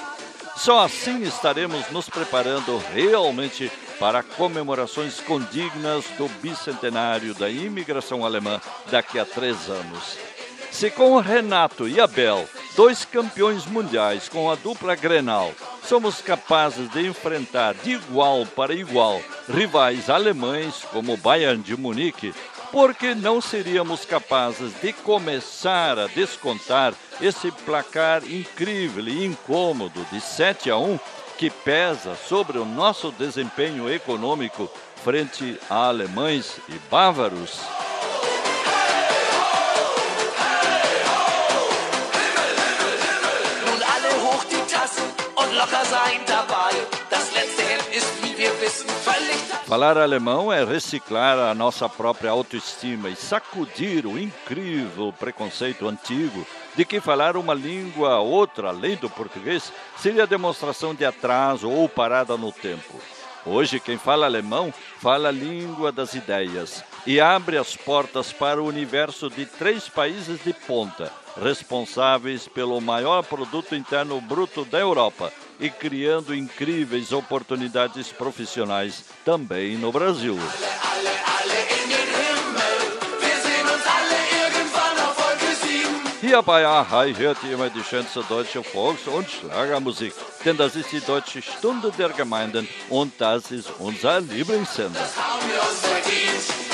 Só 0.57 0.81
assim 0.81 1.23
estaremos 1.23 1.89
nos 1.91 2.09
preparando 2.09 2.79
realmente 2.93 3.71
para 4.01 4.23
comemorações 4.23 5.21
condignas 5.21 6.05
do 6.17 6.29
bicentenário 6.41 7.35
da 7.35 7.49
imigração 7.49 8.25
alemã 8.25 8.61
daqui 8.91 9.19
a 9.19 9.25
três 9.25 9.69
anos. 9.69 10.19
Se 10.71 10.91
com 10.91 11.19
Renato 11.19 11.89
e 11.89 12.01
Abel, 12.01 12.49
dois 12.77 13.05
campeões 13.05 13.67
mundiais 13.67 14.29
com 14.29 14.51
a 14.51 14.55
dupla 14.55 14.95
Grenal, 14.95 15.53
somos 15.83 16.21
capazes 16.21 16.89
de 16.91 17.07
enfrentar 17.07 17.75
de 17.75 17.93
igual 17.93 18.47
para 18.47 18.75
igual 18.75 19.21
rivais 19.49 20.09
alemães 20.09 20.85
como 20.93 21.15
o 21.15 21.17
Bayern 21.17 21.63
de 21.63 21.77
Munique, 21.77 22.35
por 22.71 22.95
que 22.95 23.15
não 23.15 23.41
seríamos 23.41 24.05
capazes 24.05 24.73
de 24.81 24.93
começar 24.93 25.99
a 25.99 26.07
descontar 26.07 26.93
esse 27.21 27.51
placar 27.51 28.23
incrível 28.25 29.09
e 29.09 29.25
incômodo 29.25 30.05
de 30.13 30.21
7 30.21 30.71
a 30.71 30.77
1 30.77 30.99
que 31.39 31.51
pesa 31.51 32.15
sobre 32.29 32.59
o 32.59 32.65
nosso 32.65 33.11
desempenho 33.13 33.91
econômico 33.91 34.71
frente 35.03 35.59
a 35.71 35.89
alemães 35.89 36.61
e 36.69 36.75
bávaros? 36.91 37.61
Falar 49.67 49.99
alemão 49.99 50.53
é 50.53 50.65
reciclar 50.65 51.37
a 51.37 51.53
nossa 51.53 51.89
própria 51.89 52.31
autoestima 52.31 53.09
e 53.09 53.17
sacudir 53.17 54.07
o 54.07 54.17
incrível 54.17 55.13
preconceito 55.13 55.89
antigo 55.89 56.47
de 56.77 56.85
que 56.85 57.01
falar 57.01 57.37
uma 57.37 57.55
língua 57.55 58.21
outra 58.21 58.69
além 58.69 58.95
do 58.95 59.11
português 59.11 59.73
seria 59.97 60.29
demonstração 60.29 60.95
de 60.95 61.05
atraso 61.05 61.69
ou 61.69 61.89
parada 61.89 62.37
no 62.37 62.53
tempo. 62.53 63.01
Hoje, 63.45 63.81
quem 63.81 63.99
fala 63.99 64.27
alemão 64.27 64.73
fala 65.01 65.31
a 65.31 65.33
língua 65.33 65.91
das 65.91 66.15
ideias 66.15 66.85
e 67.05 67.21
abre 67.21 67.59
as 67.59 67.77
portas 67.77 68.33
para 68.33 68.63
o 68.63 68.67
universo 68.67 69.29
de 69.29 69.45
três 69.45 69.89
países 69.89 70.41
de 70.45 70.53
ponta, 70.53 71.11
responsáveis 71.43 72.47
pelo 72.47 72.81
maior 72.81 73.25
produto 73.25 73.75
interno 73.75 74.21
bruto 74.21 74.65
da 74.65 74.79
Europa 74.79 75.33
e 75.61 75.69
criando 75.69 76.35
incríveis 76.35 77.13
oportunidades 77.13 78.13
profissionais 78.13 79.05
também 79.25 79.77
no 79.77 79.91
Brasil. 79.91 80.39
alle, 80.99 81.11
alle 81.39 81.61
in 81.83 81.89
den 81.89 82.09
Himmel. 82.19 82.79
Wir 83.21 83.37
sehen 83.41 83.67
uns 83.67 83.87
alle 83.87 84.19
irgendwann 84.45 84.99
auf 85.07 85.17
Wolke 85.19 85.55
7. 85.55 86.21
Hier 86.21 86.43
bei 86.43 86.67
Ahai 86.67 87.15
hört 87.15 87.39
ihr 87.45 87.53
immer 87.53 87.71
die 87.71 87.83
schönste 87.83 88.23
deutsche 88.29 88.63
Volks- 88.63 89.07
und 89.07 89.29
Schlagermusik, 89.29 90.13
denn 90.45 90.57
das 90.57 90.77
ist 90.77 90.93
die 90.93 91.01
Deutsche 91.01 91.43
Stunde 91.43 91.93
der 91.97 92.11
Gemeinden 92.11 92.69
und 92.89 93.13
das 93.19 93.51
ist 93.51 93.71
unser 93.79 94.21
Lieblingssender. 94.21 95.01
Haben 95.01 95.49
wir 95.49 95.61
uns 95.61 95.81
verdient. 95.81 96.68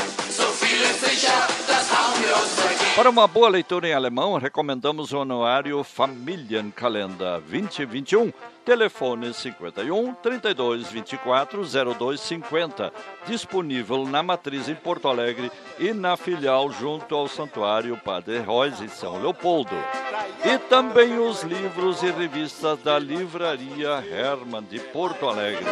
Para 2.97 3.11
uma 3.11 3.27
boa 3.27 3.49
leitura 3.49 3.89
em 3.89 3.93
alemão, 3.93 4.39
recomendamos 4.39 5.13
o 5.13 5.21
anuário 5.21 5.83
Familienkalender 5.83 7.41
2021, 7.41 8.33
telefone 8.65 9.35
51 9.35 10.15
32 10.15 10.93
24 10.93 11.65
0250, 11.65 12.93
disponível 13.27 14.07
na 14.07 14.23
matriz 14.23 14.69
em 14.69 14.77
Porto 14.77 15.09
Alegre 15.09 15.51
e 15.77 15.93
na 15.93 16.17
filial 16.17 16.71
junto 16.71 17.17
ao 17.17 17.27
Santuário 17.27 17.97
Padre 17.97 18.39
Reis 18.39 18.81
em 18.81 18.89
São 18.89 19.21
Leopoldo. 19.21 19.75
E 20.45 20.57
também 20.69 21.19
os 21.19 21.43
livros 21.43 22.01
e 22.05 22.13
revistas 22.13 22.79
da 22.79 22.97
Livraria 22.97 24.05
Hermann 24.09 24.63
de 24.71 24.79
Porto 24.79 25.29
Alegre. 25.29 25.65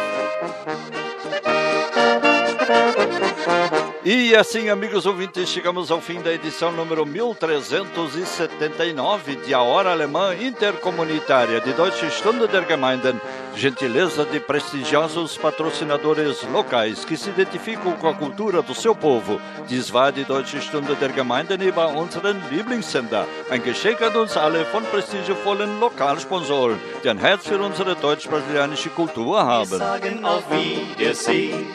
E 4.05 4.35
assim, 4.35 4.67
amigos 4.67 5.05
ouvintes, 5.05 5.47
chegamos 5.47 5.89
ao 5.89 6.01
fim 6.01 6.19
da 6.19 6.33
edição 6.33 6.73
número 6.73 7.05
1379 7.05 9.37
de 9.37 9.53
A 9.53 9.61
Hora 9.61 9.91
Alemã 9.91 10.35
Intercomunitária 10.35 11.61
de 11.61 11.71
Deutsche 11.71 12.11
Stunde 12.11 12.45
der 12.47 12.67
Gemeinden, 12.67 13.15
gentileza 13.55 14.25
de 14.25 14.41
prestigiosos 14.41 15.37
patrocinadores 15.37 16.43
locais 16.51 17.05
que 17.05 17.15
se 17.15 17.29
identificam 17.29 17.93
com 17.93 18.09
a 18.09 18.13
cultura 18.13 18.61
do 18.61 18.75
seu 18.75 18.93
povo. 18.93 19.39
Dies 19.69 19.89
war 19.89 20.11
die 20.11 20.25
Deutsche 20.25 20.59
Stunde 20.59 20.95
der 20.95 21.13
Gemeinden 21.13 21.61
über 21.61 21.87
unseren 21.87 22.43
Lieblingssender. 22.51 23.25
Ein 23.49 23.63
Geschenk 23.63 24.01
an 24.01 24.17
uns 24.17 24.35
alle 24.35 24.65
von 24.65 24.83
prestigiovollen 24.83 25.79
Lokalsponsoren, 25.79 26.77
die 27.01 27.09
ein 27.09 27.19
Herz 27.19 27.47
für 27.47 27.57
unsere 27.57 27.95
deutsch-brasilianische 27.95 28.89
Kultur 28.89 29.41
haben. 29.41 29.71
Wir 29.71 29.77
sagen 29.77 30.25
auf 30.25 30.43
Wiedersehen. 30.51 31.67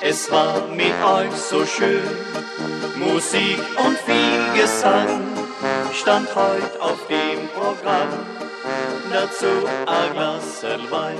Es 0.00 0.30
war 0.30 0.68
mit 0.68 0.94
euch 1.04 1.32
so 1.48 1.64
schön. 1.64 2.02
Musik 2.96 3.58
und 3.84 3.96
viel 4.00 4.60
Gesang 4.60 5.22
stand 5.94 6.28
heute 6.34 6.80
auf 6.80 6.98
dem 7.08 7.48
Programm. 7.56 8.08
Dazu 9.10 9.46
ein 9.86 10.12
Glas 10.12 10.62
Wein. 10.90 11.18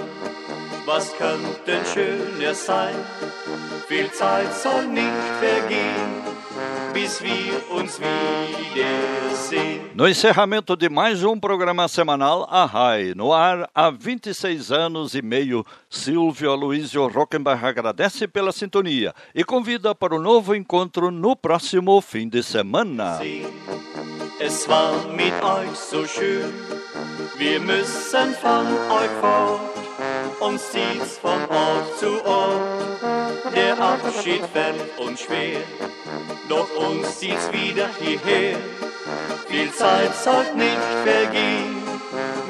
Was 0.84 1.16
könnte 1.16 1.80
schöner 1.94 2.55
sein? 2.55 2.94
Viel 3.86 4.10
Zeit 4.12 4.52
soll 4.55 4.86
nicht 4.88 5.24
vergehen, 5.40 6.12
bis 6.93 7.20
wir 7.22 7.62
uns 7.70 7.98
wiedersehen. 7.98 9.90
No 9.94 10.06
encerramento 10.06 10.76
de 10.76 10.89
mais 10.89 11.22
um 11.24 11.39
programa 11.39 11.89
semanal, 11.89 12.47
a 12.51 12.64
RAI, 12.64 13.14
no 13.14 13.32
ar 13.32 13.68
há 13.74 13.90
26 13.90 14.70
anos 14.70 15.14
e 15.14 15.22
meio, 15.22 15.64
Silvio 15.90 16.52
Aloysio 16.52 17.06
Rockenbach 17.09 17.64
agradece 17.64 18.28
pela 18.28 18.52
sintonia 18.52 19.14
e 19.35 19.43
convida 19.44 19.94
para 19.94 20.14
o 20.14 20.20
novo 20.20 20.55
encontro 20.55 21.10
no 21.10 21.35
próximo 21.35 22.01
fim 22.01 22.28
de 22.28 22.43
semana. 22.43 23.18
Es 24.40 24.68
war 24.68 24.93
mit 25.16 25.35
euch 25.43 25.76
so 25.76 26.06
schön, 26.06 26.52
wir 27.39 27.59
müssen 27.59 28.35
von 28.35 28.66
euch 28.90 29.10
fort. 29.20 29.88
Uns 30.41 30.70
zieht's 30.70 31.19
von 31.19 31.45
Ort 31.51 31.99
zu 31.99 32.25
Ort, 32.25 32.62
der 33.55 33.79
Abschied 33.79 34.45
fällt 34.47 34.99
uns 34.99 35.20
schwer, 35.20 35.61
doch 36.49 36.69
uns 36.77 37.19
zieht's 37.19 37.51
wieder 37.53 37.89
hierher. 37.99 38.57
Viel 39.49 39.73
Zeit 39.73 40.15
sollt 40.15 40.55
nicht 40.57 40.89
vergehen, 41.05 41.83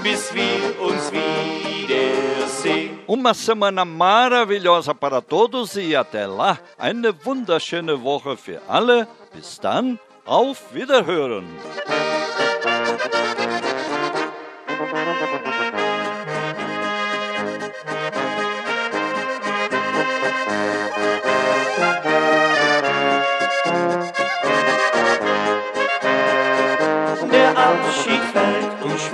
bis 0.03 0.35
wir 0.35 0.81
uns 0.81 1.11
wiedersehen. 1.11 2.99
Uma 3.07 3.33
semana 3.33 3.85
maravilhosa 3.85 4.95
para 4.95 5.23
todos 5.23 5.77
e 5.77 5.97
até 5.97 6.27
lá 6.27 6.59
eine 6.77 7.15
wunderschöne 7.25 8.03
Woche 8.03 8.37
für 8.37 8.61
alle. 8.69 9.09
Bis 9.33 9.59
dann, 9.59 9.99
auf 10.27 10.75
Wiederhören. 10.75 11.47